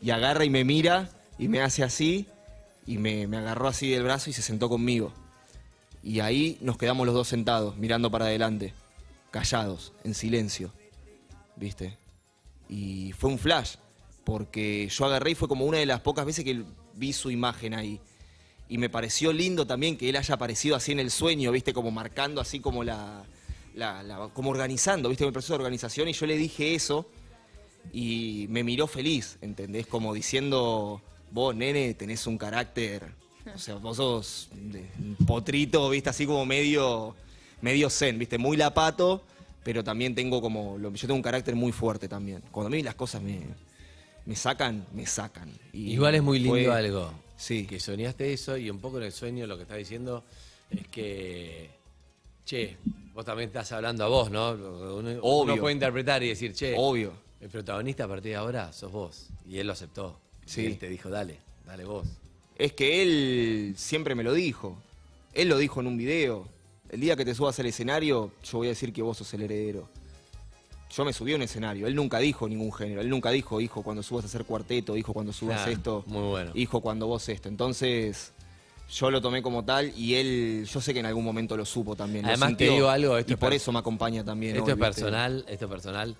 Y 0.00 0.10
agarra 0.10 0.44
y 0.44 0.50
me 0.50 0.64
mira, 0.64 1.08
y 1.38 1.48
me 1.48 1.60
hace 1.60 1.82
así, 1.82 2.26
y 2.86 2.98
me, 2.98 3.26
me 3.26 3.38
agarró 3.38 3.68
así 3.68 3.88
del 3.90 4.02
brazo 4.02 4.30
y 4.30 4.32
se 4.32 4.42
sentó 4.42 4.68
conmigo. 4.68 5.12
Y 6.02 6.20
ahí 6.20 6.58
nos 6.60 6.76
quedamos 6.76 7.06
los 7.06 7.14
dos 7.14 7.28
sentados, 7.28 7.76
mirando 7.76 8.10
para 8.10 8.26
adelante, 8.26 8.74
callados, 9.30 9.92
en 10.04 10.14
silencio, 10.14 10.72
¿viste? 11.56 11.96
Y 12.68 13.12
fue 13.12 13.30
un 13.30 13.38
flash, 13.38 13.76
porque 14.24 14.88
yo 14.88 15.04
agarré 15.06 15.30
y 15.30 15.34
fue 15.34 15.48
como 15.48 15.64
una 15.64 15.78
de 15.78 15.86
las 15.86 16.00
pocas 16.00 16.26
veces 16.26 16.44
que 16.44 16.62
vi 16.94 17.12
su 17.12 17.30
imagen 17.30 17.74
ahí. 17.74 18.00
Y 18.68 18.78
me 18.78 18.88
pareció 18.88 19.32
lindo 19.32 19.66
también 19.66 19.96
que 19.96 20.08
él 20.08 20.16
haya 20.16 20.34
aparecido 20.34 20.76
así 20.76 20.92
en 20.92 21.00
el 21.00 21.10
sueño, 21.10 21.52
¿viste? 21.52 21.72
Como 21.72 21.90
marcando 21.90 22.40
así 22.40 22.60
como 22.60 22.84
la... 22.84 23.24
la- 23.74 24.02
la- 24.02 24.28
como 24.32 24.50
organizando, 24.50 25.08
¿viste? 25.08 25.24
El 25.24 25.32
proceso 25.32 25.54
de 25.54 25.58
organización. 25.58 26.08
Y 26.08 26.12
yo 26.12 26.26
le 26.26 26.36
dije 26.36 26.74
eso 26.74 27.06
y 27.92 28.46
me 28.48 28.64
miró 28.64 28.86
feliz, 28.86 29.38
¿entendés? 29.40 29.86
Como 29.86 30.14
diciendo, 30.14 31.00
vos, 31.30 31.54
nene, 31.54 31.94
tenés 31.94 32.26
un 32.26 32.38
carácter... 32.38 33.12
O 33.54 33.58
sea, 33.58 33.74
vos 33.74 33.98
sos 33.98 34.48
de- 34.54 34.88
potrito, 35.26 35.90
¿viste? 35.90 36.08
Así 36.08 36.24
como 36.24 36.46
medio, 36.46 37.14
medio 37.60 37.90
zen, 37.90 38.18
¿viste? 38.18 38.38
Muy 38.38 38.56
lapato, 38.56 39.22
pero 39.62 39.84
también 39.84 40.14
tengo 40.14 40.40
como... 40.40 40.78
yo 40.78 40.90
tengo 41.02 41.14
un 41.14 41.22
carácter 41.22 41.54
muy 41.54 41.70
fuerte 41.72 42.08
también. 42.08 42.42
Cuando 42.50 42.68
a 42.68 42.70
mí 42.70 42.82
las 42.82 42.94
cosas 42.94 43.20
me, 43.20 43.40
me 44.24 44.34
sacan, 44.34 44.86
me 44.94 45.04
sacan. 45.04 45.50
Y 45.74 45.92
Igual 45.92 46.14
es 46.14 46.22
muy 46.22 46.38
lindo 46.38 46.54
fue- 46.54 46.72
algo. 46.72 47.12
Sí. 47.36 47.66
Que 47.66 47.78
soñaste 47.80 48.32
eso 48.32 48.56
y 48.56 48.70
un 48.70 48.78
poco 48.78 48.96
en 48.96 49.04
el 49.04 49.12
sueño 49.12 49.46
lo 49.46 49.56
que 49.56 49.64
estás 49.64 49.76
diciendo 49.76 50.24
es 50.70 50.86
que, 50.88 51.68
che, 52.46 52.78
vos 53.14 53.24
también 53.24 53.48
estás 53.48 53.70
hablando 53.72 54.04
a 54.04 54.08
vos, 54.08 54.30
¿no? 54.30 54.50
Uno, 54.52 54.96
uno 54.96 55.18
Obvio. 55.22 55.60
puede 55.60 55.74
interpretar 55.74 56.22
y 56.22 56.28
decir, 56.28 56.52
che, 56.52 56.74
Obvio. 56.76 57.12
el 57.40 57.48
protagonista 57.48 58.04
a 58.04 58.08
partir 58.08 58.32
de 58.32 58.36
ahora 58.36 58.72
sos 58.72 58.90
vos. 58.92 59.28
Y 59.48 59.58
él 59.58 59.66
lo 59.66 59.72
aceptó. 59.72 60.18
Sí. 60.44 60.62
Y 60.62 60.66
él 60.66 60.78
te 60.78 60.88
dijo, 60.88 61.08
dale, 61.10 61.38
dale 61.66 61.84
vos. 61.84 62.06
Es 62.56 62.72
que 62.72 63.02
él 63.02 63.74
siempre 63.76 64.14
me 64.14 64.22
lo 64.22 64.32
dijo. 64.32 64.76
Él 65.32 65.48
lo 65.48 65.58
dijo 65.58 65.80
en 65.80 65.86
un 65.86 65.96
video. 65.96 66.46
El 66.90 67.00
día 67.00 67.16
que 67.16 67.24
te 67.24 67.34
subas 67.34 67.58
al 67.58 67.66
escenario, 67.66 68.30
yo 68.44 68.58
voy 68.58 68.68
a 68.68 68.70
decir 68.70 68.92
que 68.92 69.02
vos 69.02 69.16
sos 69.18 69.32
el 69.34 69.42
heredero. 69.42 69.88
Yo 70.90 71.04
me 71.04 71.12
subí 71.12 71.32
a 71.32 71.36
un 71.36 71.42
escenario. 71.42 71.88
Él 71.88 71.96
nunca 71.96 72.18
dijo 72.20 72.48
ningún 72.48 72.72
género. 72.72 73.00
Él 73.00 73.08
nunca 73.08 73.30
dijo, 73.30 73.60
hijo, 73.60 73.82
cuando 73.82 74.02
subas 74.04 74.24
a 74.24 74.28
hacer 74.28 74.44
cuarteto, 74.44 74.96
hijo, 74.96 75.12
cuando 75.12 75.32
subas 75.32 75.62
Ah, 75.66 75.70
esto. 75.70 76.04
muy 76.06 76.22
bueno. 76.22 76.52
Hijo, 76.54 76.80
cuando 76.80 77.08
vos 77.08 77.28
esto. 77.28 77.48
Entonces, 77.48 78.32
yo 78.90 79.10
lo 79.10 79.20
tomé 79.20 79.42
como 79.42 79.64
tal 79.64 79.92
y 79.96 80.14
él, 80.14 80.66
yo 80.70 80.80
sé 80.80 80.92
que 80.92 81.00
en 81.00 81.06
algún 81.06 81.24
momento 81.24 81.56
lo 81.56 81.64
supo 81.64 81.96
también. 81.96 82.24
Además, 82.26 82.56
te 82.56 82.68
digo 82.70 82.88
algo, 82.88 83.16
esto 83.18 83.32
y 83.32 83.34
es 83.34 83.38
por 83.40 83.52
eso 83.52 83.72
me 83.72 83.78
acompaña 83.80 84.24
también. 84.24 84.56
Esto 84.56 84.70
es 84.72 84.76
personal, 84.76 85.44
esto 85.48 85.64
es 85.66 85.70
personal. 85.70 86.16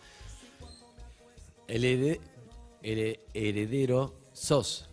El 1.67 1.85
herede- 1.85 2.21
here- 2.83 3.21
heredero 3.33 4.15
sos. 4.33 4.87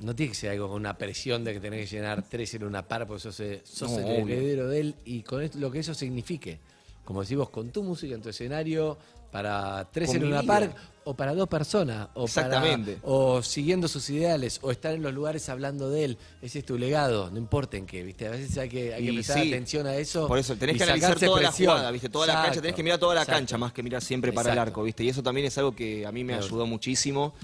No 0.00 0.14
tiene 0.14 0.30
que 0.30 0.36
ser 0.38 0.50
algo 0.50 0.68
con 0.68 0.76
una 0.76 0.96
presión 0.96 1.42
de 1.44 1.52
que 1.54 1.60
tenés 1.60 1.88
que 1.90 1.96
llenar 1.96 2.22
tres 2.28 2.54
en 2.54 2.64
una 2.64 2.86
par, 2.86 3.06
porque 3.06 3.20
sos, 3.20 3.40
eh, 3.40 3.62
sos 3.64 3.90
No, 3.90 3.98
el 3.98 4.22
obvio. 4.22 4.36
heredero 4.36 4.68
de 4.68 4.80
él 4.80 4.94
y 5.04 5.22
con 5.22 5.42
esto- 5.42 5.58
lo 5.58 5.70
que 5.72 5.80
eso 5.80 5.92
signifique. 5.92 6.60
Como 7.04 7.22
decimos, 7.22 7.50
con 7.50 7.70
tu 7.70 7.82
música 7.82 8.14
en 8.14 8.22
tu 8.22 8.28
escenario, 8.28 8.96
para 9.32 9.88
tres 9.92 10.08
Con 10.08 10.16
en 10.18 10.24
una 10.26 10.42
vida. 10.42 10.46
par, 10.52 10.74
o 11.08 11.14
para 11.14 11.34
dos 11.34 11.48
personas, 11.48 12.08
o, 12.12 12.26
para- 12.26 12.46
Exactamente. 12.48 12.98
o 13.02 13.42
siguiendo 13.42 13.88
sus 13.88 14.10
ideales, 14.10 14.58
o 14.60 14.70
estar 14.70 14.92
en 14.94 15.02
los 15.02 15.14
lugares 15.14 15.48
hablando 15.48 15.88
de 15.88 16.04
él. 16.04 16.18
Ese 16.42 16.58
es 16.58 16.66
tu 16.66 16.76
legado, 16.76 17.30
no 17.30 17.38
importa 17.38 17.78
en 17.78 17.86
qué, 17.86 18.02
¿viste? 18.02 18.26
A 18.26 18.30
veces 18.32 18.58
hay 18.58 18.68
que, 18.68 18.92
hay 18.92 19.06
que 19.06 19.12
prestar 19.14 19.40
sí, 19.42 19.48
atención 19.48 19.86
a 19.86 19.94
eso. 19.96 20.28
Por 20.28 20.36
eso, 20.38 20.54
tenés 20.56 20.76
que 20.76 20.82
analizar 20.82 21.18
toda 21.18 21.40
la 21.40 21.48
presión. 21.48 21.70
jugada, 21.72 21.90
¿viste? 21.90 22.10
Toda 22.10 22.26
la 22.26 22.42
cancha, 22.42 22.60
tenés 22.60 22.76
que 22.76 22.82
mirar 22.82 22.98
toda 22.98 23.14
la 23.14 23.22
exacto. 23.22 23.38
cancha 23.38 23.56
más 23.56 23.72
que 23.72 23.82
mirar 23.82 24.02
siempre 24.02 24.34
para 24.34 24.52
el 24.52 24.58
arco, 24.58 24.82
¿viste? 24.82 25.02
Y 25.02 25.08
eso 25.08 25.22
también 25.22 25.46
es 25.46 25.56
algo 25.56 25.74
que 25.74 26.06
a 26.06 26.12
mí 26.12 26.24
me 26.24 26.34
Claro. 26.34 26.44
ayudó 26.46 26.66
muchísimo. 26.66 27.34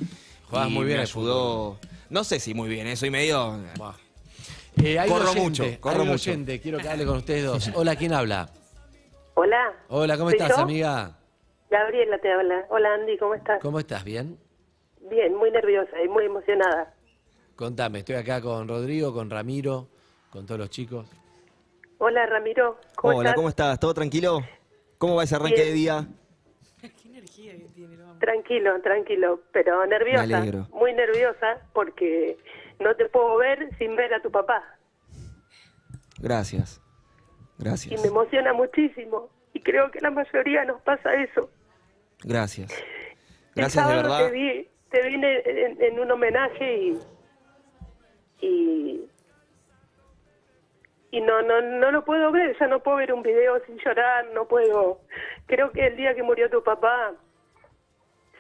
Jugás 0.51 0.69
y 0.69 0.71
muy 0.71 0.85
bien 0.85 0.99
me 0.99 1.03
ayudó. 1.05 1.79
No 2.11 2.23
sé 2.23 2.41
si 2.41 2.53
muy 2.53 2.69
bien, 2.69 2.87
eh, 2.87 2.97
soy 2.97 3.09
medio. 3.09 3.59
Eh, 4.83 4.99
hay 4.99 5.09
Corro 5.09 5.31
oyente, 5.31 5.41
mucho, 5.63 5.81
corro 5.81 6.03
hay 6.03 6.09
mucho. 6.09 6.31
oyente, 6.31 6.61
quiero 6.61 6.77
que 6.81 6.89
hable 6.91 7.07
con 7.07 7.17
ustedes 7.17 7.45
dos. 7.47 7.71
Hola, 7.75 7.97
¿quién 7.97 8.13
habla? 8.13 8.51
Hola. 9.37 9.73
Hola, 9.89 10.19
¿cómo 10.19 10.29
¿Soy 10.31 10.39
estás, 10.39 10.57
yo? 10.59 10.63
amiga? 10.65 11.17
Gabriela 11.75 12.19
te 12.19 12.31
habla. 12.31 12.67
Hola 12.69 12.95
Andy, 12.95 13.19
¿cómo 13.19 13.35
estás? 13.35 13.61
¿Cómo 13.61 13.81
estás? 13.81 14.05
¿Bien? 14.05 14.39
Bien, 15.11 15.35
muy 15.35 15.51
nerviosa 15.51 16.01
y 16.01 16.07
muy 16.07 16.25
emocionada. 16.27 16.95
Contame, 17.57 17.99
estoy 17.99 18.15
acá 18.15 18.41
con 18.41 18.69
Rodrigo, 18.69 19.13
con 19.13 19.29
Ramiro, 19.29 19.89
con 20.31 20.47
todos 20.47 20.61
los 20.61 20.71
chicos. 20.71 21.11
Hola 21.99 22.27
Ramiro, 22.27 22.79
¿cómo 22.95 23.15
Hola, 23.17 23.31
estás? 23.31 23.35
¿cómo 23.35 23.49
estás? 23.49 23.81
¿Todo 23.81 23.93
tranquilo? 23.93 24.39
¿Cómo 24.99 25.17
va 25.17 25.25
ese 25.25 25.35
arranque 25.35 25.63
Bien. 25.63 25.67
de 25.67 25.73
día? 25.75 26.07
Tranquilo, 28.21 28.81
tranquilo, 28.81 29.41
pero 29.53 29.85
nerviosa. 29.87 30.27
Me 30.29 30.35
alegro. 30.37 30.69
Muy 30.71 30.93
nerviosa 30.93 31.59
porque 31.73 32.39
no 32.79 32.95
te 32.95 33.09
puedo 33.09 33.37
ver 33.39 33.69
sin 33.79 33.97
ver 33.97 34.15
a 34.15 34.23
tu 34.23 34.31
papá. 34.31 34.63
Gracias. 36.21 36.81
Y 37.59 37.65
Gracias. 37.65 38.01
me 38.01 38.07
emociona 38.07 38.53
muchísimo. 38.53 39.29
Y 39.53 39.61
creo 39.61 39.91
que 39.91 40.01
la 40.01 40.13
mayoría 40.13 40.65
nos 40.65 40.81
pasa 40.83 41.13
eso. 41.15 41.51
Gracias. 42.25 42.73
Gracias 43.55 43.89
de 43.89 43.95
verdad. 43.97 44.27
te 44.27 44.31
vi, 44.33 44.69
te 44.91 45.03
vi 45.09 45.15
en, 45.15 45.25
en- 45.25 45.83
en 45.83 46.01
un 46.01 46.11
homenaje 46.11 46.77
y, 46.77 46.99
y 48.41 49.11
y 51.11 51.21
no 51.21 51.43
no 51.43 51.61
no 51.61 51.93
lo 51.93 52.05
puedo 52.05 52.33
ver, 52.33 52.57
ya 52.59 52.67
no 52.67 52.81
puedo 52.83 52.97
ver 52.97 53.13
un 53.13 53.23
video 53.23 53.65
sin 53.67 53.79
llorar, 53.79 54.27
no 54.35 54.47
puedo. 54.49 55.01
Creo 55.47 55.71
que 55.71 55.87
el 55.87 55.97
día 55.97 56.15
que 56.15 56.23
murió 56.25 56.51
tu 56.51 56.63
papá 56.65 57.13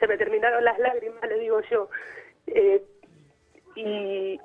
se 0.00 0.08
me 0.08 0.16
terminaron 0.16 0.64
las 0.64 0.78
lágrimas, 0.80 1.22
le 1.28 1.38
digo 1.38 1.60
yo. 1.70 1.88
Eh, 2.48 2.82
y 3.76 4.40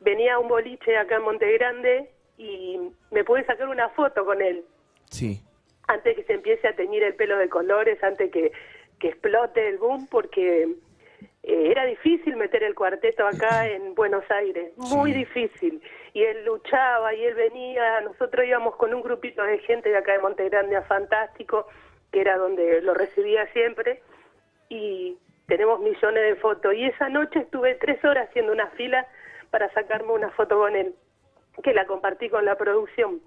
venía 0.00 0.34
a 0.34 0.38
un 0.38 0.48
boliche 0.48 0.96
acá 0.98 1.16
en 1.16 1.22
Monte 1.22 1.50
Grande 1.52 2.10
y 2.36 2.78
me 3.10 3.24
pude 3.24 3.44
sacar 3.46 3.68
una 3.68 3.88
foto 3.90 4.24
con 4.24 4.40
él 4.42 4.64
Sí. 5.10 5.42
antes 5.88 6.16
que 6.16 6.24
se 6.24 6.34
empiece 6.34 6.68
a 6.68 6.76
teñir 6.76 7.02
el 7.02 7.14
pelo 7.14 7.36
de 7.38 7.48
colores, 7.48 8.02
antes 8.04 8.30
que, 8.30 8.52
que 9.00 9.08
explote 9.08 9.66
el 9.68 9.78
boom, 9.78 10.06
porque 10.08 10.68
eh, 11.42 11.70
era 11.70 11.84
difícil 11.86 12.36
meter 12.36 12.62
el 12.62 12.74
cuarteto 12.74 13.26
acá 13.26 13.66
en 13.68 13.94
Buenos 13.94 14.24
Aires, 14.30 14.72
muy 14.76 15.12
difícil. 15.12 15.82
Y 16.12 16.22
él 16.22 16.44
luchaba 16.44 17.14
y 17.14 17.24
él 17.24 17.34
venía, 17.34 18.00
nosotros 18.02 18.46
íbamos 18.46 18.76
con 18.76 18.94
un 18.94 19.02
grupito 19.02 19.42
de 19.42 19.58
gente 19.60 19.88
de 19.88 19.96
acá 19.96 20.12
de 20.12 20.20
Monte 20.20 20.48
Grande 20.48 20.76
a 20.76 20.82
Fantástico, 20.82 21.66
que 22.12 22.20
era 22.20 22.36
donde 22.36 22.82
lo 22.82 22.94
recibía 22.94 23.46
siempre, 23.52 24.02
y 24.68 25.16
tenemos 25.46 25.80
millones 25.80 26.22
de 26.22 26.36
fotos. 26.36 26.74
Y 26.74 26.84
esa 26.84 27.08
noche 27.08 27.40
estuve 27.40 27.74
tres 27.76 28.04
horas 28.04 28.28
haciendo 28.28 28.52
una 28.52 28.68
fila 28.70 29.06
para 29.50 29.72
sacarme 29.72 30.12
una 30.12 30.30
foto 30.30 30.58
con 30.58 30.76
él, 30.76 30.94
que 31.62 31.72
la 31.72 31.86
compartí 31.86 32.28
con 32.28 32.44
la 32.44 32.56
producción. 32.56 33.20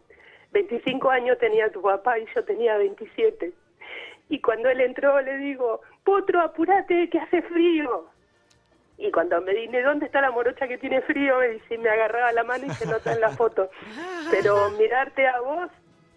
25 0.51 1.09
años 1.09 1.37
tenía 1.39 1.71
tu 1.71 1.81
papá 1.81 2.19
y 2.19 2.27
yo 2.35 2.43
tenía 2.45 2.77
27. 2.77 3.53
Y 4.29 4.39
cuando 4.41 4.69
él 4.69 4.81
entró 4.81 5.19
le 5.21 5.37
digo, 5.37 5.81
Potro, 6.03 6.41
apúrate, 6.41 7.09
que 7.09 7.19
hace 7.19 7.41
frío. 7.43 8.07
Y 8.97 9.11
cuando 9.11 9.41
me 9.41 9.53
dije, 9.53 9.81
¿dónde 9.81 10.05
está 10.05 10.21
la 10.21 10.31
morocha 10.31 10.67
que 10.67 10.77
tiene 10.77 11.01
frío? 11.01 11.39
Me 11.39 11.49
dice, 11.49 11.77
me 11.77 11.89
agarraba 11.89 12.31
la 12.31 12.43
mano 12.43 12.65
y 12.65 12.69
se 12.71 12.85
nota 12.85 13.11
en 13.13 13.21
la 13.21 13.29
foto. 13.29 13.69
Pero 14.31 14.69
mirarte 14.71 15.27
a 15.27 15.39
vos 15.41 15.69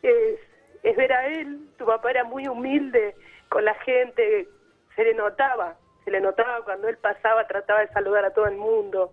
es, 0.02 0.38
es 0.82 0.96
ver 0.96 1.12
a 1.12 1.26
él. 1.26 1.68
Tu 1.78 1.86
papá 1.86 2.10
era 2.10 2.24
muy 2.24 2.46
humilde 2.46 3.14
con 3.48 3.64
la 3.64 3.74
gente, 3.74 4.48
se 4.94 5.04
le 5.04 5.14
notaba, 5.14 5.76
se 6.04 6.10
le 6.10 6.20
notaba 6.20 6.62
cuando 6.64 6.88
él 6.88 6.96
pasaba, 6.98 7.46
trataba 7.46 7.80
de 7.80 7.88
saludar 7.88 8.24
a 8.24 8.32
todo 8.32 8.46
el 8.46 8.56
mundo. 8.56 9.12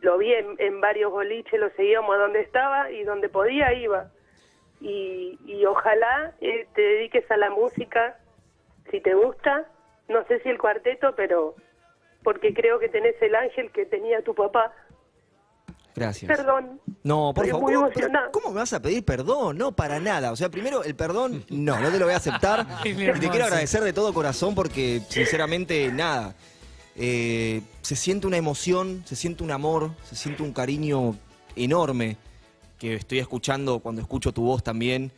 Lo 0.00 0.18
vi 0.18 0.32
en, 0.32 0.54
en 0.58 0.80
varios 0.80 1.10
boliches, 1.10 1.58
lo 1.58 1.70
seguíamos 1.70 2.14
a 2.14 2.18
donde 2.18 2.40
estaba 2.40 2.90
y 2.90 3.04
donde 3.04 3.28
podía 3.28 3.72
iba. 3.72 4.10
Y, 4.80 5.38
y 5.46 5.64
ojalá 5.64 6.34
eh, 6.40 6.66
te 6.74 6.82
dediques 6.82 7.30
a 7.30 7.36
la 7.36 7.50
música, 7.50 8.18
si 8.90 9.00
te 9.00 9.14
gusta, 9.14 9.66
no 10.08 10.26
sé 10.26 10.40
si 10.40 10.48
el 10.48 10.58
cuarteto, 10.58 11.14
pero 11.16 11.54
porque 12.22 12.52
creo 12.54 12.78
que 12.78 12.88
tenés 12.88 13.14
el 13.22 13.34
ángel 13.34 13.70
que 13.70 13.86
tenía 13.86 14.22
tu 14.22 14.34
papá. 14.34 14.72
Gracias. 15.94 16.36
Perdón. 16.36 16.80
No, 17.04 17.32
por 17.34 17.44
Estoy 17.44 17.60
favor. 17.60 17.62
muy 17.62 17.74
¿cómo, 17.74 17.86
emocionada. 17.86 18.30
¿Cómo 18.32 18.48
me 18.50 18.56
vas 18.56 18.72
a 18.72 18.82
pedir 18.82 19.04
perdón? 19.04 19.56
No, 19.56 19.72
para 19.72 20.00
nada. 20.00 20.32
O 20.32 20.36
sea, 20.36 20.48
primero, 20.48 20.82
el 20.82 20.96
perdón, 20.96 21.44
no, 21.50 21.78
no 21.78 21.90
te 21.90 21.98
lo 21.98 22.06
voy 22.06 22.14
a 22.14 22.16
aceptar. 22.16 22.66
Y 22.84 22.94
te 22.94 23.28
quiero 23.30 23.44
agradecer 23.44 23.82
de 23.82 23.92
todo 23.92 24.12
corazón 24.12 24.54
porque, 24.54 25.00
sinceramente, 25.08 25.92
nada. 25.92 26.34
Eh, 26.96 27.62
se 27.82 27.96
siente 27.96 28.26
una 28.26 28.36
emoción, 28.36 29.02
se 29.04 29.16
siente 29.16 29.42
un 29.44 29.50
amor, 29.50 29.90
se 30.02 30.16
siente 30.16 30.42
un 30.42 30.52
cariño 30.52 31.16
enorme 31.56 32.16
que 32.78 32.94
estoy 32.94 33.18
escuchando 33.18 33.80
cuando 33.80 34.00
escucho 34.02 34.32
tu 34.32 34.42
voz 34.42 34.62
también. 34.62 35.12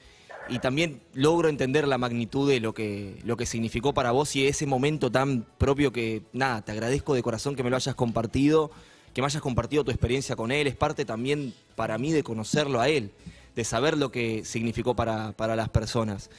Y 0.49 0.61
también 0.61 1.01
logro 1.13 1.49
entender 1.49 1.89
la 1.89 1.99
magnitud 1.99 2.49
de 2.49 2.61
lo 2.61 2.73
que, 2.73 3.19
lo 3.25 3.37
que 3.37 3.47
significó 3.47 3.93
para 3.93 4.13
vos 4.13 4.37
y 4.37 4.47
ese 4.47 4.65
momento 4.65 5.11
tan 5.11 5.45
propio 5.59 5.93
que, 5.93 6.23
nada, 6.33 6.63
te 6.63 6.71
agradezco 6.71 7.15
de 7.15 7.23
corazón 7.23 7.57
que 7.57 7.65
me 7.65 7.71
lo 7.71 7.77
hayas 7.77 7.97
compartido, 7.97 8.71
que 9.13 9.21
me 9.21 9.27
hayas 9.27 9.43
compartido 9.43 9.83
tu 9.83 9.91
experiencia 9.91 10.37
con 10.37 10.53
él. 10.53 10.69
Es 10.69 10.77
parte 10.77 11.05
también 11.05 11.53
para 11.75 11.99
mí 11.99 12.13
de 12.13 12.23
conocerlo 12.23 12.81
a 12.81 12.89
él, 12.89 13.11
de 13.57 13.65
saber 13.65 13.97
lo 13.97 14.13
que 14.13 14.45
significó 14.45 14.95
para, 14.95 15.33
para 15.33 15.57
las 15.57 15.69
personas. 15.69 16.31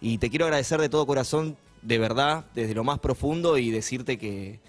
Y 0.00 0.18
te 0.18 0.30
quiero 0.30 0.44
agradecer 0.44 0.80
de 0.80 0.88
todo 0.88 1.04
corazón, 1.06 1.56
de 1.82 1.98
verdad, 1.98 2.44
desde 2.54 2.74
lo 2.74 2.84
más 2.84 3.00
profundo 3.00 3.58
y 3.58 3.70
decirte 3.70 4.16
que, 4.16 4.60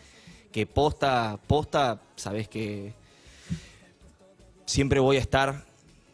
que 0.52 0.66
posta, 0.66 1.40
posta, 1.46 2.02
sabes 2.16 2.48
que 2.48 2.94
siempre 4.66 5.00
voy 5.00 5.18
a 5.18 5.20
estar 5.20 5.67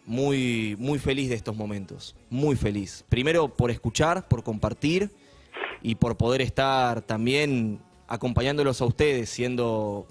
muy, 0.06 0.76
muy 0.80 1.00
feliz 1.00 1.30
de 1.30 1.36
estos 1.36 1.56
momentos, 1.56 2.16
muy 2.30 2.56
feliz. 2.56 3.06
Primero 3.10 3.50
por 3.50 3.72
escuchar, 3.72 4.28
por 4.28 4.44
compartir 4.44 5.10
y 5.82 5.96
por 5.96 6.18
poder 6.18 6.42
estar 6.42 7.02
también 7.02 7.80
acompañándolos 8.08 8.82
a 8.82 8.86
ustedes, 8.86 9.30
siendo, 9.30 10.08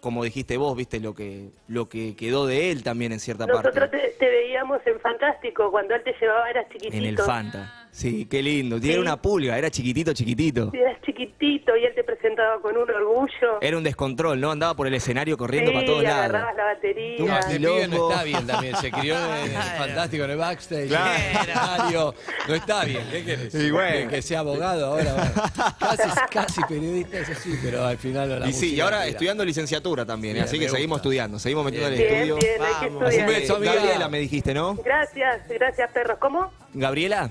como 0.00 0.24
dijiste 0.24 0.56
vos, 0.56 0.76
viste, 0.76 1.00
lo 1.00 1.14
que, 1.14 1.50
lo 1.68 1.88
que 1.88 2.14
quedó 2.16 2.46
de 2.46 2.70
él 2.70 2.82
también 2.82 3.12
en 3.12 3.20
cierta 3.20 3.46
Nosotros 3.46 3.74
parte. 3.74 3.98
te, 3.98 4.08
te 4.18 4.28
veíamos 4.28 4.80
en 4.86 5.00
Fantástico, 5.00 5.70
cuando 5.70 5.94
él 5.94 6.02
te 6.04 6.14
llevaba 6.20 6.50
eras 6.50 6.66
chiquitito. 6.68 6.96
En 6.96 7.04
el 7.04 7.18
Fanta. 7.18 7.75
Sí, 7.96 8.26
qué 8.30 8.42
lindo. 8.42 8.78
Tiene 8.78 9.00
una 9.00 9.16
pulga, 9.16 9.56
era 9.56 9.70
chiquitito, 9.70 10.12
chiquitito. 10.12 10.70
Sí, 10.70 10.76
Eras 10.76 11.00
chiquitito 11.00 11.74
y 11.78 11.84
él 11.86 11.94
te 11.94 12.04
presentaba 12.04 12.60
con 12.60 12.76
un 12.76 12.90
orgullo. 12.90 13.58
Era 13.62 13.78
un 13.78 13.82
descontrol, 13.82 14.38
¿no? 14.38 14.50
Andaba 14.50 14.74
por 14.76 14.86
el 14.86 14.92
escenario 14.92 15.38
corriendo 15.38 15.70
sí, 15.70 15.74
para 15.76 15.86
todos 15.86 16.02
lados. 16.02 16.18
agarrabas 16.18 16.56
la 16.56 16.64
batería. 16.64 17.16
No, 17.24 17.38
este 17.38 17.56
pibe 17.56 17.88
no 17.88 18.10
está 18.10 18.22
bien 18.24 18.46
también, 18.46 18.76
se 18.76 18.90
crió 18.90 19.14
en 19.16 19.50
el 19.50 19.62
fantástico, 19.78 20.24
en 20.24 20.30
el 20.32 20.36
backstage, 20.36 20.88
Claro. 20.88 21.10
en 21.10 21.30
el 21.30 21.36
escenario. 21.40 22.14
no 22.48 22.54
está 22.54 22.84
bien, 22.84 23.02
¿qué 23.10 23.24
querés? 23.24 23.54
Y 23.54 23.70
bueno. 23.70 23.96
Que, 24.10 24.16
que 24.16 24.22
sea 24.22 24.40
abogado 24.40 24.86
ahora, 24.86 25.14
bueno. 25.14 25.32
casi, 25.78 26.10
casi 26.30 26.60
periodista, 26.68 27.18
eso 27.20 27.32
sí, 27.42 27.58
pero 27.64 27.82
al 27.82 27.96
final 27.96 28.40
la 28.40 28.46
Y 28.46 28.52
sí, 28.52 28.74
y 28.74 28.80
ahora 28.80 28.98
tira. 28.98 29.08
estudiando 29.10 29.42
licenciatura 29.42 30.04
también, 30.04 30.34
Bien, 30.34 30.44
así 30.44 30.58
que 30.58 30.68
seguimos 30.68 30.96
gusta. 30.98 31.08
estudiando, 31.08 31.38
seguimos 31.38 31.64
metiendo 31.64 31.88
en 31.88 31.94
el 31.94 31.98
Bien, 32.00 32.12
estudio. 32.12 32.36
bien, 32.36 32.60
hay 32.60 32.88
que 32.90 33.04
Así 33.06 33.46
que. 33.46 33.64
Gabriela 33.64 34.08
me 34.10 34.18
dijiste, 34.18 34.52
¿no? 34.52 34.74
Gracias, 34.84 35.48
gracias 35.48 35.90
perros. 35.92 36.18
¿Cómo? 36.18 36.52
Gabriela, 36.74 37.30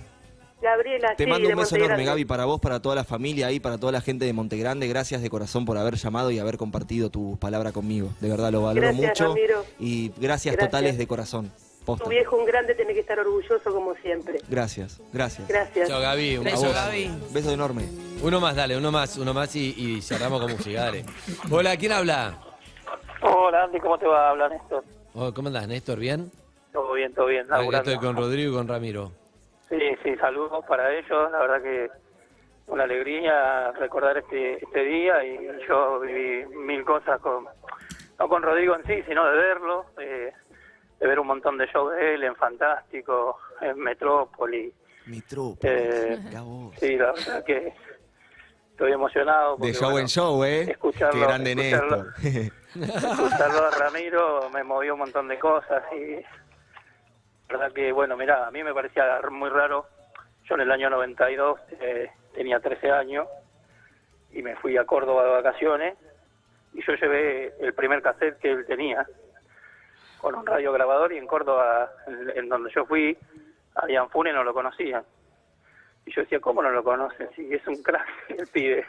Gabriela, 0.66 1.16
te 1.16 1.24
sí, 1.24 1.30
mando 1.30 1.48
un 1.50 1.56
beso 1.56 1.76
enorme. 1.76 2.04
Gaby, 2.04 2.26
para 2.26 2.46
vos, 2.46 2.60
para 2.60 2.82
toda 2.82 2.96
la 2.96 3.04
familia 3.04 3.48
ahí, 3.48 3.60
para 3.60 3.78
toda 3.78 3.92
la 3.92 4.02
gente 4.02 4.26
de 4.26 4.34
Montegrande. 4.34 4.88
Gracias 4.88 5.22
de 5.22 5.30
corazón 5.30 5.64
por 5.66 5.78
haber 5.78 5.96
llamado 5.96 6.32
y 6.32 6.40
haber 6.40 6.58
compartido 6.58 7.10
tu 7.10 7.38
palabra 7.40 7.72
conmigo. 7.72 8.10
De 8.20 8.30
verdad 8.30 8.52
lo 8.52 8.64
valoro 8.64 8.88
Gracias, 8.88 9.08
mucho. 9.10 9.28
Ramiro. 9.36 9.66
Y 9.80 10.10
gracias, 10.18 10.56
Gracias. 10.56 10.58
totales 10.72 10.98
de 10.98 11.08
corazón. 11.08 11.52
Posta. 11.86 12.04
Tu 12.04 12.10
viejo 12.10 12.36
un 12.36 12.46
grande 12.46 12.74
tiene 12.74 12.96
que 12.96 13.02
estar 13.02 13.20
orgulloso 13.20 13.72
como 13.72 13.94
siempre. 13.98 14.40
Gracias, 14.50 15.00
gracias. 15.14 15.48
Gracias. 15.48 15.88
Chao, 15.88 16.02
Gaby. 16.02 16.38
Un 16.38 16.44
Beso. 16.46 16.72
Gaby. 16.74 17.12
Beso 17.32 17.52
enorme. 17.52 17.84
Uno 18.24 18.40
más, 18.40 18.56
dale, 18.56 18.76
uno 18.76 18.92
más, 18.92 19.18
uno 19.18 19.36
más 19.36 19.56
y, 19.56 19.76
y 19.78 20.02
cerramos 20.02 20.42
con 20.42 20.52
música, 20.52 20.86
dale. 20.86 21.06
Hola, 21.52 21.78
¿quién 21.78 21.92
habla? 21.92 22.40
Hola 23.22 23.64
Andy, 23.66 23.80
¿cómo 23.80 23.98
te 24.00 24.08
va? 24.08 24.32
Habla 24.32 24.50
Néstor. 24.50 24.84
Oh, 25.14 25.32
¿Cómo 25.34 25.48
andás, 25.50 25.68
Néstor? 25.68 26.00
¿Bien? 26.00 26.32
Todo 26.74 26.94
bien, 26.94 27.14
todo 27.14 27.28
bien. 27.28 27.46
Ah, 27.50 27.58
laburando. 27.60 27.92
estoy 27.92 28.06
con 28.06 28.18
Rodrigo 28.18 28.52
y 28.52 28.56
con 28.56 28.68
Ramiro. 28.68 29.12
Sí, 29.70 29.80
sí, 30.04 30.16
saludos 30.18 30.64
para 30.68 30.94
ellos. 30.94 31.32
La 31.32 31.40
verdad 31.40 31.62
que 31.62 31.90
una 32.68 32.84
alegría 32.84 33.72
recordar 33.74 34.18
este, 34.18 34.64
este 34.64 34.80
día 34.84 35.24
y 35.24 35.38
yo 35.68 36.00
viví 36.00 36.46
mil 36.56 36.84
cosas 36.84 37.20
con, 37.22 37.46
no 38.20 38.30
con 38.30 38.42
Rodrigo 38.44 38.76
en 38.76 38.86
sí, 38.86 39.04
sino 39.08 39.26
de 39.30 39.38
verlo, 39.38 39.86
eh, 40.00 40.32
de 41.00 41.08
ver 41.08 41.20
un 41.20 41.28
montón 41.28 41.58
de 41.58 41.68
shows 41.68 41.94
de 41.96 42.16
él 42.16 42.24
en 42.24 42.36
Fantástico, 42.36 43.38
en 43.62 43.78
Metrópoli. 43.80 44.74
Mitro. 45.08 45.54
Eh, 45.62 46.18
sí, 46.80 46.96
la 46.98 47.12
verdad 47.12 47.44
que 47.44 47.74
estoy 48.72 48.92
emocionado. 48.92 49.52
De 49.54 49.58
porque, 49.60 49.74
show 49.74 49.92
bueno, 49.92 50.00
en 50.00 50.08
show, 50.08 50.44
¿eh? 50.44 50.62
escucharlo- 50.76 51.12
Qué 51.12 51.20
grande 51.20 51.54
escucharlo- 51.54 52.14
Néstor. 52.24 53.04
escucharlo 53.12 53.66
a 53.68 53.72
Ramiro 53.72 54.50
me 54.52 54.64
movió 54.64 54.94
un 54.94 55.00
montón 55.02 55.28
de 55.28 55.38
cosas 55.38 55.84
y 55.94 56.16
la 57.50 57.58
verdad 57.58 57.74
que 57.74 57.92
bueno 57.92 58.18
mira 58.18 58.48
a 58.48 58.52
mí 58.52 58.64
me 58.64 58.74
parecía 58.74 59.20
muy 59.30 59.50
raro. 59.50 59.88
Yo 60.48 60.56
en 60.56 60.62
el 60.62 60.72
año 60.72 60.90
92 60.90 61.60
eh, 61.80 62.12
tenía 62.34 62.60
13 62.60 62.92
años 62.92 63.28
y 64.32 64.44
me 64.44 64.56
fui 64.58 64.78
a 64.78 64.86
Córdoba 64.86 65.24
de 65.24 65.32
vacaciones 65.32 65.98
y 66.74 66.84
yo 66.84 66.94
llevé 66.94 67.54
el 67.60 67.74
primer 67.74 68.02
cassette 68.02 68.38
que 68.40 68.52
él 68.52 68.66
tenía 68.66 69.06
con 70.20 70.36
un 70.36 70.46
radio 70.46 70.72
grabador 70.72 71.14
y 71.14 71.18
en 71.18 71.28
Córdoba 71.28 71.90
en, 72.08 72.32
en 72.38 72.50
donde 72.50 72.72
yo 72.74 72.86
fui 72.86 73.18
a 73.76 73.88
Ian 73.88 74.10
Fune 74.10 74.34
no 74.34 74.44
lo 74.44 74.54
conocían. 74.54 75.04
Y 76.06 76.14
yo 76.14 76.22
decía 76.22 76.40
cómo 76.40 76.62
no 76.62 76.70
lo 76.70 76.84
conocen 76.84 77.30
si 77.36 77.54
es 77.54 77.66
un 77.68 77.82
crack 77.82 78.08
el 78.30 78.48
pibe. 78.48 78.86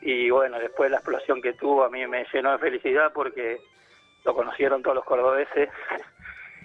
Y 0.00 0.30
bueno, 0.30 0.58
después 0.58 0.90
la 0.90 0.98
explosión 0.98 1.40
que 1.40 1.54
tuvo 1.54 1.84
a 1.84 1.90
mí 1.90 2.06
me 2.06 2.26
llenó 2.32 2.52
de 2.52 2.58
felicidad 2.58 3.12
porque 3.12 3.58
lo 4.24 4.34
conocieron 4.34 4.82
todos 4.82 4.96
los 4.96 5.04
cordobeses 5.04 5.68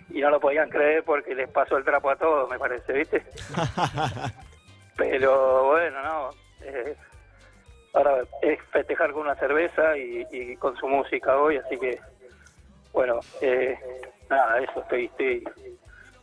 y 0.13 0.21
no 0.21 0.29
lo 0.29 0.39
podían 0.39 0.69
creer 0.69 1.03
porque 1.03 1.35
les 1.35 1.49
pasó 1.49 1.77
el 1.77 1.83
trapo 1.83 2.09
a 2.09 2.15
todos, 2.15 2.49
me 2.49 2.59
parece, 2.59 2.93
¿viste? 2.93 3.23
Pero 4.97 5.67
bueno, 5.67 6.01
no. 6.03 6.29
eh, 6.61 6.95
ahora 7.93 8.17
es 8.41 8.59
festejar 8.71 9.11
con 9.13 9.21
una 9.21 9.35
cerveza 9.35 9.97
y, 9.97 10.25
y 10.31 10.55
con 10.57 10.75
su 10.75 10.87
música 10.87 11.37
hoy, 11.37 11.57
así 11.57 11.77
que, 11.77 11.99
bueno, 12.91 13.19
eh, 13.41 13.77
nada, 14.29 14.59
eso, 14.59 14.81
estoy, 14.81 15.05
estoy, 15.05 15.43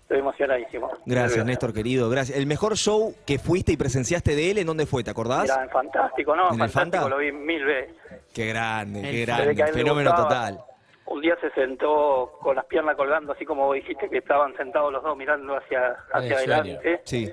estoy 0.02 0.18
emocionadísimo. 0.18 0.90
Gracias, 1.06 1.44
Néstor, 1.46 1.72
querido. 1.72 2.10
Gracias. 2.10 2.36
El 2.38 2.46
mejor 2.46 2.76
show 2.76 3.14
que 3.26 3.38
fuiste 3.38 3.72
y 3.72 3.76
presenciaste 3.76 4.36
de 4.36 4.50
él, 4.50 4.58
¿en 4.58 4.66
dónde 4.66 4.86
fue? 4.86 5.02
¿Te 5.02 5.10
acordás? 5.10 5.48
En 5.48 5.70
Fantástico, 5.70 6.36
¿no? 6.36 6.52
¿En 6.52 6.60
el 6.60 6.68
Fantástico 6.70 7.02
Fanta? 7.04 7.08
lo 7.08 7.18
vi 7.18 7.32
mil 7.32 7.64
veces. 7.64 7.96
Qué 8.34 8.46
grande, 8.48 9.02
qué 9.02 9.24
grande. 9.24 9.66
Fenómeno 9.72 10.14
total. 10.14 10.60
Un 11.06 11.20
día 11.20 11.36
se 11.40 11.50
sentó 11.50 12.32
con 12.40 12.56
las 12.56 12.64
piernas 12.66 12.96
colgando, 12.96 13.32
así 13.32 13.44
como 13.44 13.66
vos 13.66 13.76
dijiste 13.76 14.08
que 14.08 14.18
estaban 14.18 14.56
sentados 14.56 14.92
los 14.92 15.02
dos 15.02 15.16
mirando 15.16 15.56
hacia, 15.56 15.96
hacia 16.12 16.36
adelante. 16.36 17.00
Sí. 17.04 17.32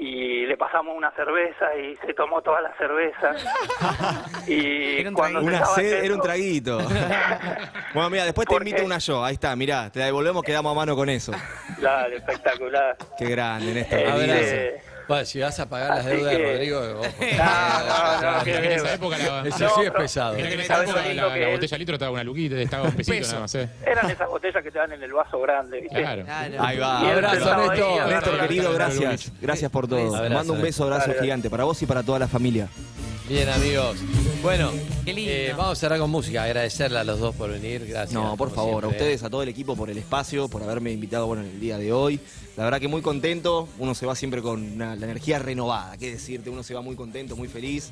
Y 0.00 0.46
le 0.46 0.56
pasamos 0.56 0.96
una 0.96 1.10
cerveza 1.12 1.74
y 1.76 1.96
se 1.96 2.14
tomó 2.14 2.40
toda 2.40 2.60
la 2.60 2.72
cerveza. 2.76 3.34
y 4.46 5.04
cuando 5.12 5.40
se 5.40 5.46
Una 5.46 5.56
estaba 5.56 5.74
sed, 5.74 6.04
era 6.04 6.14
un 6.14 6.20
traguito. 6.20 6.78
bueno, 7.94 8.10
mira, 8.10 8.24
después 8.24 8.46
te 8.46 8.54
Porque- 8.54 8.68
invito 8.70 8.86
una 8.86 8.98
yo. 8.98 9.24
Ahí 9.24 9.34
está, 9.34 9.54
mirá, 9.56 9.90
te 9.90 9.98
la 9.98 10.04
devolvemos, 10.06 10.42
quedamos 10.44 10.70
a 10.70 10.74
mano 10.76 10.94
con 10.94 11.08
eso. 11.08 11.32
Dale, 11.80 12.16
espectacular. 12.16 12.96
Qué 13.18 13.24
grande, 13.28 13.74
Néstor. 13.74 13.98
Eh, 13.98 14.06
eh, 14.76 14.82
Bueno, 15.08 15.24
si 15.24 15.40
vas 15.40 15.58
a 15.58 15.68
pagar 15.68 15.88
las 15.96 16.06
Así 16.06 16.08
deudas 16.16 16.32
de 16.32 16.36
que- 16.38 16.52
Rodrigo, 16.52 16.78
ojo. 16.80 17.02
No, 17.38 18.20
no, 18.22 18.38
no, 18.38 18.44
que- 18.44 18.56
en 18.56 18.72
esa 18.72 18.94
época 18.94 19.18
la- 19.18 19.24
Eso 19.48 19.58
No, 19.64 19.68
sí 19.70 19.80
es 19.80 19.90
pero- 19.90 19.92
pesado. 19.94 20.36
Que 20.36 20.52
en 20.54 20.60
esa 20.60 20.74
¿Sabes 20.74 20.88
época 20.90 21.00
lo 21.00 21.06
la, 21.06 21.12
lindo 21.14 21.28
la 21.28 21.34
que 21.34 21.42
es? 21.44 21.50
botella 21.52 21.70
de 21.70 21.78
litro 21.78 21.94
estaba 21.94 22.10
una 22.12 22.24
luquita, 22.24 22.56
estaba 22.56 22.84
un 22.84 22.92
pesito 22.92 23.16
Peso. 23.18 23.28
nada 23.30 23.40
más, 23.40 23.54
¿eh? 23.54 23.68
Eran 23.86 24.10
esas 24.10 24.28
botellas 24.28 24.62
que 24.62 24.70
te 24.70 24.78
dan 24.78 24.92
en 24.92 25.02
el 25.02 25.12
vaso 25.12 25.40
grande, 25.40 25.80
¿viste? 25.80 25.98
Claro. 26.00 26.24
Ahí 26.58 26.78
va. 26.78 27.00
Y 27.02 27.06
él 27.06 27.12
Abrazo, 27.12 27.36
estaba 27.36 27.62
ahí, 27.62 27.68
Néstor. 27.80 28.08
Néstor, 28.08 28.40
querido, 28.40 28.72
gracias. 28.74 29.32
Gracias 29.40 29.70
por 29.70 29.88
todo. 29.88 29.98
Abrazo, 30.08 30.22
Te 30.24 30.30
mando 30.30 30.52
un 30.52 30.62
beso, 30.62 30.84
abrazo 30.84 31.12
gigante 31.20 31.48
para 31.50 31.64
vos 31.64 31.80
y 31.82 31.86
para 31.86 32.02
toda 32.02 32.18
la 32.18 32.28
familia. 32.28 32.68
Bien, 33.28 33.48
amigos. 33.48 33.96
Bueno, 34.42 34.70
Qué 35.04 35.12
lindo. 35.12 35.32
eh, 35.32 35.52
vamos 35.56 35.72
a 35.72 35.80
cerrar 35.80 35.98
con 35.98 36.10
música. 36.10 36.44
Agradecerle 36.44 36.98
a 36.98 37.04
los 37.04 37.18
dos 37.18 37.34
por 37.34 37.50
venir. 37.50 37.84
Gracias. 37.86 38.12
No, 38.12 38.36
por 38.36 38.48
como 38.50 38.54
favor, 38.62 38.84
a 38.84 38.88
siempre. 38.88 38.98
ustedes, 38.98 39.22
a 39.24 39.30
todo 39.30 39.42
el 39.42 39.48
equipo 39.48 39.74
por 39.76 39.90
el 39.90 39.98
espacio, 39.98 40.48
por 40.48 40.62
haberme 40.62 40.92
invitado 40.92 41.26
bueno, 41.26 41.42
en 41.42 41.50
el 41.50 41.60
día 41.60 41.76
de 41.76 41.92
hoy. 41.92 42.20
La 42.56 42.64
verdad 42.64 42.80
que 42.80 42.88
muy 42.88 43.02
contento, 43.02 43.68
uno 43.78 43.94
se 43.94 44.06
va 44.06 44.14
siempre 44.14 44.40
con 44.40 44.62
una- 44.74 44.94
la 44.96 45.06
energía 45.06 45.38
renovada, 45.40 45.96
qué 45.96 46.12
decirte, 46.12 46.50
uno 46.50 46.62
se 46.62 46.72
va 46.74 46.80
muy 46.82 46.94
contento, 46.96 47.36
muy 47.36 47.48
feliz. 47.48 47.90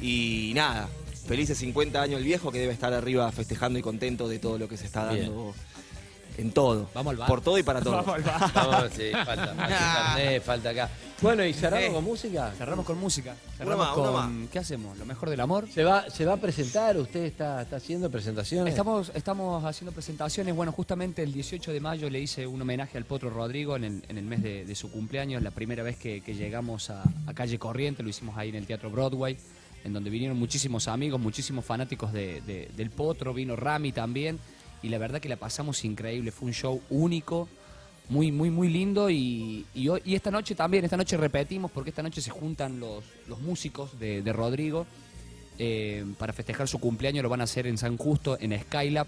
Y 0.00 0.52
nada, 0.54 0.88
felices 1.26 1.58
50 1.58 2.00
años 2.02 2.18
el 2.18 2.24
viejo 2.24 2.50
que 2.50 2.58
debe 2.58 2.72
estar 2.72 2.92
arriba 2.94 3.30
festejando 3.30 3.78
y 3.78 3.82
contento 3.82 4.28
de 4.28 4.38
todo 4.38 4.58
lo 4.58 4.68
que 4.68 4.76
se 4.78 4.86
está 4.86 5.12
Bien. 5.12 5.26
dando 5.26 5.54
en 6.38 6.52
todo. 6.52 6.88
Vamos 6.94 7.10
al 7.12 7.16
bar. 7.18 7.28
Por 7.28 7.40
todo 7.40 7.58
y 7.58 7.62
para 7.62 7.80
todo. 7.80 8.02
Vamos, 8.02 8.16
sí, 8.96 9.10
falta, 9.12 9.46
falta 9.54 9.68
carnet, 9.68 10.42
falta 10.42 10.70
acá. 10.70 10.90
Bueno, 11.20 11.44
¿y 11.44 11.52
cerramos 11.52 11.88
Eh. 11.88 11.92
con 11.92 12.04
música? 12.04 12.52
Cerramos 12.58 12.84
con 12.84 12.98
música. 12.98 13.36
Cerramos 13.56 13.86
más, 13.86 13.94
con. 13.94 14.48
¿Qué 14.48 14.58
hacemos? 14.58 14.98
¿Lo 14.98 15.04
mejor 15.06 15.30
del 15.30 15.40
amor? 15.40 15.68
¿Se 15.72 15.84
va, 15.84 16.10
¿Se 16.10 16.24
va 16.24 16.32
a 16.34 16.36
presentar? 16.36 16.96
¿Usted 16.96 17.24
está, 17.24 17.62
está 17.62 17.76
haciendo 17.76 18.10
presentaciones? 18.10 18.72
Estamos, 18.72 19.12
estamos 19.14 19.64
haciendo 19.64 19.92
presentaciones. 19.92 20.54
Bueno, 20.56 20.72
justamente 20.72 21.22
el 21.22 21.32
18 21.32 21.72
de 21.72 21.80
mayo 21.80 22.10
le 22.10 22.18
hice 22.20 22.46
un 22.46 22.60
homenaje 22.60 22.98
al 22.98 23.04
Potro 23.04 23.30
Rodrigo 23.30 23.76
en 23.76 23.84
el, 23.84 24.04
en 24.08 24.18
el 24.18 24.24
mes 24.24 24.42
de, 24.42 24.64
de 24.64 24.74
su 24.74 24.90
cumpleaños. 24.90 25.42
La 25.42 25.52
primera 25.52 25.82
vez 25.84 25.96
que, 25.96 26.22
que 26.22 26.34
llegamos 26.34 26.90
a, 26.90 27.04
a 27.26 27.34
Calle 27.34 27.58
Corriente, 27.58 28.02
lo 28.02 28.08
hicimos 28.08 28.36
ahí 28.36 28.48
en 28.48 28.56
el 28.56 28.66
Teatro 28.66 28.90
Broadway, 28.90 29.36
en 29.84 29.92
donde 29.92 30.10
vinieron 30.10 30.36
muchísimos 30.38 30.88
amigos, 30.88 31.20
muchísimos 31.20 31.64
fanáticos 31.64 32.12
de- 32.12 32.40
de- 32.40 32.68
del 32.76 32.90
Potro. 32.90 33.32
Vino 33.32 33.54
Rami 33.54 33.92
también. 33.92 34.40
Y 34.82 34.88
la 34.88 34.98
verdad 34.98 35.20
que 35.20 35.28
la 35.28 35.36
pasamos 35.36 35.84
increíble. 35.84 36.32
Fue 36.32 36.46
un 36.48 36.54
show 36.54 36.80
único. 36.90 37.48
Muy, 38.08 38.32
muy, 38.32 38.50
muy 38.50 38.68
lindo 38.68 39.08
y, 39.08 39.64
y, 39.74 39.88
hoy- 39.88 40.02
y 40.04 40.14
esta 40.16 40.30
noche 40.30 40.54
también, 40.56 40.84
esta 40.84 40.96
noche 40.96 41.16
repetimos 41.16 41.70
porque 41.70 41.90
esta 41.90 42.02
noche 42.02 42.20
se 42.20 42.30
juntan 42.30 42.80
los, 42.80 43.04
los 43.28 43.40
músicos 43.40 43.98
de, 43.98 44.22
de 44.22 44.32
Rodrigo 44.32 44.86
eh, 45.58 46.04
para 46.18 46.32
festejar 46.32 46.66
su 46.68 46.78
cumpleaños, 46.80 47.22
lo 47.22 47.28
van 47.28 47.40
a 47.40 47.44
hacer 47.44 47.66
en 47.66 47.78
San 47.78 47.96
Justo, 47.96 48.36
en 48.40 48.58
Skylab. 48.60 49.06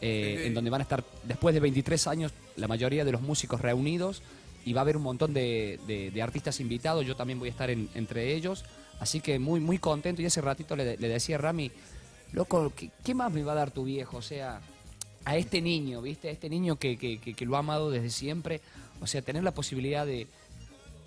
eh, 0.00 0.44
en 0.46 0.54
donde 0.54 0.70
van 0.70 0.80
a 0.80 0.84
estar 0.84 1.04
después 1.24 1.52
de 1.52 1.60
23 1.60 2.06
años 2.06 2.32
la 2.56 2.68
mayoría 2.68 3.04
de 3.04 3.10
los 3.10 3.20
músicos 3.20 3.60
reunidos 3.60 4.22
y 4.64 4.72
va 4.72 4.80
a 4.80 4.82
haber 4.82 4.96
un 4.96 5.02
montón 5.02 5.34
de, 5.34 5.80
de- 5.88 6.12
de 6.12 6.22
artistas 6.22 6.60
invitados, 6.60 7.04
yo 7.04 7.16
también 7.16 7.40
voy 7.40 7.48
a 7.48 7.52
estar 7.52 7.68
en- 7.70 7.88
entre 7.96 8.34
ellos, 8.34 8.64
así 9.00 9.20
que 9.20 9.40
muy, 9.40 9.58
muy 9.58 9.78
contento 9.78 10.22
y 10.22 10.26
hace 10.26 10.40
ratito 10.40 10.76
le, 10.76 10.96
le 10.96 11.08
decía 11.08 11.34
a 11.36 11.40
Rami, 11.40 11.72
loco, 12.32 12.72
¿qué, 12.76 12.90
qué 13.04 13.14
más 13.14 13.32
me 13.32 13.42
va 13.42 13.52
a 13.52 13.56
dar 13.56 13.72
tu 13.72 13.82
viejo? 13.84 14.18
O 14.18 14.22
sea, 14.22 14.60
a 15.28 15.36
este 15.36 15.60
niño, 15.60 16.00
¿viste? 16.00 16.28
A 16.28 16.32
este 16.32 16.48
niño 16.48 16.76
que, 16.76 16.96
que- 16.96 17.18
que- 17.20 17.44
lo 17.44 17.56
ha 17.56 17.58
amado 17.58 17.90
desde 17.90 18.08
siempre, 18.08 18.62
o 19.02 19.06
sea, 19.06 19.20
tener 19.20 19.42
la 19.44 19.52
posibilidad 19.52 20.06
de 20.06 20.26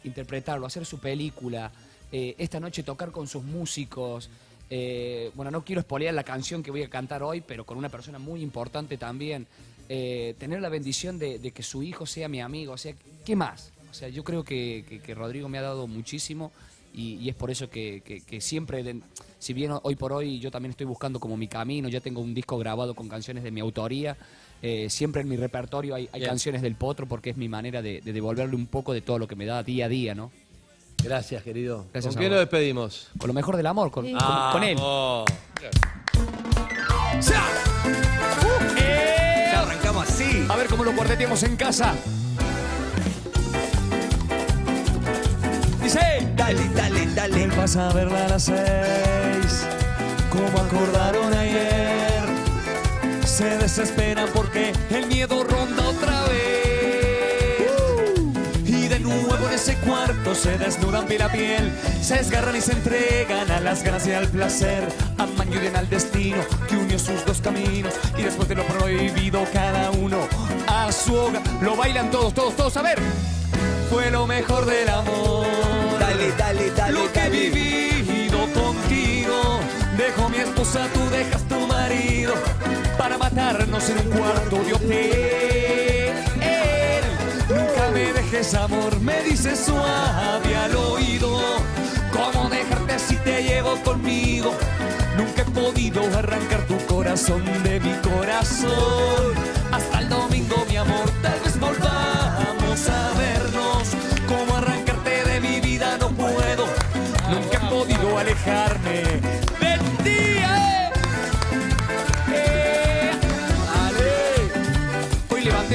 interpretarlo, 0.03 0.67
hacer 0.67 0.85
su 0.85 0.99
película, 0.99 1.71
eh, 2.11 2.35
esta 2.37 2.59
noche 2.59 2.83
tocar 2.83 3.11
con 3.11 3.27
sus 3.27 3.43
músicos. 3.43 4.29
eh, 4.73 5.31
bueno, 5.35 5.51
no 5.51 5.65
quiero 5.65 5.81
espolear 5.81 6.13
la 6.13 6.23
canción 6.23 6.63
que 6.63 6.71
voy 6.71 6.83
a 6.83 6.89
cantar 6.89 7.23
hoy, 7.23 7.41
pero 7.41 7.65
con 7.65 7.77
una 7.77 7.89
persona 7.89 8.19
muy 8.19 8.41
importante 8.41 8.97
también. 8.97 9.47
eh, 9.93 10.35
tener 10.39 10.61
la 10.61 10.69
bendición 10.69 11.19
de, 11.19 11.51
que 11.51 11.63
su 11.63 11.83
hijo 11.83 12.05
sea 12.05 12.29
mi 12.29 12.39
amigo, 12.39 12.71
o 12.71 12.77
sea, 12.77 12.93
¿qué 13.25 13.35
más? 13.35 13.71
O 13.89 13.93
sea, 13.93 14.07
yo 14.07 14.23
creo 14.23 14.45
que- 14.45 15.01
que 15.03 15.13
Rodrigo 15.13 15.49
me 15.49 15.57
ha 15.57 15.61
dado 15.61 15.85
muchísimo 15.87 16.53
y, 16.93 17.15
y 17.15 17.29
es 17.29 17.35
por 17.35 17.49
eso 17.51 17.69
que, 17.69 18.01
que- 18.05 18.21
que 18.21 18.41
siempre, 18.41 18.83
de- 18.83 19.01
si 19.39 19.53
bien 19.53 19.71
hoy 19.83 19.95
por 19.95 20.13
hoy 20.13 20.39
yo 20.39 20.51
también 20.51 20.71
estoy 20.71 20.85
buscando 20.85 21.19
como 21.19 21.37
mi 21.37 21.47
camino, 21.47 21.87
ya 21.89 21.99
tengo 22.01 22.21
un 22.21 22.33
disco 22.33 22.57
grabado 22.57 22.93
con 22.95 23.07
canciones 23.09 23.43
de 23.43 23.51
mi 23.51 23.59
autoría, 23.61 24.17
eh, 24.61 24.89
siempre 24.89 25.21
en 25.21 25.29
mi 25.29 25.37
repertorio 25.37 25.95
hay, 25.95 26.07
hay 26.11 26.21
canciones 26.21 26.61
del 26.61 26.75
Potro 26.75 27.07
porque 27.07 27.31
es 27.31 27.37
mi 27.37 27.49
manera 27.49 27.81
de, 27.81 28.01
de 28.01 28.13
devolverle 28.13 28.55
un 28.55 28.67
poco 28.67 28.93
de 28.93 29.01
todo 29.01 29.17
lo 29.19 29.27
que 29.27 29.35
me 29.35 29.45
da 29.45 29.63
día 29.63 29.85
a 29.85 29.89
día, 29.89 30.13
¿no? 30.15 30.31
Gracias, 31.03 31.41
querido. 31.41 31.87
Gracias 31.93 32.13
¿Con 32.15 32.21
vos. 32.23 32.29
nos 32.31 32.39
despedimos? 32.41 33.07
Con 33.17 33.27
lo 33.27 33.33
mejor 33.33 33.57
del 33.57 33.65
amor, 33.65 33.89
con, 33.89 34.05
con- 34.05 34.19
Ah, 34.21 34.49
con 34.53 34.63
él. 34.63 34.77
oh. 34.79 35.25
Ya 39.51 39.61
arrancamos 39.61 40.07
así. 40.09 40.45
A 40.47 40.55
ver 40.55 40.67
cómo 40.67 40.83
lo 40.83 40.95
cuarteteamos 40.95 41.41
en 41.43 41.55
casa. 41.55 41.95
Dale, 46.53 46.69
dale, 46.75 47.05
dale. 47.13 47.47
Pasa 47.55 47.89
a 47.89 47.93
verla 47.93 48.25
a 48.25 48.29
las 48.29 48.43
seis, 48.43 49.65
como 50.29 50.47
acordaron 50.47 51.33
ayer. 51.33 52.21
Se 53.25 53.57
desesperan 53.57 54.27
porque 54.33 54.73
el 54.89 55.07
miedo 55.07 55.43
ronda 55.43 55.87
otra 55.87 56.23
vez. 56.23 57.71
Y 58.65 58.87
de 58.87 58.99
nuevo 58.99 59.47
en 59.47 59.53
ese 59.53 59.75
cuarto 59.77 60.35
se 60.35 60.57
desnudan 60.57 61.05
piel 61.07 61.21
a 61.21 61.31
piel, 61.31 61.71
se 62.01 62.15
desgarran 62.15 62.55
y 62.55 62.61
se 62.61 62.73
entregan 62.73 63.49
a 63.51 63.59
las 63.59 63.83
ganas 63.83 64.05
y 64.07 64.11
al 64.11 64.27
placer. 64.27 64.87
Aman 65.17 65.51
y 65.51 65.57
odian 65.57 65.75
al 65.75 65.89
destino 65.89 66.37
que 66.67 66.77
unió 66.77 66.99
sus 66.99 67.25
dos 67.25 67.41
caminos. 67.41 67.93
Y 68.17 68.23
después 68.23 68.47
de 68.47 68.55
lo 68.55 68.65
prohibido, 68.65 69.45
cada 69.53 69.91
uno 69.91 70.27
a 70.67 70.91
su 70.91 71.15
hogar. 71.15 71.41
Lo 71.61 71.75
bailan 71.75 72.11
todos, 72.11 72.33
todos, 72.33 72.55
todos. 72.55 72.77
A 72.77 72.81
ver, 72.81 72.99
fue 73.89 74.11
lo 74.11 74.27
mejor 74.27 74.65
del 74.65 74.89
amor. 74.89 75.30
Dejo 80.15 80.29
mi 80.29 80.37
esposa, 80.37 80.87
tú 80.93 80.99
dejas 81.09 81.41
tu 81.43 81.67
marido. 81.67 82.33
Para 82.97 83.17
matarnos 83.17 83.89
en 83.89 83.99
un 83.99 84.17
cuarto 84.17 84.57
de 84.63 84.73
hotel. 84.73 86.13
Nunca 87.47 87.91
me 87.93 88.11
dejes 88.11 88.53
amor, 88.55 88.99
me 88.99 89.21
dice 89.23 89.55
suave 89.55 90.55
al 90.55 90.75
oído. 90.75 91.39
¿Cómo 92.11 92.49
dejarte 92.49 92.99
si 92.99 93.15
te 93.17 93.43
llevo 93.43 93.75
conmigo? 93.83 94.53
Nunca 95.17 95.43
he 95.43 95.45
podido 95.45 96.01
arrancar 96.17 96.61
tu 96.67 96.77
corazón 96.93 97.43
de 97.63 97.79
mi 97.79 97.93
corazón. 97.99 99.33
Hasta 99.71 99.99
el 99.99 100.09
domingo, 100.09 100.65
mi 100.69 100.75
amor, 100.75 101.09
tal 101.21 101.39
vez 101.39 101.57
volvamos 101.57 102.89
a 102.89 103.17
vernos. 103.17 103.87
¿Cómo 104.27 104.57
arrancarte 104.57 105.23
de 105.23 105.39
mi 105.39 105.61
vida? 105.61 105.97
No 105.99 106.09
puedo. 106.09 106.65
Nunca 107.29 107.57
he 107.57 107.69
podido 107.69 108.17
alejarme 108.17 109.03
de 109.61 109.70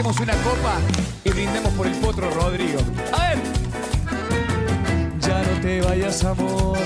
Una 0.07 0.35
copa 0.35 0.79
y 1.25 1.31
brindemos 1.31 1.73
por 1.75 1.85
el 1.85 1.93
potro 1.95 2.31
Rodrigo. 2.31 2.79
A 3.13 3.29
ver. 3.29 3.39
Ya 5.19 5.43
no 5.43 5.61
te 5.61 5.81
vayas, 5.81 6.25
amor. 6.25 6.79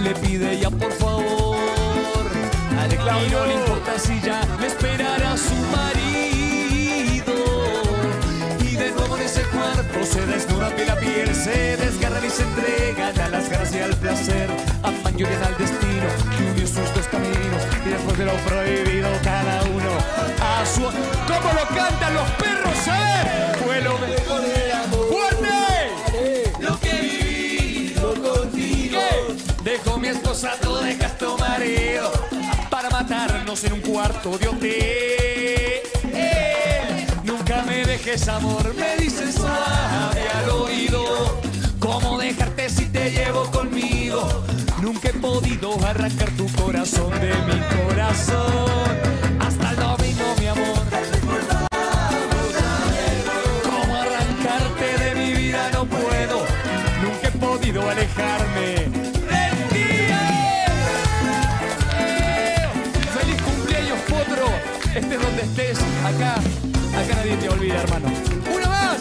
Le 0.00 0.14
pide 0.14 0.60
ya 0.60 0.70
por 0.70 0.92
favor. 0.92 1.56
A 2.80 2.86
Claudio 2.86 3.40
no 3.40 3.46
le 3.46 3.54
importa 3.54 3.98
si 3.98 4.20
ya 4.20 4.40
le 4.60 4.68
esperará 4.68 5.36
su 5.36 5.54
marido. 5.76 6.31
Cuarto 9.92 10.06
se 10.06 10.26
desnudan 10.26 10.72
piel 10.72 10.90
a 10.90 10.96
piel, 10.96 11.34
se 11.34 11.76
desgarran 11.76 12.24
y 12.24 12.30
se 12.30 12.42
entregan 12.42 13.20
a 13.20 13.28
las 13.28 13.48
ganas 13.48 13.74
y 13.74 13.78
al 13.78 13.96
placer. 13.96 14.50
Aman 14.82 15.18
y 15.18 15.24
al 15.24 15.58
destino 15.58 16.06
que 16.36 16.44
unió 16.44 16.66
sus 16.66 16.94
dos 16.94 17.06
caminos. 17.10 17.62
Y 17.84 17.88
después 17.90 18.18
de 18.18 18.24
lo 18.24 18.32
prohibido, 18.46 19.08
cada 19.22 19.62
uno 19.64 19.90
a 20.40 20.64
su. 20.66 20.82
¿Cómo 20.82 21.52
lo 21.52 21.76
cantan 21.76 22.14
los 22.14 22.30
perros? 22.32 22.86
Ver, 22.86 23.56
fue 23.64 23.80
lo 23.82 23.98
mejor 23.98 24.40
del 24.42 24.72
amor. 24.72 25.06
¡Fuerte! 25.08 26.52
Lo 26.60 26.80
que 26.80 26.92
viví 27.00 27.94
contigo. 27.94 29.00
Dejo 29.62 29.98
mi 29.98 30.08
esposa, 30.08 30.52
tú 30.60 30.76
dejas 30.76 31.18
tu 31.18 31.36
marido 31.38 32.10
para 32.70 32.90
matarnos 32.90 33.62
en 33.64 33.74
un 33.74 33.80
cuarto 33.80 34.38
de 34.38 34.48
hotel. 34.48 35.91
Dejes 37.92 38.26
amor, 38.26 38.74
me 38.74 38.96
dices 38.96 39.34
suave 39.34 40.26
al 40.34 40.48
oído. 40.48 41.38
¿Cómo 41.78 42.18
dejarte 42.18 42.70
si 42.70 42.86
te 42.86 43.10
llevo 43.10 43.42
conmigo? 43.50 44.26
Nunca 44.80 45.10
he 45.10 45.12
podido 45.12 45.74
arrancar 45.84 46.30
tu 46.30 46.46
corazón 46.52 47.10
de 47.20 47.34
mi 47.34 47.60
corazón. 47.84 49.21
Hermano. 67.82 68.08
¡Uno 68.54 68.68
más! 68.68 68.98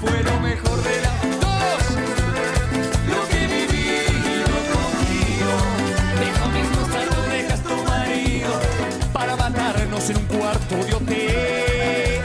Fue 0.00 0.22
lo 0.22 0.40
mejor 0.40 0.82
de 0.82 1.00
la... 1.02 1.12
¡Todos! 1.40 1.82
Lo 3.12 3.28
que 3.28 3.44
he 3.44 3.46
vivido 3.46 4.54
contigo. 4.74 5.52
Dejo 6.20 6.48
mi 6.54 6.60
esposa, 6.60 6.98
tú 7.10 7.20
dejas 7.30 7.60
tu 7.62 7.76
marido 7.90 8.52
para 9.12 9.36
matarnos 9.36 10.10
en 10.10 10.16
un 10.16 10.24
cuarto 10.24 10.76
de 10.76 10.94
hotel. 10.94 12.20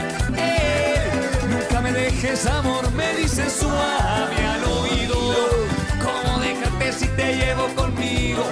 Nunca 1.50 1.80
me 1.80 1.92
dejes, 1.92 2.46
amor, 2.46 2.90
me 2.92 3.14
dices 3.16 3.52
suave 3.52 4.46
al 4.46 4.64
oído. 4.64 5.16
¿Cómo 6.02 6.38
dejarte 6.40 6.92
si 6.92 7.08
te 7.08 7.36
llevo 7.36 7.66
conmigo? 7.74 8.44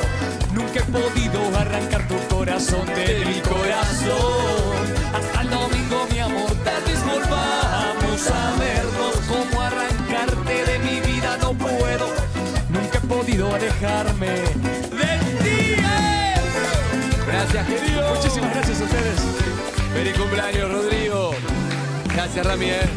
Nunca 0.53 0.80
he 0.80 0.84
podido 0.84 1.57
arrancar 1.57 2.07
tu 2.09 2.16
corazón 2.34 2.86
de 2.86 3.24
mi 3.26 3.40
corazón. 3.40 5.01
Hasta 5.12 5.40
el 5.42 5.50
domingo, 5.50 6.06
mi 6.10 6.18
amor, 6.18 6.50
tal 6.64 6.82
vez 6.84 7.04
volvamos 7.04 8.30
a 8.30 8.58
vernos. 8.58 9.16
¿Cómo 9.28 9.62
arrancarte 9.62 10.64
de 10.64 10.78
mi 10.80 11.00
vida? 11.00 11.36
No 11.40 11.52
puedo. 11.54 12.08
Nunca 12.70 12.98
he 12.98 13.06
podido 13.06 13.54
alejarme 13.54 14.28
de 14.30 14.44
ti. 15.42 15.76
Gracias, 17.26 17.66
querido. 17.66 18.14
Muchísimas 18.14 18.54
gracias 18.54 18.80
a 18.80 18.84
ustedes. 18.84 19.20
Feliz 19.94 20.18
cumpleaños, 20.18 20.70
Rodrigo. 20.72 21.30
Gracias, 22.14 22.46
Rami. 22.46 22.66
eh. 22.70 22.88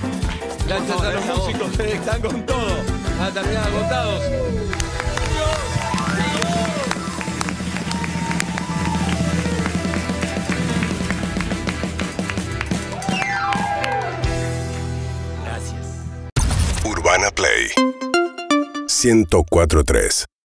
Gracias 0.68 1.02
a 1.02 1.12
los 1.12 1.26
músicos 1.26 1.72
que 1.78 1.94
están 1.94 2.22
con 2.22 2.46
todo. 2.46 2.76
Van 3.20 3.28
a 3.28 3.32
terminar 3.32 3.68
agotados. 3.68 4.22
Urbana 17.26 17.32
Play 17.32 17.70
1043 18.88 20.26